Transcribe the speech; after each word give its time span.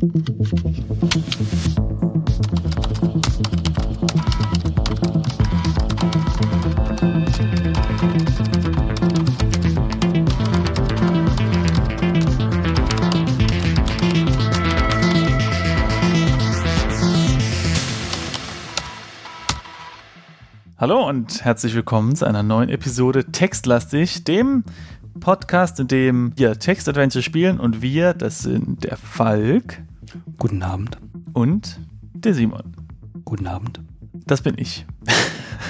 Hallo 0.00 0.12
und 21.08 21.44
herzlich 21.44 21.74
willkommen 21.74 22.14
zu 22.14 22.24
einer 22.24 22.44
neuen 22.44 22.68
Episode 22.68 23.24
Textlastig, 23.32 24.22
dem 24.22 24.62
Podcast, 25.18 25.80
in 25.80 25.88
dem 25.88 26.32
wir 26.36 26.56
Textadventure 26.56 27.24
spielen 27.24 27.58
und 27.58 27.82
wir, 27.82 28.14
das 28.14 28.42
sind 28.42 28.84
der 28.84 28.96
Falk. 28.96 29.82
Guten 30.38 30.62
Abend. 30.62 30.98
Und 31.32 31.80
der 32.14 32.34
Simon. 32.34 32.74
Guten 33.24 33.46
Abend. 33.46 33.80
Das 34.26 34.42
bin 34.42 34.56
ich. 34.58 34.86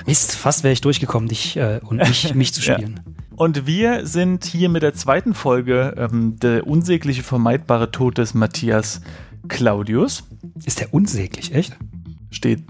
Mist, 0.07 0.35
fast 0.37 0.65
wäre 0.65 0.73
ich 0.73 0.81
durchgekommen, 0.81 1.29
dich 1.29 1.57
äh, 1.57 1.81
und 1.85 1.99
mich, 1.99 2.35
mich 2.35 2.53
zu 2.55 2.63
spielen. 2.63 3.01
Ja. 3.05 3.13
Und 3.37 3.67
wir 3.67 4.05
sind 4.07 4.45
hier 4.45 4.69
mit 4.69 4.83
der 4.83 4.95
zweiten 4.95 5.33
Folge 5.33 5.95
ähm, 5.97 6.37
Der 6.41 6.67
unsägliche 6.67 7.23
vermeidbare 7.23 7.91
Tod 7.93 8.19
des 8.19 8.35
Matthias 8.35 9.01
Claudius. 9.47 10.25
Ist 10.65 10.81
der 10.81 10.93
unsäglich, 10.93 11.55
echt? 11.55 11.77
Steht 12.31 12.65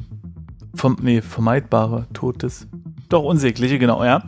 vom, 0.75 0.97
nee, 1.01 1.23
vermeidbare 1.23 2.07
Tod 2.13 2.43
des. 2.43 2.69
Doch, 3.09 3.23
unsägliche, 3.23 3.79
genau, 3.79 4.05
ja. 4.05 4.23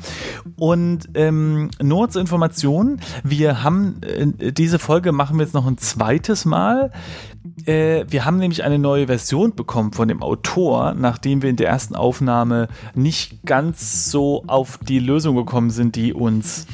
Und 0.57 1.11
ähm, 1.15 1.71
nur 1.83 2.09
zur 2.09 2.23
Information, 2.23 3.01
wir 3.23 3.63
haben 3.63 4.01
äh, 4.03 4.53
diese 4.53 4.79
Folge 4.79 5.13
machen 5.13 5.37
wir 5.37 5.45
jetzt 5.45 5.53
noch 5.53 5.67
ein 5.67 5.77
zweites 5.77 6.47
Mal. 6.47 6.91
Äh, 7.67 8.07
wir 8.09 8.25
haben 8.25 8.39
nämlich 8.39 8.65
eine 8.65 8.79
neue 8.79 9.07
Version 9.07 9.55
bekommen 9.55 9.93
von 9.93 10.09
dem 10.09 10.23
Autor, 10.23 10.95
nachdem 10.95 11.43
wir 11.43 11.51
in 11.51 11.57
der 11.57 11.69
ersten 11.69 11.95
Aufnahme 11.95 12.69
nicht 12.95 13.45
ganz 13.45 14.11
so 14.11 14.45
auf 14.47 14.79
die 14.79 14.99
Lösung 14.99 15.37
gekommen 15.37 15.71
sind, 15.71 15.95
die 15.95 16.15
uns 16.15 16.67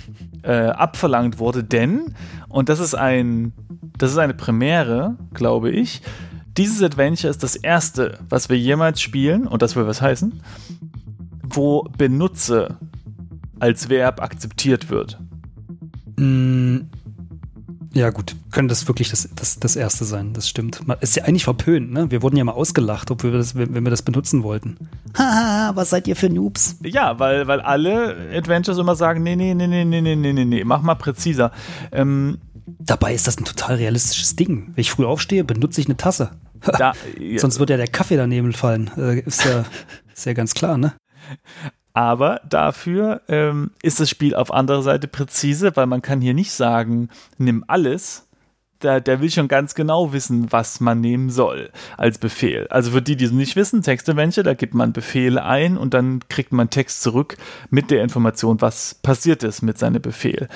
äh, 0.43 0.69
abverlangt 0.69 1.41
wurde. 1.41 1.65
Denn, 1.65 2.15
und 2.49 2.69
das 2.69 2.79
ist 2.79 2.95
ein, 2.95 3.53
das 3.99 4.13
ist 4.13 4.19
eine 4.19 4.35
Premiere, 4.35 5.17
glaube 5.35 5.71
ich, 5.71 6.03
dieses 6.57 6.83
Adventure 6.83 7.31
ist 7.31 7.43
das 7.43 7.57
erste, 7.57 8.19
was 8.29 8.49
wir 8.49 8.57
jemals 8.57 9.01
spielen, 9.01 9.47
und 9.47 9.61
das 9.61 9.77
will 9.77 9.87
was 9.87 10.01
heißen, 10.01 10.41
wo 11.49 11.85
benutze 11.97 12.77
als 13.59 13.89
Verb 13.89 14.21
akzeptiert 14.21 14.91
wird. 14.91 15.19
Mm, 16.17 16.79
ja, 17.95 18.11
gut, 18.11 18.37
könnte 18.51 18.73
das 18.73 18.87
wirklich 18.89 19.09
das, 19.09 19.29
das, 19.35 19.59
das 19.59 19.75
erste 19.75 20.05
sein, 20.05 20.35
das 20.35 20.49
stimmt. 20.49 20.83
Ist 21.01 21.17
ja 21.17 21.25
eigentlich 21.25 21.45
verpönt, 21.45 21.93
ne? 21.93 22.11
Wir 22.11 22.21
wurden 22.21 22.37
ja 22.37 22.45
mal 22.45 22.53
ausgelacht, 22.53 23.11
ob 23.11 23.23
wir 23.23 23.33
das, 23.33 23.55
wenn 23.55 23.73
wir 23.73 23.91
das 23.91 24.03
benutzen 24.03 24.43
wollten. 24.43 24.77
Haha, 25.17 25.75
was 25.75 25.91
seid 25.91 26.07
ihr 26.07 26.17
für 26.17 26.29
Noobs? 26.29 26.77
Ja, 26.83 27.19
weil, 27.19 27.47
weil 27.47 27.61
alle 27.61 28.17
Adventures 28.35 28.79
immer 28.79 28.97
sagen, 28.97 29.23
nee, 29.23 29.37
nee, 29.37 29.55
nee, 29.55 29.67
nee, 29.67 29.85
nee, 29.85 30.01
nee, 30.01 30.15
nee, 30.17 30.45
nee, 30.45 30.65
mach 30.65 30.83
mal 30.83 30.95
präziser. 30.95 31.53
Ähm, 31.91 32.39
Dabei 32.67 33.15
ist 33.15 33.27
das 33.27 33.39
ein 33.39 33.45
total 33.45 33.77
realistisches 33.77 34.35
Ding. 34.35 34.73
Wenn 34.75 34.81
ich 34.81 34.91
früh 34.91 35.05
aufstehe, 35.05 35.45
benutze 35.45 35.81
ich 35.81 35.87
eine 35.87 35.97
Tasse. 35.97 36.31
Da, 36.79 36.95
ja. 37.21 37.39
Sonst 37.39 37.61
wird 37.61 37.71
ja 37.71 37.77
der 37.77 37.87
Kaffee 37.87 38.17
daneben 38.17 38.53
fallen. 38.53 38.91
Äh, 38.97 39.21
ist, 39.21 39.45
ja, 39.45 39.65
ist 40.15 40.27
ja 40.27 40.33
ganz 40.33 40.55
klar, 40.55 40.79
ne? 40.79 40.95
Aber 41.93 42.43
dafür 42.47 43.23
ähm, 43.29 43.71
ist 43.83 44.01
das 44.01 44.11
Spiel 44.11 44.35
auf 44.35 44.53
anderer 44.53 44.83
Seite 44.83 45.09
präzise, 45.09 45.77
weil 45.77 45.87
man 45.87 46.03
kann 46.03 46.21
hier 46.21 46.35
nicht 46.35 46.53
sagen, 46.53 47.09
nimm 47.39 47.65
alles. 47.69 48.29
Der, 48.83 49.01
der 49.01 49.23
will 49.23 49.31
schon 49.31 49.49
ganz 49.49 49.75
genau 49.75 50.13
wissen, 50.13 50.53
was 50.53 50.81
man 50.81 51.01
nehmen 51.01 51.31
soll 51.31 51.71
als 51.97 52.19
Befehl. 52.19 52.67
Also 52.69 52.91
für 52.91 53.01
die, 53.01 53.17
die 53.17 53.25
es 53.25 53.33
nicht 53.33 53.57
wissen, 53.57 53.81
Textadventure, 53.81 54.45
da 54.45 54.53
gibt 54.53 54.75
man 54.75 54.93
Befehle 54.93 55.43
ein 55.43 55.79
und 55.79 55.95
dann 55.95 56.21
kriegt 56.29 56.53
man 56.53 56.69
Text 56.69 57.03
zurück 57.03 57.39
mit 57.71 57.91
der 57.91 58.03
Information, 58.03 58.61
was 58.61 58.97
passiert 58.97 59.43
ist 59.43 59.63
mit 59.63 59.79
seinem 59.79 60.03
Befehl. 60.03 60.49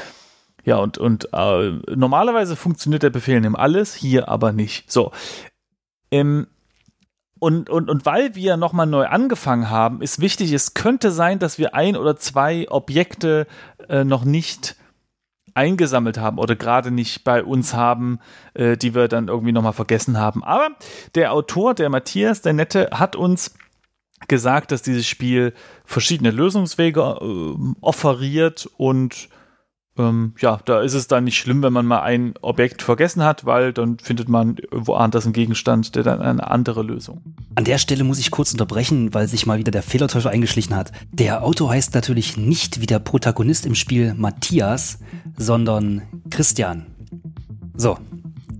Ja, 0.66 0.76
und, 0.76 0.98
und 0.98 1.30
äh, 1.32 1.70
normalerweise 1.94 2.56
funktioniert 2.56 3.02
der 3.02 3.08
Befehl 3.08 3.40
nimm 3.40 3.56
alles, 3.56 3.94
hier 3.94 4.28
aber 4.28 4.52
nicht. 4.52 4.92
So, 4.92 5.12
ähm, 6.10 6.48
und, 7.40 7.70
und, 7.70 7.88
und 7.88 8.06
weil 8.06 8.34
wir 8.34 8.56
nochmal 8.56 8.86
neu 8.86 9.06
angefangen 9.06 9.70
haben, 9.70 10.02
ist 10.02 10.20
wichtig, 10.20 10.52
es 10.52 10.74
könnte 10.74 11.10
sein, 11.10 11.38
dass 11.38 11.58
wir 11.58 11.74
ein 11.74 11.96
oder 11.96 12.16
zwei 12.16 12.70
Objekte 12.70 13.46
äh, 13.88 14.04
noch 14.04 14.24
nicht 14.24 14.76
eingesammelt 15.54 16.18
haben 16.18 16.38
oder 16.38 16.54
gerade 16.54 16.90
nicht 16.90 17.24
bei 17.24 17.42
uns 17.42 17.74
haben, 17.74 18.20
äh, 18.54 18.76
die 18.76 18.94
wir 18.94 19.08
dann 19.08 19.28
irgendwie 19.28 19.52
nochmal 19.52 19.72
vergessen 19.72 20.18
haben. 20.18 20.44
Aber 20.44 20.68
der 21.14 21.32
Autor, 21.32 21.74
der 21.74 21.88
Matthias, 21.88 22.42
der 22.42 22.52
Nette, 22.52 22.90
hat 22.92 23.16
uns 23.16 23.54
gesagt, 24.28 24.70
dass 24.70 24.82
dieses 24.82 25.06
Spiel 25.06 25.54
verschiedene 25.86 26.30
Lösungswege 26.30 27.00
äh, 27.00 27.74
offeriert 27.80 28.68
und 28.76 29.30
ähm, 30.00 30.34
ja, 30.38 30.58
da 30.64 30.80
ist 30.80 30.94
es 30.94 31.06
dann 31.06 31.24
nicht 31.24 31.36
schlimm, 31.36 31.62
wenn 31.62 31.72
man 31.72 31.86
mal 31.86 32.00
ein 32.00 32.34
Objekt 32.40 32.82
vergessen 32.82 33.22
hat, 33.22 33.44
weil 33.44 33.72
dann 33.72 33.98
findet 33.98 34.28
man 34.28 34.56
woanders 34.70 35.24
einen 35.24 35.32
Gegenstand, 35.32 35.94
der 35.94 36.02
dann 36.02 36.20
eine 36.20 36.50
andere 36.50 36.82
Lösung. 36.82 37.22
An 37.54 37.64
der 37.64 37.78
Stelle 37.78 38.04
muss 38.04 38.18
ich 38.18 38.30
kurz 38.30 38.52
unterbrechen, 38.52 39.12
weil 39.12 39.28
sich 39.28 39.46
mal 39.46 39.58
wieder 39.58 39.70
der 39.70 39.82
Fehlerteufel 39.82 40.30
eingeschlichen 40.30 40.74
hat. 40.74 40.92
Der 41.12 41.44
Autor 41.44 41.70
heißt 41.70 41.94
natürlich 41.94 42.36
nicht 42.36 42.80
wie 42.80 42.86
der 42.86 42.98
Protagonist 42.98 43.66
im 43.66 43.74
Spiel 43.74 44.14
Matthias, 44.14 44.98
sondern 45.36 46.02
Christian. 46.30 46.86
So, 47.76 47.98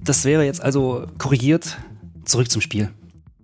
das 0.04 0.24
wäre 0.24 0.44
jetzt 0.44 0.62
also 0.62 1.06
korrigiert. 1.18 1.78
Zurück 2.24 2.50
zum 2.50 2.60
Spiel 2.60 2.90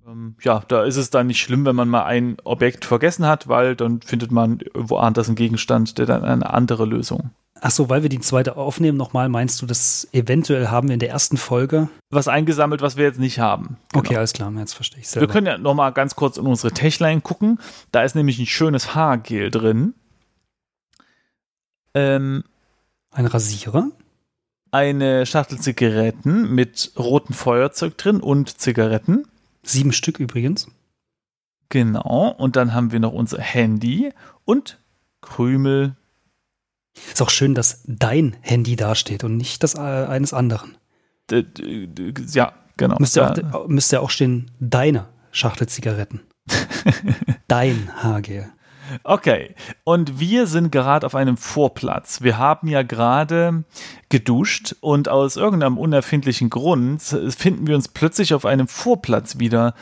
ähm, 0.07 0.37
ja, 0.43 0.63
da 0.69 0.85
ist 0.85 0.97
es 0.97 1.11
dann 1.11 1.27
nicht 1.27 1.41
schlimm, 1.41 1.65
wenn 1.65 1.75
man 1.75 1.89
mal 1.89 2.05
ein 2.05 2.37
Objekt 2.45 2.85
vergessen 2.85 3.27
hat, 3.27 3.49
weil 3.49 3.75
dann 3.75 4.01
findet 4.03 4.31
man 4.31 4.61
woanders 4.75 5.27
einen 5.27 5.35
Gegenstand, 5.35 5.99
der 5.99 6.07
dann 6.07 6.25
eine 6.25 6.53
andere 6.53 6.85
Lösung 6.85 7.31
Ach 7.61 7.71
so, 7.71 7.89
weil 7.89 8.03
wir 8.03 8.11
die 8.11 8.21
zweite 8.21 8.57
aufnehmen 8.57 8.99
nochmal, 8.99 9.29
meinst 9.29 9.63
du, 9.63 9.67
dass 9.67 10.07
eventuell 10.13 10.69
haben 10.69 10.89
wir 10.89 10.95
in 10.95 11.01
der 11.01 11.09
ersten 11.09 11.37
Folge 11.37 11.89
was 12.11 12.29
eingesammelt, 12.29 12.83
was 12.83 12.97
wir 12.97 13.05
jetzt 13.05 13.19
nicht 13.19 13.39
haben. 13.39 13.79
Genau. 13.93 14.05
Okay, 14.05 14.17
alles 14.17 14.33
klar, 14.33 14.53
jetzt 14.59 14.75
verstehe 14.75 15.01
ich 15.01 15.09
selber. 15.09 15.27
Wir 15.27 15.33
können 15.33 15.47
ja 15.47 15.59
nochmal 15.59 15.93
ganz 15.93 16.17
kurz 16.17 16.37
in 16.37 16.47
unsere 16.47 16.73
Techline 16.73 17.23
gucken. 17.23 17.59
Da 17.93 18.03
ist 18.03 18.15
nämlich 18.15 18.39
ein 18.39 18.47
schönes 18.47 18.95
Haargel 18.95 19.51
drin. 19.51 19.95
Ähm, 21.95 22.45
ein 23.11 23.27
Rasierer? 23.27 23.91
Eine 24.71 25.25
Schachtel 25.25 25.59
Zigaretten 25.59 26.55
mit 26.55 26.93
rotem 26.99 27.35
Feuerzeug 27.35 27.97
drin 27.97 28.21
und 28.21 28.61
Zigaretten. 28.61 29.27
Sieben 29.63 29.93
Stück 29.93 30.21
übrigens. 30.21 30.69
Genau, 31.71 32.29
und 32.29 32.57
dann 32.57 32.75
haben 32.75 32.93
wir 32.93 33.01
noch 33.01 33.13
unser 33.13 33.41
Handy 33.41 34.13
und 34.45 34.79
Krümel, 35.23 35.97
ist 37.13 37.23
auch 37.23 37.31
schön, 37.31 37.55
dass 37.55 37.83
dein 37.87 38.37
Handy 38.41 38.77
dasteht 38.77 39.25
und 39.25 39.37
nicht 39.37 39.63
das 39.63 39.75
äh, 39.75 39.79
eines 39.79 40.33
anderen. 40.33 40.77
Ja, 41.31 42.53
genau. 42.77 42.97
Müsste 42.99 43.21
ja 43.21 43.53
auch, 43.53 43.69
müsste 43.69 44.01
auch 44.01 44.11
stehen, 44.11 44.51
deine 44.61 45.09
Schachtel 45.31 45.69
Zigaretten. 45.69 46.21
Dein 47.49 47.91
Haargel. 47.97 48.53
Okay, 49.03 49.55
und 49.85 50.21
wir 50.21 50.47
sind 50.47 50.71
gerade 50.71 51.05
auf 51.05 51.15
einem 51.15 51.37
Vorplatz. 51.37 52.23
Wir 52.23 52.39
haben 52.39 52.69
ja 52.69 52.83
gerade 52.83 53.65
geduscht 54.09 54.77
und 54.81 55.09
aus 55.09 55.37
irgendeinem 55.37 55.77
unerfindlichen 55.77 56.51
Grund 56.51 57.03
finden 57.03 57.67
wir 57.67 57.75
uns 57.75 57.89
plötzlich 57.89 58.33
auf 58.33 58.47
einem 58.47 58.69
Vorplatz 58.69 59.39
wieder 59.39 59.75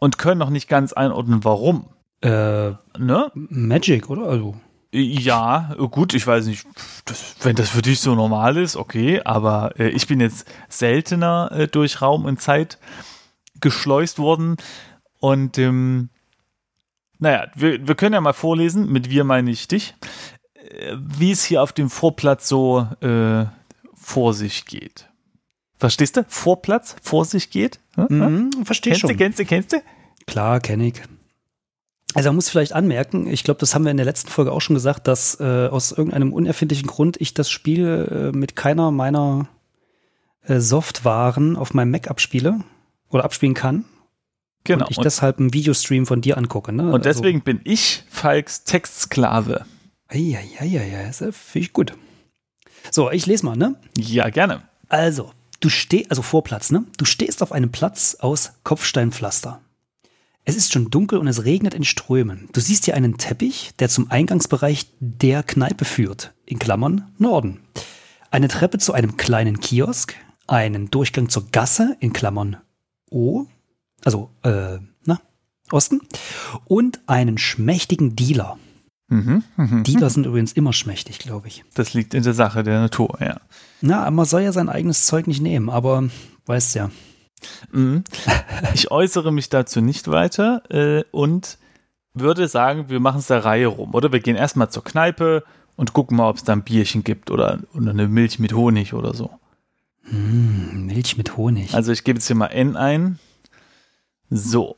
und 0.00 0.18
können 0.18 0.38
noch 0.38 0.50
nicht 0.50 0.68
ganz 0.68 0.92
einordnen, 0.92 1.44
warum. 1.44 1.86
Äh, 2.20 2.72
ne? 2.98 3.30
Magic, 3.34 4.10
oder? 4.10 4.26
Also. 4.26 4.56
Ja, 4.92 5.74
gut, 5.90 6.14
ich 6.14 6.26
weiß 6.26 6.46
nicht, 6.46 6.66
das, 7.04 7.36
wenn 7.42 7.54
das 7.54 7.70
für 7.70 7.82
dich 7.82 8.00
so 8.00 8.16
normal 8.16 8.56
ist, 8.56 8.74
okay, 8.74 9.20
aber 9.24 9.78
äh, 9.78 9.88
ich 9.90 10.08
bin 10.08 10.18
jetzt 10.18 10.48
seltener 10.68 11.50
äh, 11.52 11.68
durch 11.68 12.02
Raum 12.02 12.24
und 12.24 12.40
Zeit 12.40 12.78
geschleust 13.60 14.18
worden 14.18 14.56
und 15.20 15.58
ähm, 15.58 16.10
naja, 17.20 17.48
wir, 17.54 17.86
wir 17.86 17.94
können 17.94 18.14
ja 18.14 18.20
mal 18.20 18.32
vorlesen, 18.32 18.90
mit 18.90 19.10
wir 19.10 19.22
meine 19.22 19.50
ich 19.50 19.68
dich, 19.68 19.94
äh, 20.54 20.96
wie 20.96 21.30
es 21.30 21.44
hier 21.44 21.62
auf 21.62 21.72
dem 21.72 21.88
Vorplatz 21.88 22.48
so 22.48 22.88
äh, 23.00 23.44
vor 23.94 24.34
sich 24.34 24.64
geht. 24.64 25.08
Verstehst 25.76 26.16
du? 26.16 26.24
Vorplatz, 26.26 26.96
vor 27.00 27.24
sich 27.24 27.50
geht? 27.50 27.78
Hm? 27.94 28.06
Mhm, 28.08 28.64
verstehe 28.64 28.96
schon. 28.96 29.16
Kennst 29.16 29.38
du, 29.38 29.44
kennst 29.44 29.72
du, 29.72 29.76
kennst 29.76 29.86
du? 29.86 30.26
Klar, 30.26 30.58
kenne 30.60 30.88
ich. 30.88 31.00
Also 32.14 32.28
man 32.28 32.36
muss 32.36 32.48
vielleicht 32.48 32.72
anmerken, 32.72 33.26
ich 33.28 33.44
glaube, 33.44 33.60
das 33.60 33.74
haben 33.74 33.84
wir 33.84 33.90
in 33.90 33.96
der 33.96 34.06
letzten 34.06 34.28
Folge 34.28 34.52
auch 34.52 34.60
schon 34.60 34.74
gesagt, 34.74 35.06
dass 35.06 35.38
äh, 35.40 35.68
aus 35.70 35.92
irgendeinem 35.92 36.32
unerfindlichen 36.32 36.88
Grund 36.88 37.20
ich 37.20 37.34
das 37.34 37.50
Spiel 37.50 38.32
äh, 38.32 38.36
mit 38.36 38.56
keiner 38.56 38.90
meiner 38.90 39.48
äh, 40.42 40.58
Softwaren 40.58 41.56
auf 41.56 41.72
meinem 41.72 41.92
Mac 41.92 42.08
abspiele 42.08 42.60
oder 43.08 43.24
abspielen 43.24 43.54
kann. 43.54 43.84
Genau. 44.64 44.84
Und 44.84 44.90
ich 44.90 44.98
und 44.98 45.04
deshalb 45.04 45.38
einen 45.38 45.54
Videostream 45.54 46.04
von 46.06 46.20
dir 46.20 46.36
angucke. 46.36 46.72
Ne? 46.72 46.92
Und 46.92 47.04
deswegen 47.04 47.38
also, 47.38 47.44
bin 47.44 47.60
ich 47.64 48.04
Falks 48.10 48.64
Textsklave. 48.64 49.64
Ja, 50.12 50.40
ja, 50.40 50.64
ja, 50.64 50.82
ja, 50.82 51.06
das 51.06 51.18
finde 51.18 51.66
ich 51.66 51.72
gut. 51.72 51.94
So, 52.90 53.10
ich 53.10 53.26
lese 53.26 53.46
mal, 53.46 53.56
ne? 53.56 53.76
Ja, 53.96 54.28
gerne. 54.30 54.62
Also, 54.88 55.30
Du 55.60 55.68
stehst, 55.68 56.10
also 56.10 56.22
Vorplatz, 56.22 56.70
ne? 56.70 56.84
Du 56.96 57.04
stehst 57.04 57.42
auf 57.42 57.52
einem 57.52 57.70
Platz 57.70 58.16
aus 58.18 58.54
Kopfsteinpflaster. 58.64 59.60
Es 60.50 60.56
ist 60.56 60.72
schon 60.72 60.90
dunkel 60.90 61.20
und 61.20 61.28
es 61.28 61.44
regnet 61.44 61.74
in 61.74 61.84
Strömen. 61.84 62.48
Du 62.52 62.60
siehst 62.60 62.84
hier 62.84 62.96
einen 62.96 63.18
Teppich, 63.18 63.70
der 63.78 63.88
zum 63.88 64.10
Eingangsbereich 64.10 64.88
der 64.98 65.44
Kneipe 65.44 65.84
führt, 65.84 66.34
in 66.44 66.58
Klammern 66.58 67.08
Norden. 67.18 67.60
Eine 68.32 68.48
Treppe 68.48 68.78
zu 68.78 68.92
einem 68.92 69.16
kleinen 69.16 69.60
Kiosk, 69.60 70.16
einen 70.48 70.90
Durchgang 70.90 71.28
zur 71.28 71.46
Gasse, 71.52 71.96
in 72.00 72.12
Klammern 72.12 72.56
O, 73.12 73.46
also, 74.04 74.30
äh, 74.42 74.78
na, 75.04 75.20
Osten, 75.70 76.00
und 76.64 76.98
einen 77.06 77.38
schmächtigen 77.38 78.16
Dealer. 78.16 78.58
Mhm, 79.06 79.44
mhm. 79.56 79.84
Dealer 79.84 80.10
sind 80.10 80.26
übrigens 80.26 80.50
immer 80.50 80.72
schmächtig, 80.72 81.20
glaube 81.20 81.46
ich. 81.46 81.64
Das 81.74 81.94
liegt 81.94 82.12
in 82.12 82.24
der 82.24 82.34
Sache 82.34 82.64
der 82.64 82.80
Natur, 82.80 83.18
ja. 83.20 83.40
Na, 83.82 84.10
man 84.10 84.26
soll 84.26 84.42
ja 84.42 84.50
sein 84.50 84.68
eigenes 84.68 85.06
Zeug 85.06 85.28
nicht 85.28 85.42
nehmen, 85.42 85.70
aber 85.70 86.08
weißt 86.46 86.74
ja. 86.74 86.90
Mhm. 87.72 88.04
Ich 88.74 88.90
äußere 88.90 89.32
mich 89.32 89.48
dazu 89.48 89.80
nicht 89.80 90.08
weiter 90.08 90.62
äh, 90.70 91.04
und 91.10 91.58
würde 92.14 92.48
sagen, 92.48 92.88
wir 92.88 93.00
machen 93.00 93.18
es 93.18 93.28
der 93.28 93.44
Reihe 93.44 93.68
rum. 93.68 93.94
Oder 93.94 94.12
wir 94.12 94.20
gehen 94.20 94.36
erstmal 94.36 94.70
zur 94.70 94.84
Kneipe 94.84 95.44
und 95.76 95.92
gucken 95.92 96.16
mal, 96.16 96.28
ob 96.28 96.36
es 96.36 96.44
da 96.44 96.52
ein 96.52 96.62
Bierchen 96.62 97.04
gibt 97.04 97.30
oder, 97.30 97.60
oder 97.74 97.90
eine 97.90 98.08
Milch 98.08 98.38
mit 98.38 98.52
Honig 98.52 98.94
oder 98.94 99.14
so. 99.14 99.30
Mm, 100.10 100.86
Milch 100.86 101.16
mit 101.16 101.36
Honig. 101.36 101.74
Also 101.74 101.92
ich 101.92 102.04
gebe 102.04 102.18
jetzt 102.18 102.26
hier 102.26 102.36
mal 102.36 102.48
N 102.48 102.76
ein. 102.76 103.18
So. 104.28 104.76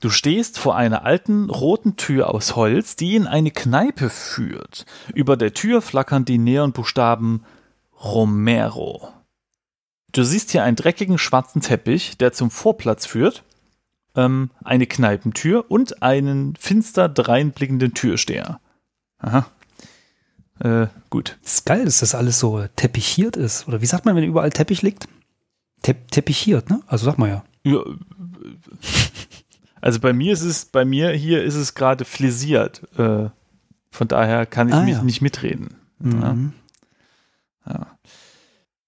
Du 0.00 0.10
stehst 0.10 0.58
vor 0.58 0.76
einer 0.76 1.04
alten 1.04 1.48
roten 1.48 1.96
Tür 1.96 2.34
aus 2.34 2.56
Holz, 2.56 2.96
die 2.96 3.14
in 3.14 3.28
eine 3.28 3.52
Kneipe 3.52 4.10
führt. 4.10 4.84
Über 5.14 5.36
der 5.36 5.54
Tür 5.54 5.80
flackern 5.80 6.24
die 6.24 6.38
Neonbuchstaben 6.38 7.44
Romero. 8.02 9.08
Du 10.12 10.24
siehst 10.24 10.50
hier 10.50 10.62
einen 10.62 10.76
dreckigen 10.76 11.18
schwarzen 11.18 11.62
Teppich, 11.62 12.18
der 12.18 12.32
zum 12.32 12.50
Vorplatz 12.50 13.06
führt, 13.06 13.42
ähm, 14.14 14.50
eine 14.62 14.86
Kneipentür 14.86 15.70
und 15.70 16.02
einen 16.02 16.54
finster 16.56 17.08
dreinblickenden 17.08 17.94
Türsteher. 17.94 18.60
Aha. 19.18 19.46
Äh, 20.60 20.86
gut. 21.08 21.38
Das 21.42 21.54
ist 21.54 21.66
geil, 21.66 21.84
dass 21.86 22.00
das 22.00 22.14
alles 22.14 22.38
so 22.38 22.64
teppichiert 22.76 23.36
ist. 23.36 23.66
Oder 23.68 23.80
wie 23.80 23.86
sagt 23.86 24.04
man, 24.04 24.14
wenn 24.14 24.24
überall 24.24 24.50
Teppich 24.50 24.82
liegt? 24.82 25.08
Te 25.82 25.94
teppichiert, 26.10 26.68
ne? 26.70 26.80
Also 26.86 27.06
sag 27.06 27.18
mal 27.18 27.28
ja. 27.28 27.44
Ja, 27.64 27.80
also 29.80 29.98
bei 30.00 30.12
mir 30.12 30.32
ist 30.32 30.42
es, 30.42 30.64
bei 30.66 30.84
mir 30.84 31.10
hier 31.12 31.42
ist 31.42 31.54
es 31.54 31.74
gerade 31.74 32.04
flisiert. 32.04 32.82
Äh, 32.98 33.30
von 33.90 34.08
daher 34.08 34.46
kann 34.46 34.68
ich 34.68 34.74
Ah, 34.74 34.82
mich 34.82 34.94
ja. 34.96 35.02
nicht 35.02 35.22
mitreden. 35.22 35.74
Mhm. 35.98 36.52
Ja. 37.66 37.91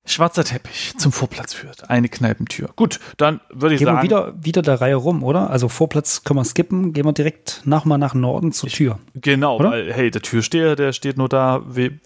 Schwarzer 0.06 0.44
Teppich 0.44 0.92
zum 0.98 1.12
Vorplatz 1.12 1.54
führt. 1.54 1.88
Eine 1.88 2.08
Kneipentür. 2.10 2.68
Gut, 2.76 3.00
dann 3.16 3.40
würde 3.50 3.74
ich 3.74 3.78
Gehen 3.78 3.88
wir 3.88 3.92
sagen. 3.94 4.02
wieder, 4.04 4.34
wieder 4.38 4.60
der 4.62 4.80
Reihe 4.80 4.96
rum, 4.96 5.22
oder? 5.22 5.48
Also 5.48 5.68
Vorplatz 5.68 6.24
können 6.24 6.38
wir 6.40 6.44
skippen, 6.44 6.92
gehen 6.92 7.06
wir 7.06 7.12
direkt 7.12 7.62
nach 7.64 7.84
mal 7.86 7.96
nach 7.96 8.12
Norden 8.14 8.52
zur 8.52 8.68
Tür. 8.68 8.98
Genau, 9.14 9.56
Oder? 9.58 9.70
weil, 9.70 9.92
hey, 9.94 10.10
der 10.10 10.20
Türsteher, 10.20 10.76
der 10.76 10.92
steht 10.92 11.16
nur 11.16 11.28
da, 11.30 11.62
we- 11.66 11.98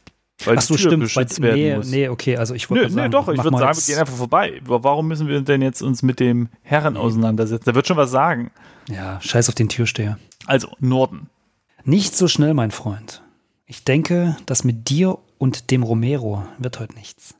weil 0.44 0.56
Ach 0.58 0.62
so, 0.62 0.76
die 0.76 0.82
Tür 0.82 0.90
stimmt. 0.90 1.02
beschützt 1.02 1.42
Weil- 1.42 1.54
nee, 1.54 1.74
muss. 1.76 1.90
nee, 1.90 2.08
okay, 2.08 2.36
also 2.36 2.54
ich 2.54 2.70
wollte 2.70 2.84
nee, 2.86 2.90
sagen, 2.92 3.10
doch, 3.10 3.28
ich 3.28 3.42
würde 3.42 3.58
sagen, 3.58 3.76
wir 3.76 3.82
gehen 3.86 3.98
einfach 3.98 4.14
vorbei. 4.14 4.60
Warum 4.64 5.08
müssen 5.08 5.26
wir 5.26 5.40
denn 5.40 5.60
jetzt 5.62 5.82
uns 5.82 6.04
mit 6.04 6.20
dem 6.20 6.48
Herren 6.62 6.96
auseinandersetzen? 6.96 7.64
Der 7.64 7.74
wird 7.74 7.88
schon 7.88 7.96
was 7.96 8.12
sagen. 8.12 8.52
Ja, 8.88 9.20
scheiß 9.20 9.48
auf 9.48 9.56
den 9.56 9.68
Türsteher. 9.68 10.16
Also, 10.46 10.68
Norden. 10.78 11.28
Nicht 11.82 12.16
so 12.16 12.28
schnell, 12.28 12.54
mein 12.54 12.70
Freund. 12.70 13.22
Ich 13.66 13.82
denke, 13.82 14.36
das 14.46 14.62
mit 14.62 14.88
dir 14.88 15.18
und 15.38 15.72
dem 15.72 15.82
Romero 15.82 16.44
wird 16.58 16.78
heute 16.78 16.94
nichts. 16.94 17.34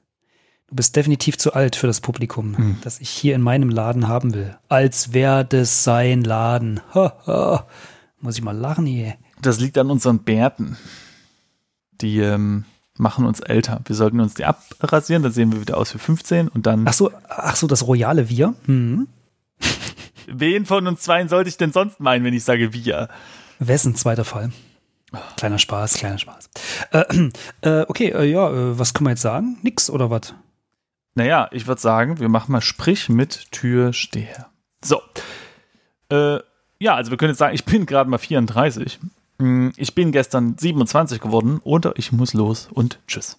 Du 0.70 0.76
bist 0.76 0.94
definitiv 0.96 1.38
zu 1.38 1.54
alt 1.54 1.76
für 1.76 1.86
das 1.86 2.00
Publikum, 2.02 2.56
Hm. 2.56 2.78
das 2.82 3.00
ich 3.00 3.08
hier 3.08 3.34
in 3.34 3.40
meinem 3.42 3.70
Laden 3.70 4.06
haben 4.06 4.34
will. 4.34 4.56
Als 4.68 5.14
wäre 5.14 5.44
das 5.44 5.82
sein 5.82 6.22
Laden. 6.22 6.80
Haha. 6.94 7.66
Muss 8.20 8.36
ich 8.36 8.42
mal 8.42 8.56
lachen 8.56 8.84
hier. 8.84 9.14
Das 9.40 9.60
liegt 9.60 9.78
an 9.78 9.90
unseren 9.90 10.18
Bärten. 10.20 10.76
Die 12.02 12.18
ähm, 12.18 12.64
machen 12.96 13.24
uns 13.24 13.40
älter. 13.40 13.80
Wir 13.86 13.96
sollten 13.96 14.20
uns 14.20 14.34
die 14.34 14.44
abrasieren, 14.44 15.22
dann 15.22 15.32
sehen 15.32 15.52
wir 15.52 15.60
wieder 15.60 15.78
aus 15.78 15.94
wie 15.94 15.98
15 15.98 16.48
und 16.48 16.66
dann. 16.66 16.86
Ach 16.86 16.92
so, 16.92 17.10
ach 17.28 17.56
so, 17.56 17.66
das 17.66 17.86
royale 17.86 18.28
Wir. 18.28 18.54
Hm. 18.66 19.08
Wen 20.26 20.66
von 20.66 20.86
uns 20.86 21.00
zweien 21.00 21.28
sollte 21.30 21.48
ich 21.48 21.56
denn 21.56 21.72
sonst 21.72 21.98
meinen, 22.00 22.24
wenn 22.24 22.34
ich 22.34 22.44
sage 22.44 22.74
wir? 22.74 23.08
Wessen 23.58 23.94
zweiter 23.96 24.24
Fall? 24.24 24.52
Kleiner 25.36 25.58
Spaß, 25.58 25.94
kleiner 25.94 26.18
Spaß. 26.18 26.50
Äh, 26.90 27.30
äh, 27.62 27.86
okay, 27.88 28.10
äh, 28.10 28.24
ja, 28.30 28.50
äh, 28.50 28.78
was 28.78 28.92
können 28.92 29.06
wir 29.06 29.12
jetzt 29.12 29.22
sagen? 29.22 29.56
Nix 29.62 29.88
oder 29.88 30.10
was? 30.10 30.34
Naja, 31.14 31.48
ich 31.52 31.66
würde 31.66 31.80
sagen, 31.80 32.20
wir 32.20 32.28
machen 32.28 32.52
mal 32.52 32.60
Sprich 32.60 33.08
mit 33.08 33.50
Türsteher. 33.50 34.48
So. 34.84 35.00
Äh, 36.10 36.38
ja, 36.80 36.94
also 36.94 37.10
wir 37.10 37.18
können 37.18 37.30
jetzt 37.30 37.38
sagen, 37.38 37.54
ich 37.54 37.64
bin 37.64 37.86
gerade 37.86 38.08
mal 38.08 38.18
34. 38.18 39.00
Mm, 39.38 39.70
Ich 39.76 39.94
bin 39.94 40.12
gestern 40.12 40.56
27 40.56 41.20
geworden 41.20 41.60
oder 41.64 41.94
ich 41.96 42.12
muss 42.12 42.34
los 42.34 42.68
und 42.72 43.00
tschüss. 43.06 43.38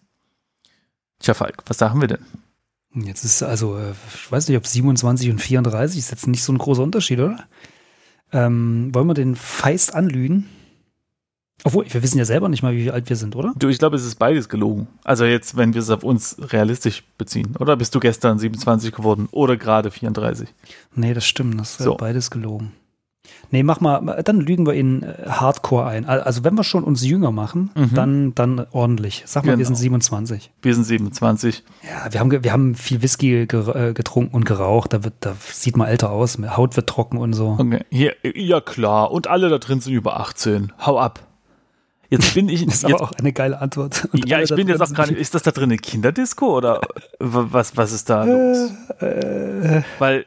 Tja, 1.20 1.34
Falk, 1.34 1.64
was 1.68 1.78
sagen 1.78 2.02
wir 2.02 2.08
denn? 2.08 2.26
Jetzt 2.94 3.24
ist 3.24 3.44
also, 3.44 3.78
äh, 3.78 3.94
ich 4.14 4.32
weiß 4.32 4.48
nicht, 4.48 4.58
ob 4.58 4.66
27 4.66 5.30
und 5.30 5.40
34 5.40 6.00
ist 6.00 6.12
jetzt 6.12 6.28
nicht 6.28 6.44
so 6.44 6.52
ein 6.52 6.58
großer 6.58 6.84
Unterschied, 6.84 7.20
oder? 7.20 7.46
Ähm, 8.32 8.94
wollen 8.94 9.08
wir 9.08 9.14
den 9.14 9.36
Feist 9.36 9.94
anlügen? 9.94 10.50
Obwohl, 11.64 11.86
wir 11.90 12.02
wissen 12.04 12.18
ja 12.18 12.26
selber 12.26 12.48
nicht 12.50 12.64
mal, 12.64 12.74
wie 12.76 12.90
alt 12.90 13.10
wir 13.10 13.16
sind, 13.16 13.36
oder? 13.36 13.54
Du, 13.58 13.68
ich 13.68 13.80
glaube, 13.80 13.96
es 13.98 14.06
ist 14.06 14.16
beides 14.16 14.48
gelogen. 14.50 14.88
Also 15.04 15.26
jetzt, 15.26 15.58
wenn 15.58 15.74
wir 15.74 15.82
es 15.82 15.90
auf 15.90 16.04
uns 16.04 16.38
realistisch 16.54 17.04
beziehen. 17.18 17.56
Oder 17.60 17.76
bist 17.76 17.94
du 17.96 18.00
gestern 18.00 18.40
27 18.40 18.94
geworden 18.94 19.28
oder 19.32 19.58
gerade 19.58 19.92
34? 19.92 20.48
Nee, 20.96 21.14
das 21.14 21.26
stimmt, 21.26 21.60
das 21.60 21.72
ist 21.72 21.84
So. 21.84 21.96
beides 21.96 22.32
gelogen. 22.32 22.72
Nee, 23.52 23.62
mach 23.64 23.80
mal, 23.80 24.24
dann 24.24 24.40
lügen 24.40 24.66
wir 24.66 24.74
ihn 24.74 25.04
äh, 25.04 25.28
Hardcore 25.30 25.86
ein. 25.86 26.06
Al- 26.06 26.22
Also 26.22 26.44
wenn 26.44 26.56
wir 26.56 26.64
schon 26.64 26.84
uns 26.84 27.06
jünger 27.06 27.32
machen, 27.32 27.70
Mhm. 27.76 27.94
dann, 27.94 28.36
dann 28.36 28.66
ordentlich. 28.72 29.24
Sag 29.28 29.44
mal, 29.44 29.52
wir 29.52 29.58
Genau. 29.58 29.68
sind 29.68 29.76
27. 29.76 30.52
Wir 30.62 30.74
sind 30.74 30.84
27. 30.86 31.64
Ja, 31.84 32.12
wir 32.12 32.20
haben, 32.22 32.44
wir 32.44 32.52
haben 32.52 32.74
viel 32.76 33.02
Whisky 33.04 33.42
äh, 33.42 33.46
getrunken 33.94 34.34
und 34.36 34.46
geraucht. 34.46 34.94
Da, 34.94 35.04
wird, 35.04 35.14
da 35.20 35.36
sieht 35.52 35.78
man 35.78 35.88
älter 35.88 36.10
aus. 36.12 36.38
Haut 36.56 36.76
wird 36.76 36.88
trocken 36.88 37.18
und 37.18 37.34
so. 37.34 37.56
Okay. 37.60 37.84
Hier, 37.92 38.14
ja 38.24 38.62
klar. 38.62 39.12
Und 39.12 39.28
alle 39.28 39.50
da 39.50 39.58
drin 39.60 39.80
sind 39.82 39.94
über 39.94 40.20
18. 40.20 40.72
Hau 40.80 40.98
ab. 41.00 41.28
Jetzt 42.10 42.34
bin 42.34 42.50
ich. 42.50 42.66
Das 42.66 42.76
ist 42.76 42.84
jetzt, 42.84 42.94
aber 42.94 43.04
auch 43.04 43.12
eine 43.14 43.32
geile 43.34 43.60
Antwort. 43.60 44.08
Und 44.12 44.28
ja, 44.28 44.42
ich 44.42 44.50
bin 44.54 44.68
jetzt 44.68 44.82
auch 44.82 44.94
gerade. 44.94 45.14
Ist 45.14 45.36
das 45.36 45.44
da 45.44 45.52
drin 45.52 45.66
eine 45.66 45.78
Kinderdisco 45.78 46.58
oder 46.58 46.82
was, 47.20 47.78
was 47.78 47.92
ist 47.92 48.10
da 48.10 48.24
los? 48.24 48.72
Äh, 49.00 49.82
Weil. 50.00 50.26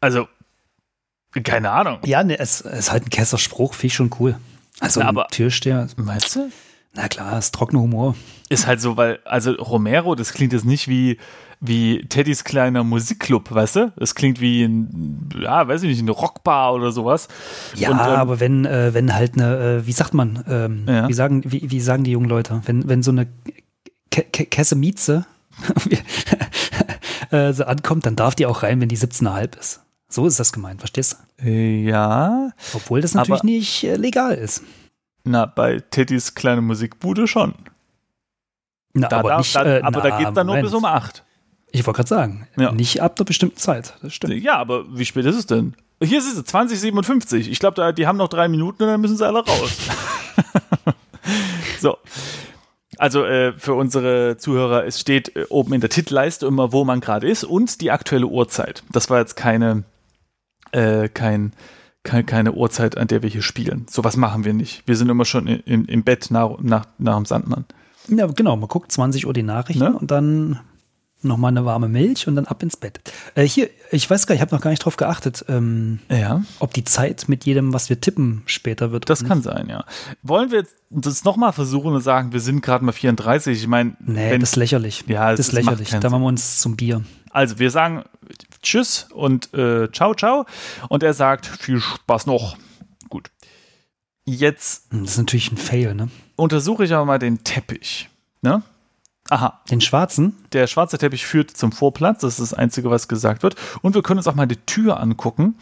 Also. 0.00 0.28
Keine 1.42 1.70
Ahnung. 1.70 1.98
Ja, 2.06 2.24
ne, 2.24 2.38
es 2.38 2.62
es 2.62 2.78
ist 2.78 2.92
halt 2.92 3.06
ein 3.06 3.10
Kesserspruch, 3.10 3.74
finde 3.74 3.86
ich 3.88 3.94
schon 3.94 4.10
cool. 4.20 4.36
Also 4.80 5.00
Na, 5.00 5.08
aber- 5.08 5.26
Türsteher, 5.30 5.86
Meinst 5.96 6.34
du? 6.36 6.50
na 6.94 7.08
klar, 7.08 7.38
ist 7.38 7.54
trockener 7.54 7.82
Humor. 7.82 8.14
Ist 8.48 8.66
halt 8.66 8.80
so, 8.80 8.96
weil, 8.96 9.18
also 9.26 9.52
Romero, 9.52 10.14
das 10.14 10.32
klingt 10.32 10.54
jetzt 10.54 10.64
nicht 10.64 10.88
wie, 10.88 11.18
wie 11.60 12.04
Teddys 12.06 12.44
kleiner 12.44 12.84
Musikclub, 12.84 13.50
weißt 13.52 13.76
du? 13.76 13.92
Das 13.96 14.14
klingt 14.14 14.40
wie 14.40 14.64
ein, 14.64 15.28
ja, 15.40 15.66
weiß 15.66 15.82
ich 15.82 15.88
nicht, 15.88 16.00
eine 16.00 16.10
Rockbar 16.10 16.74
oder 16.74 16.92
sowas. 16.92 17.28
Ja, 17.74 17.90
Und, 17.90 17.98
ähm, 17.98 18.04
aber 18.04 18.40
wenn, 18.40 18.64
äh, 18.66 18.92
wenn 18.94 19.14
halt 19.14 19.34
eine, 19.34 19.78
äh, 19.80 19.86
wie 19.86 19.92
sagt 19.92 20.12
man, 20.14 20.44
ähm, 20.48 20.84
Ja. 20.86 21.08
wie, 21.08 21.12
sagen, 21.14 21.42
wie, 21.50 21.70
wie 21.70 21.80
sagen 21.80 22.04
die 22.04 22.10
jungen 22.12 22.28
Leute, 22.28 22.60
wenn, 22.66 22.88
wenn 22.88 23.02
so 23.02 23.10
eine 23.10 23.26
Ke 24.10 24.22
Ke 24.24 24.46
Kesse 24.46 24.76
Mieze 24.76 25.24
äh, 27.30 27.52
so 27.52 27.64
ankommt, 27.64 28.06
dann 28.06 28.16
darf 28.16 28.34
die 28.34 28.46
auch 28.46 28.62
rein, 28.62 28.80
wenn 28.80 28.88
die 28.88 28.98
17,5 28.98 29.58
ist. 29.58 29.80
So 30.08 30.26
ist 30.26 30.38
das 30.38 30.52
gemeint, 30.52 30.80
verstehst 30.80 31.16
du? 31.40 31.46
Äh, 31.48 31.82
Ja, 31.84 32.50
Obwohl 32.74 33.00
das 33.00 33.14
natürlich 33.14 33.42
nicht 33.42 33.84
äh, 33.84 33.96
legal 33.96 34.34
ist. 34.34 34.62
na, 35.24 35.46
bei 35.46 35.80
Teddys 35.90 36.34
kleine 36.34 36.60
Musikbude 36.60 37.26
schon. 37.26 37.54
Na, 38.94 39.08
Da 39.08 39.18
aber 39.18 39.28
darf, 39.30 39.38
nicht, 39.40 39.56
da, 39.56 39.64
äh, 39.64 39.82
aber 39.82 40.02
na, 40.02 40.08
da 40.10 40.18
geht's 40.18 40.32
dann 40.34 40.46
nur 40.46 40.56
Moment. 40.56 40.66
bis 40.72 40.74
um 40.74 40.84
8. 40.84 41.24
Ich 41.72 41.86
wollte 41.86 41.96
gerade 41.98 42.08
sagen, 42.08 42.46
Ja. 42.56 42.72
nicht 42.72 43.02
ab 43.02 43.16
der 43.16 43.24
bestimmten 43.24 43.56
Zeit. 43.58 43.94
Das 44.02 44.14
stimmt. 44.14 44.34
Ja, 44.42 44.56
aber 44.56 44.84
wie 44.96 45.04
spät 45.04 45.24
ist 45.26 45.36
es 45.36 45.46
denn? 45.46 45.74
Hier 46.02 46.18
ist 46.18 46.26
es 46.36 46.44
2057. 46.44 47.50
Ich 47.50 47.58
glaube, 47.58 47.92
die 47.94 48.06
haben 48.06 48.16
noch 48.18 48.28
drei 48.28 48.48
Minuten 48.48 48.82
und 48.82 48.88
dann 48.88 49.00
müssen 49.00 49.16
sie 49.16 49.26
alle 49.26 49.44
raus. 49.44 49.72
so. 51.80 51.96
Also 52.98 53.24
äh, 53.24 53.52
für 53.58 53.74
unsere 53.74 54.36
Zuhörer, 54.38 54.86
es 54.86 55.00
steht 55.00 55.36
äh, 55.36 55.44
oben 55.50 55.74
in 55.74 55.80
der 55.82 55.90
Titelleiste 55.90 56.46
immer, 56.46 56.72
wo 56.72 56.84
man 56.84 57.00
gerade 57.00 57.28
ist 57.28 57.44
und 57.44 57.80
die 57.82 57.90
aktuelle 57.90 58.26
Uhrzeit. 58.26 58.82
Das 58.90 59.10
war 59.10 59.18
jetzt 59.18 59.36
keine, 59.36 59.84
äh, 60.72 61.08
kein, 61.10 61.52
kein, 62.04 62.24
keine 62.24 62.52
Uhrzeit, 62.52 62.96
an 62.96 63.06
der 63.08 63.22
wir 63.22 63.28
hier 63.28 63.42
spielen. 63.42 63.86
Sowas 63.90 64.16
machen 64.16 64.44
wir 64.44 64.54
nicht. 64.54 64.82
Wir 64.86 64.96
sind 64.96 65.10
immer 65.10 65.26
schon 65.26 65.46
im, 65.46 65.84
im 65.84 66.04
Bett 66.04 66.30
nach, 66.30 66.58
nach, 66.60 66.86
nach 66.98 67.16
dem 67.16 67.26
Sandmann. 67.26 67.66
Ja, 68.08 68.26
genau, 68.28 68.56
man 68.56 68.68
guckt 68.68 68.90
20 68.92 69.26
Uhr 69.26 69.32
die 69.34 69.42
Nachrichten 69.42 69.82
Ne? 69.82 69.92
und 69.98 70.10
dann 70.10 70.60
nochmal 71.22 71.50
eine 71.50 71.64
warme 71.64 71.88
Milch 71.88 72.28
und 72.28 72.36
dann 72.36 72.46
ab 72.46 72.62
ins 72.62 72.76
Bett. 72.76 73.00
Äh, 73.34 73.42
hier, 73.44 73.68
ich 73.90 74.08
weiß 74.08 74.26
gar 74.26 74.34
nicht, 74.34 74.38
ich 74.40 74.42
habe 74.46 74.54
noch 74.54 74.62
gar 74.62 74.70
nicht 74.70 74.84
drauf 74.84 74.96
geachtet, 74.96 75.44
ähm, 75.48 75.98
Ja. 76.10 76.42
ob 76.60 76.72
die 76.74 76.84
Zeit 76.84 77.28
mit 77.28 77.44
jedem, 77.46 77.72
was 77.72 77.88
wir 77.88 78.00
tippen, 78.00 78.42
später 78.46 78.92
wird. 78.92 79.08
Das 79.10 79.24
kann 79.24 79.42
sein, 79.42 79.68
ja. 79.68 79.84
Wollen 80.22 80.50
wir 80.50 80.58
jetzt 80.60 80.74
das 80.90 81.24
nochmal 81.24 81.52
versuchen 81.52 81.94
und 81.94 82.00
sagen, 82.02 82.32
wir 82.32 82.40
sind 82.40 82.60
gerade 82.60 82.84
mal 82.84 82.92
34? 82.92 83.58
Ich 83.58 83.66
meine, 83.66 83.96
Nee, 84.00 84.30
wenn- 84.32 84.40
das 84.40 84.50
ist 84.50 84.56
lächerlich. 84.56 85.04
Ja, 85.08 85.30
das 85.30 85.38
das 85.38 85.48
ist 85.48 85.52
lächerlich. 85.54 85.88
keinen 85.90 86.00
Da 86.02 86.10
machen 86.10 86.22
wir 86.22 86.28
uns 86.28 86.60
zum 86.60 86.76
Bier. 86.76 87.02
also 87.30 87.58
wir 87.58 87.70
sagen 87.70 88.04
Tschüss 88.62 89.08
und 89.12 89.52
äh, 89.54 89.90
Ciao, 89.92 90.14
ciao. 90.14 90.46
Und 90.88 91.02
er 91.02 91.14
sagt, 91.14 91.46
viel 91.46 91.80
Spaß 91.80 92.26
noch. 92.26 92.56
Gut. 93.08 93.30
Jetzt 94.24 94.90
Hm, 94.90 95.02
Das 95.02 95.12
ist 95.12 95.18
natürlich 95.18 95.52
ein 95.52 95.56
Fail, 95.56 95.94
ne? 95.94 96.08
untersuche 96.36 96.84
ich 96.84 96.92
aber 96.92 97.04
mal 97.04 97.18
den 97.18 97.42
Teppich. 97.44 98.08
Ne? 98.42 98.62
Aha, 99.30 99.60
Den 99.70 99.80
schwarzen? 99.80 100.36
der 100.52 100.66
schwarze 100.66 100.98
Teppich 100.98 101.26
führt 101.26 101.50
zum 101.50 101.72
Vorplatz. 101.72 102.20
Das 102.20 102.38
ist 102.38 102.52
das 102.52 102.58
Einzige, 102.58 102.90
was 102.90 103.08
gesagt 103.08 103.42
wird. 103.42 103.56
Und 103.82 103.94
wir 103.94 104.02
können 104.02 104.18
uns 104.18 104.28
auch 104.28 104.34
mal 104.34 104.46
die 104.46 104.56
Tür 104.56 105.00
angucken, 105.00 105.56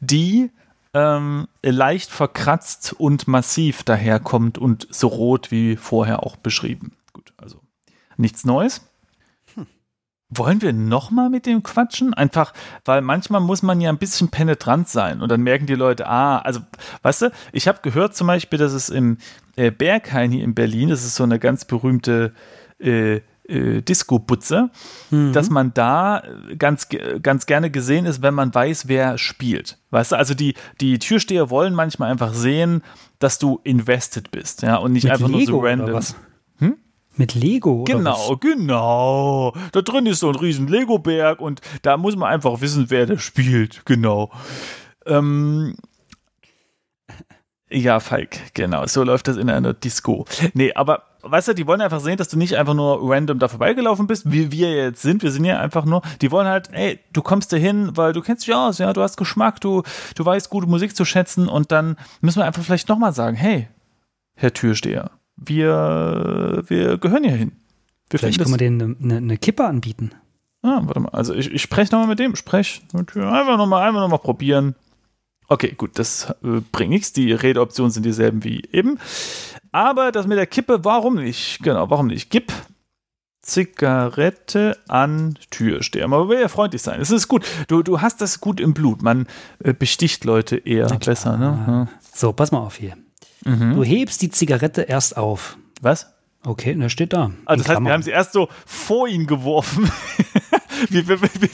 die 0.00 0.50
ähm, 0.94 1.48
leicht 1.62 2.10
verkratzt 2.10 2.94
und 2.96 3.28
massiv 3.28 3.82
daherkommt 3.82 4.58
und 4.58 4.86
so 4.90 5.08
rot 5.08 5.50
wie 5.50 5.76
vorher 5.76 6.22
auch 6.22 6.36
beschrieben. 6.36 6.92
Gut, 7.12 7.32
also 7.36 7.60
nichts 8.16 8.44
Neues. 8.44 8.82
Wollen 10.30 10.60
wir 10.60 10.74
nochmal 10.74 11.30
mit 11.30 11.46
dem 11.46 11.62
quatschen? 11.62 12.12
Einfach, 12.12 12.52
weil 12.84 13.00
manchmal 13.00 13.40
muss 13.40 13.62
man 13.62 13.80
ja 13.80 13.88
ein 13.88 13.96
bisschen 13.96 14.28
penetrant 14.28 14.86
sein 14.86 15.22
und 15.22 15.30
dann 15.30 15.40
merken 15.40 15.64
die 15.64 15.74
Leute, 15.74 16.06
ah, 16.06 16.38
also, 16.40 16.60
weißt 17.00 17.22
du, 17.22 17.30
ich 17.52 17.66
habe 17.66 17.78
gehört 17.80 18.14
zum 18.14 18.26
Beispiel, 18.26 18.58
dass 18.58 18.72
es 18.72 18.90
im 18.90 19.16
äh, 19.56 19.70
Berghain 19.70 20.30
hier 20.30 20.44
in 20.44 20.54
Berlin, 20.54 20.90
das 20.90 21.02
ist 21.02 21.14
so 21.14 21.24
eine 21.24 21.38
ganz 21.38 21.64
berühmte 21.64 22.34
äh, 22.78 23.20
äh, 23.48 23.80
Disco-Butze, 23.82 24.70
dass 25.10 25.48
man 25.48 25.72
da 25.72 26.20
äh, 26.20 26.56
ganz, 26.56 26.88
ganz 27.22 27.46
gerne 27.46 27.70
gesehen 27.70 28.04
ist, 28.04 28.20
wenn 28.20 28.34
man 28.34 28.54
weiß, 28.54 28.88
wer 28.88 29.16
spielt. 29.16 29.78
Weißt 29.90 30.12
du, 30.12 30.16
also 30.16 30.34
die, 30.34 30.54
die 30.80 30.98
Türsteher 30.98 31.48
wollen 31.48 31.74
manchmal 31.74 32.10
einfach 32.10 32.34
sehen, 32.34 32.82
dass 33.18 33.38
du 33.38 33.60
invested 33.64 34.30
bist, 34.30 34.62
ja, 34.62 34.76
und 34.76 34.92
nicht 34.92 35.04
Mit 35.04 35.12
einfach 35.12 35.28
Lego 35.28 35.38
nur 35.38 35.46
so 35.46 35.58
oder 35.60 35.70
random. 35.70 35.92
was? 35.94 36.16
Mit 37.18 37.34
Lego 37.34 37.82
oder 37.82 37.94
Genau, 37.94 38.36
genau. 38.36 39.52
Da 39.72 39.82
drin 39.82 40.06
ist 40.06 40.20
so 40.20 40.28
ein 40.28 40.36
riesen 40.36 40.68
Lego-Berg 40.68 41.40
und 41.40 41.60
da 41.82 41.96
muss 41.96 42.14
man 42.14 42.30
einfach 42.30 42.60
wissen, 42.60 42.90
wer 42.90 43.06
da 43.06 43.18
spielt. 43.18 43.84
Genau. 43.86 44.30
Ähm, 45.04 45.74
ja, 47.70 47.98
Falk, 47.98 48.54
genau. 48.54 48.86
So 48.86 49.02
läuft 49.02 49.26
das 49.26 49.36
in 49.36 49.50
einer 49.50 49.74
Disco. 49.74 50.26
Nee, 50.54 50.72
aber 50.74 51.07
weißt 51.22 51.48
du, 51.48 51.54
die 51.54 51.66
wollen 51.66 51.80
einfach 51.80 52.00
sehen, 52.00 52.16
dass 52.16 52.28
du 52.28 52.38
nicht 52.38 52.56
einfach 52.56 52.74
nur 52.74 53.00
random 53.02 53.38
da 53.38 53.48
vorbeigelaufen 53.48 54.06
bist, 54.06 54.30
wie 54.30 54.52
wir 54.52 54.72
jetzt 54.72 55.02
sind. 55.02 55.22
Wir 55.22 55.30
sind 55.30 55.44
ja 55.44 55.60
einfach 55.60 55.84
nur, 55.84 56.02
die 56.20 56.30
wollen 56.30 56.46
halt, 56.46 56.70
ey, 56.72 57.00
du 57.12 57.22
kommst 57.22 57.52
da 57.52 57.56
hin, 57.56 57.90
weil 57.94 58.12
du 58.12 58.20
kennst 58.20 58.46
dich 58.46 58.54
aus, 58.54 58.78
ja, 58.78 58.92
du 58.92 59.02
hast 59.02 59.16
Geschmack, 59.16 59.60
du, 59.60 59.82
du 60.14 60.24
weißt 60.24 60.50
gute 60.50 60.66
Musik 60.66 60.94
zu 60.94 61.04
schätzen 61.04 61.48
und 61.48 61.72
dann 61.72 61.96
müssen 62.20 62.40
wir 62.40 62.46
einfach 62.46 62.62
vielleicht 62.62 62.88
nochmal 62.88 63.12
sagen, 63.12 63.36
hey, 63.36 63.68
Herr 64.34 64.52
Türsteher, 64.52 65.10
wir, 65.36 66.62
wir 66.66 66.98
gehören 66.98 67.24
hier 67.24 67.36
hin. 67.36 67.52
Wir 68.10 68.18
Vielleicht 68.18 68.38
können 68.38 68.52
wir 68.52 68.58
denen 68.58 68.96
eine, 69.02 69.16
eine, 69.16 69.36
Kippe 69.36 69.64
anbieten. 69.64 70.12
Ah, 70.62 70.80
warte 70.84 71.00
mal. 71.00 71.10
Also 71.10 71.34
ich, 71.34 71.52
ich 71.52 71.60
spreche 71.60 71.92
nochmal 71.92 72.08
mit 72.08 72.18
dem. 72.18 72.36
Sprech. 72.36 72.82
Einfach 72.94 73.58
nochmal 73.58 73.86
einfach 73.86 74.00
noch 74.00 74.08
mal 74.08 74.18
probieren. 74.18 74.74
Okay, 75.48 75.74
gut, 75.76 75.98
das 75.98 76.30
äh, 76.42 76.60
bringt 76.72 76.90
nichts. 76.90 77.12
Die 77.12 77.32
Redeoptionen 77.32 77.90
sind 77.90 78.04
dieselben 78.04 78.44
wie 78.44 78.62
eben. 78.72 78.98
Aber 79.72 80.12
das 80.12 80.26
mit 80.26 80.38
der 80.38 80.46
Kippe, 80.46 80.84
warum 80.84 81.16
nicht? 81.16 81.62
Genau, 81.62 81.90
warum 81.90 82.06
nicht? 82.08 82.30
Gib 82.30 82.52
Zigarette 83.42 84.76
an 84.88 85.38
Türsteher. 85.50 86.06
Man 86.08 86.28
will 86.28 86.40
ja 86.40 86.48
freundlich 86.48 86.82
sein. 86.82 87.00
Es 87.00 87.10
ist 87.10 87.28
gut. 87.28 87.46
Du, 87.66 87.82
du 87.82 88.00
hast 88.00 88.20
das 88.20 88.40
gut 88.40 88.60
im 88.60 88.74
Blut. 88.74 89.02
Man 89.02 89.26
äh, 89.62 89.72
besticht 89.72 90.24
Leute 90.24 90.56
eher 90.56 90.86
besser. 90.98 91.36
Ne? 91.36 91.88
So, 92.12 92.32
pass 92.32 92.52
mal 92.52 92.58
auf 92.58 92.76
hier. 92.76 92.90
Ja. 92.90 92.96
Mhm. 93.52 93.74
Du 93.74 93.84
hebst 93.84 94.20
die 94.22 94.30
Zigarette 94.30 94.82
erst 94.82 95.16
auf. 95.16 95.56
Was? 95.80 96.12
Okay, 96.48 96.74
ne, 96.74 96.88
steht 96.88 97.12
da. 97.12 97.30
Also 97.44 97.62
das 97.62 97.68
heißt, 97.68 97.84
wir 97.84 97.92
haben 97.92 98.02
sie 98.02 98.10
erst 98.10 98.32
so 98.32 98.48
vor 98.64 99.06
ihn 99.06 99.26
geworfen. 99.26 99.90
wie, 100.88 101.06
wie, 101.06 101.20
wie, 101.20 101.50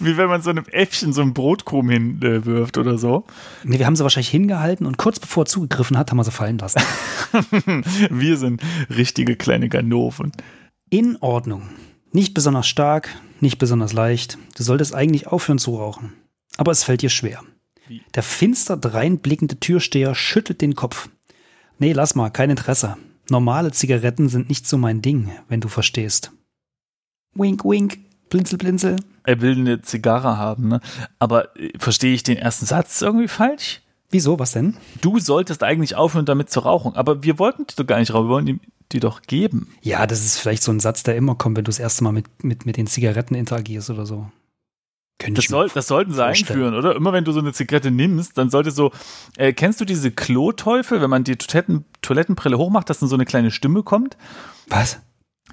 wie, 0.00 0.16
wenn 0.18 0.28
man 0.28 0.42
so 0.42 0.50
einem 0.50 0.66
Äffchen 0.66 1.14
so 1.14 1.22
einen 1.22 1.32
Brotkrumm 1.32 1.88
hinwirft 1.88 2.76
oder 2.76 2.98
so. 2.98 3.24
nee, 3.62 3.78
wir 3.78 3.86
haben 3.86 3.96
sie 3.96 4.02
wahrscheinlich 4.02 4.28
hingehalten 4.28 4.84
und 4.84 4.98
kurz 4.98 5.18
bevor 5.18 5.44
er 5.44 5.46
zugegriffen 5.46 5.96
hat, 5.96 6.10
haben 6.10 6.18
wir 6.18 6.24
sie 6.24 6.30
fallen 6.30 6.58
lassen. 6.58 6.82
Wir 8.10 8.36
sind 8.36 8.62
richtige 8.90 9.34
kleine 9.34 9.70
Ganoven. 9.70 10.30
In 10.90 11.16
Ordnung. 11.22 11.62
Nicht 12.12 12.34
besonders 12.34 12.68
stark, 12.68 13.08
nicht 13.40 13.58
besonders 13.58 13.94
leicht. 13.94 14.36
Du 14.58 14.62
solltest 14.62 14.94
eigentlich 14.94 15.26
aufhören 15.26 15.58
zu 15.58 15.74
rauchen. 15.74 16.12
Aber 16.58 16.70
es 16.70 16.84
fällt 16.84 17.00
dir 17.00 17.08
schwer. 17.08 17.40
Wie? 17.88 18.02
Der 18.14 18.22
finster 18.22 18.76
dreinblickende 18.76 19.58
Türsteher 19.58 20.14
schüttelt 20.14 20.60
den 20.60 20.74
Kopf. 20.74 21.08
Nee, 21.78 21.92
lass 21.92 22.14
mal, 22.14 22.28
kein 22.28 22.50
Interesse. 22.50 22.98
Normale 23.30 23.72
Zigaretten 23.72 24.28
sind 24.28 24.48
nicht 24.48 24.66
so 24.66 24.76
mein 24.76 25.02
Ding, 25.02 25.30
wenn 25.48 25.60
du 25.60 25.68
verstehst. 25.68 26.32
Wink, 27.34 27.64
wink, 27.64 27.98
blinzel, 28.30 28.58
blinzel. 28.58 28.96
Er 29.24 29.40
will 29.40 29.56
eine 29.56 29.82
Zigarre 29.82 30.36
haben, 30.36 30.68
ne? 30.68 30.80
Aber 31.18 31.56
äh, 31.56 31.70
verstehe 31.78 32.14
ich 32.14 32.22
den 32.22 32.36
ersten 32.36 32.66
Satz 32.66 33.00
irgendwie 33.00 33.28
falsch? 33.28 33.80
Wieso, 34.10 34.38
was 34.38 34.52
denn? 34.52 34.76
Du 35.00 35.18
solltest 35.18 35.62
eigentlich 35.62 35.96
aufhören, 35.96 36.26
damit 36.26 36.50
zu 36.50 36.60
rauchen. 36.60 36.94
Aber 36.94 37.22
wir 37.24 37.38
wollten 37.38 37.66
die 37.66 37.74
doch 37.74 37.86
gar 37.86 37.98
nicht 37.98 38.12
rauchen. 38.12 38.26
Wir 38.26 38.34
wollen 38.34 38.46
die, 38.46 38.60
die 38.92 39.00
doch 39.00 39.22
geben. 39.22 39.68
Ja, 39.82 40.06
das 40.06 40.24
ist 40.24 40.38
vielleicht 40.38 40.62
so 40.62 40.70
ein 40.70 40.78
Satz, 40.78 41.02
der 41.02 41.16
immer 41.16 41.34
kommt, 41.34 41.56
wenn 41.56 41.64
du 41.64 41.70
das 41.70 41.80
erste 41.80 42.04
Mal 42.04 42.12
mit, 42.12 42.44
mit, 42.44 42.66
mit 42.66 42.76
den 42.76 42.86
Zigaretten 42.86 43.34
interagierst 43.34 43.90
oder 43.90 44.06
so. 44.06 44.30
Das, 45.32 45.44
soll, 45.46 45.70
das 45.72 45.86
sollten 45.86 46.12
sie 46.12 46.18
vorstellen. 46.18 46.58
einführen, 46.58 46.74
oder? 46.74 46.96
Immer 46.96 47.12
wenn 47.12 47.24
du 47.24 47.32
so 47.32 47.40
eine 47.40 47.52
Zigarette 47.52 47.90
nimmst, 47.90 48.36
dann 48.36 48.50
sollte 48.50 48.70
so, 48.70 48.92
äh, 49.36 49.52
kennst 49.52 49.80
du 49.80 49.84
diese 49.84 50.10
Kloteufel, 50.10 51.00
wenn 51.00 51.10
man 51.10 51.24
die 51.24 51.36
Toiletten, 51.36 51.84
Toilettenbrille 52.02 52.58
hochmacht, 52.58 52.90
dass 52.90 52.98
dann 52.98 53.08
so 53.08 53.14
eine 53.14 53.24
kleine 53.24 53.50
Stimme 53.50 53.82
kommt? 53.82 54.16
Was? 54.68 55.00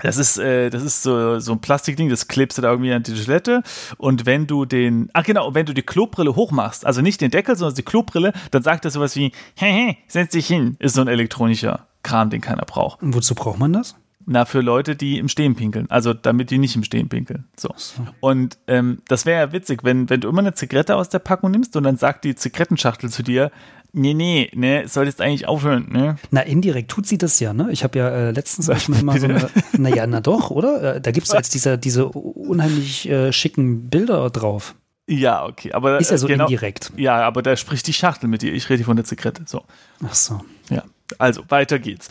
Das 0.02 0.18
ist, 0.18 0.38
äh, 0.38 0.70
das 0.70 0.84
ist 0.84 1.04
so, 1.04 1.40
so 1.40 1.52
ein 1.52 1.60
Plastikding, 1.60 2.10
das 2.10 2.28
klebst 2.28 2.58
du 2.58 2.62
da 2.62 2.72
irgendwie 2.72 2.94
an 2.94 3.04
die 3.04 3.14
Toilette. 3.14 3.62
Und 3.98 4.26
wenn 4.26 4.48
du 4.48 4.66
den, 4.66 5.10
ach 5.14 5.24
genau, 5.24 5.54
wenn 5.54 5.66
du 5.66 5.74
die 5.74 5.84
Klobrille 5.84 6.36
hochmachst, 6.36 6.86
also 6.86 7.02
nicht 7.02 7.22
den 7.22 7.30
Deckel, 7.30 7.56
sondern 7.56 7.76
die 7.76 7.84
Klobrille, 7.84 8.34
dann 8.52 8.64
sagt 8.64 8.86
das 8.86 8.94
sowas 8.94 9.16
wie, 9.16 9.32
hey, 9.56 9.72
hey, 9.72 9.98
setz 10.08 10.32
dich 10.32 10.48
hin. 10.48 10.76
Ist 10.80 10.96
so 10.96 11.02
ein 11.02 11.08
elektronischer 11.08 11.88
Kram, 12.04 12.30
den 12.30 12.42
keiner 12.42 12.66
braucht. 12.66 13.04
Und 13.04 13.14
wozu 13.14 13.36
braucht 13.36 13.60
man 13.60 13.74
das? 13.74 13.96
Na, 14.26 14.46
für 14.46 14.62
Leute, 14.62 14.96
die 14.96 15.18
im 15.18 15.28
Stehen 15.28 15.56
pinkeln. 15.56 15.90
Also 15.90 16.14
damit 16.14 16.52
die 16.52 16.58
nicht 16.58 16.76
im 16.76 16.84
Stehen 16.84 17.10
pinkeln. 17.10 17.46
So. 17.58 17.74
Und 18.20 18.58
ähm, 18.68 19.00
das 19.08 19.26
wäre 19.26 19.40
ja 19.40 19.52
witzig, 19.52 19.84
wenn, 19.84 20.10
wenn 20.10 20.22
du 20.22 20.30
immer 20.30 20.40
eine 20.40 20.54
Zigarette 20.54 20.96
aus 20.96 21.10
der 21.10 21.20
Packung 21.20 21.52
nimmst 21.52 21.76
und 21.76 21.84
dann 21.84 21.98
sagt 21.98 22.24
die 22.24 22.36
Zigarettenschachtel 22.36 23.10
zu 23.10 23.24
dir, 23.24 23.52
nee, 23.94 24.14
nee, 24.14 24.50
ne, 24.54 24.88
solltest 24.88 25.22
eigentlich 25.22 25.48
aufhören, 25.48 25.90
ne? 25.92 26.16
Na, 26.32 26.42
indirekt 26.42 26.92
tut 26.92 27.08
sie 27.08 27.18
das 27.18 27.40
ja, 27.40 27.54
ne? 27.54 27.70
Ich 27.72 27.84
habe 27.84 27.98
ja 27.98 28.10
äh, 28.10 28.32
letztens 28.32 28.70
hab 28.70 28.78
ich 28.78 28.90
mir 28.90 29.04
mal 29.04 29.20
so 29.20 29.26
eine, 29.26 29.50
naja, 29.78 30.08
na 30.08 30.22
doch, 30.22 30.52
oder? 30.52 30.96
Äh, 30.96 31.02
da 31.02 31.12
gibt 31.12 31.28
es 31.28 31.34
jetzt 31.34 31.54
diese, 31.54 31.78
diese 31.78 32.08
unheimlich 32.08 33.10
äh, 33.10 33.32
schicken 33.34 33.90
Bilder 33.90 34.30
drauf. 34.30 34.76
Ja, 35.08 35.46
okay. 35.46 35.74
Aber 35.74 36.00
Ist 36.00 36.12
ja 36.12 36.18
so 36.18 36.28
genau, 36.28 36.46
indirekt. 36.46 36.92
Ja, 36.96 37.22
aber 37.26 37.42
da 37.42 37.56
spricht 37.58 37.88
die 37.88 37.94
Schachtel 37.94 38.28
mit 38.28 38.42
dir. 38.42 38.54
Ich 38.54 38.70
rede 38.70 38.78
hier 38.78 38.86
von 38.86 38.96
der 38.96 39.06
Zigarette. 39.06 39.44
So. 39.46 39.64
Ach 40.06 40.14
so. 40.14 40.42
Ja. 40.70 40.84
Also, 41.18 41.44
weiter 41.50 41.80
geht's. 41.80 42.08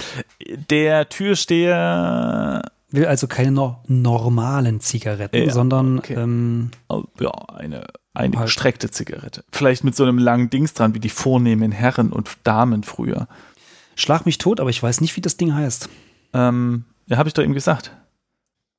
Der 0.68 1.08
Türsteher, 1.08 2.62
Will 2.90 3.06
also 3.06 3.28
keine 3.28 3.52
no 3.52 3.78
normalen 3.86 4.80
Zigaretten, 4.80 5.36
Ja, 5.44 5.50
sondern 5.52 5.98
okay. 6.00 6.14
ähm, 6.14 6.70
oh, 6.88 7.04
ja, 7.20 7.30
eine, 7.54 7.86
eine 8.14 8.36
Halt. 8.36 8.46
gestreckte 8.48 8.90
Zigarette. 8.90 9.44
Vielleicht 9.52 9.84
mit 9.84 9.94
so 9.94 10.02
einem 10.02 10.18
langen 10.18 10.50
Dings 10.50 10.74
dran, 10.74 10.92
wie 10.94 10.98
die 11.00 11.08
vornehmen 11.08 11.70
Herren 11.72 12.12
und 12.12 12.28
Damen 12.42 12.82
früher. 12.82 13.28
schlag 13.94 14.26
mich 14.26 14.38
tot, 14.38 14.58
aber 14.60 14.70
ich 14.70 14.82
weiß 14.82 15.00
nicht, 15.00 15.16
wie 15.16 15.20
das 15.20 15.36
Ding 15.36 15.54
heißt. 15.54 15.88
Ähm, 16.34 16.84
ja, 17.06 17.16
habe 17.16 17.28
ich 17.28 17.34
doch 17.34 17.42
eben 17.44 17.54
gesagt. 17.54 17.92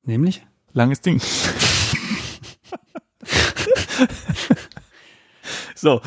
Nämlich? 0.04 0.44
Langes 0.74 1.00
Ding. 1.00 1.20
So, 5.82 6.00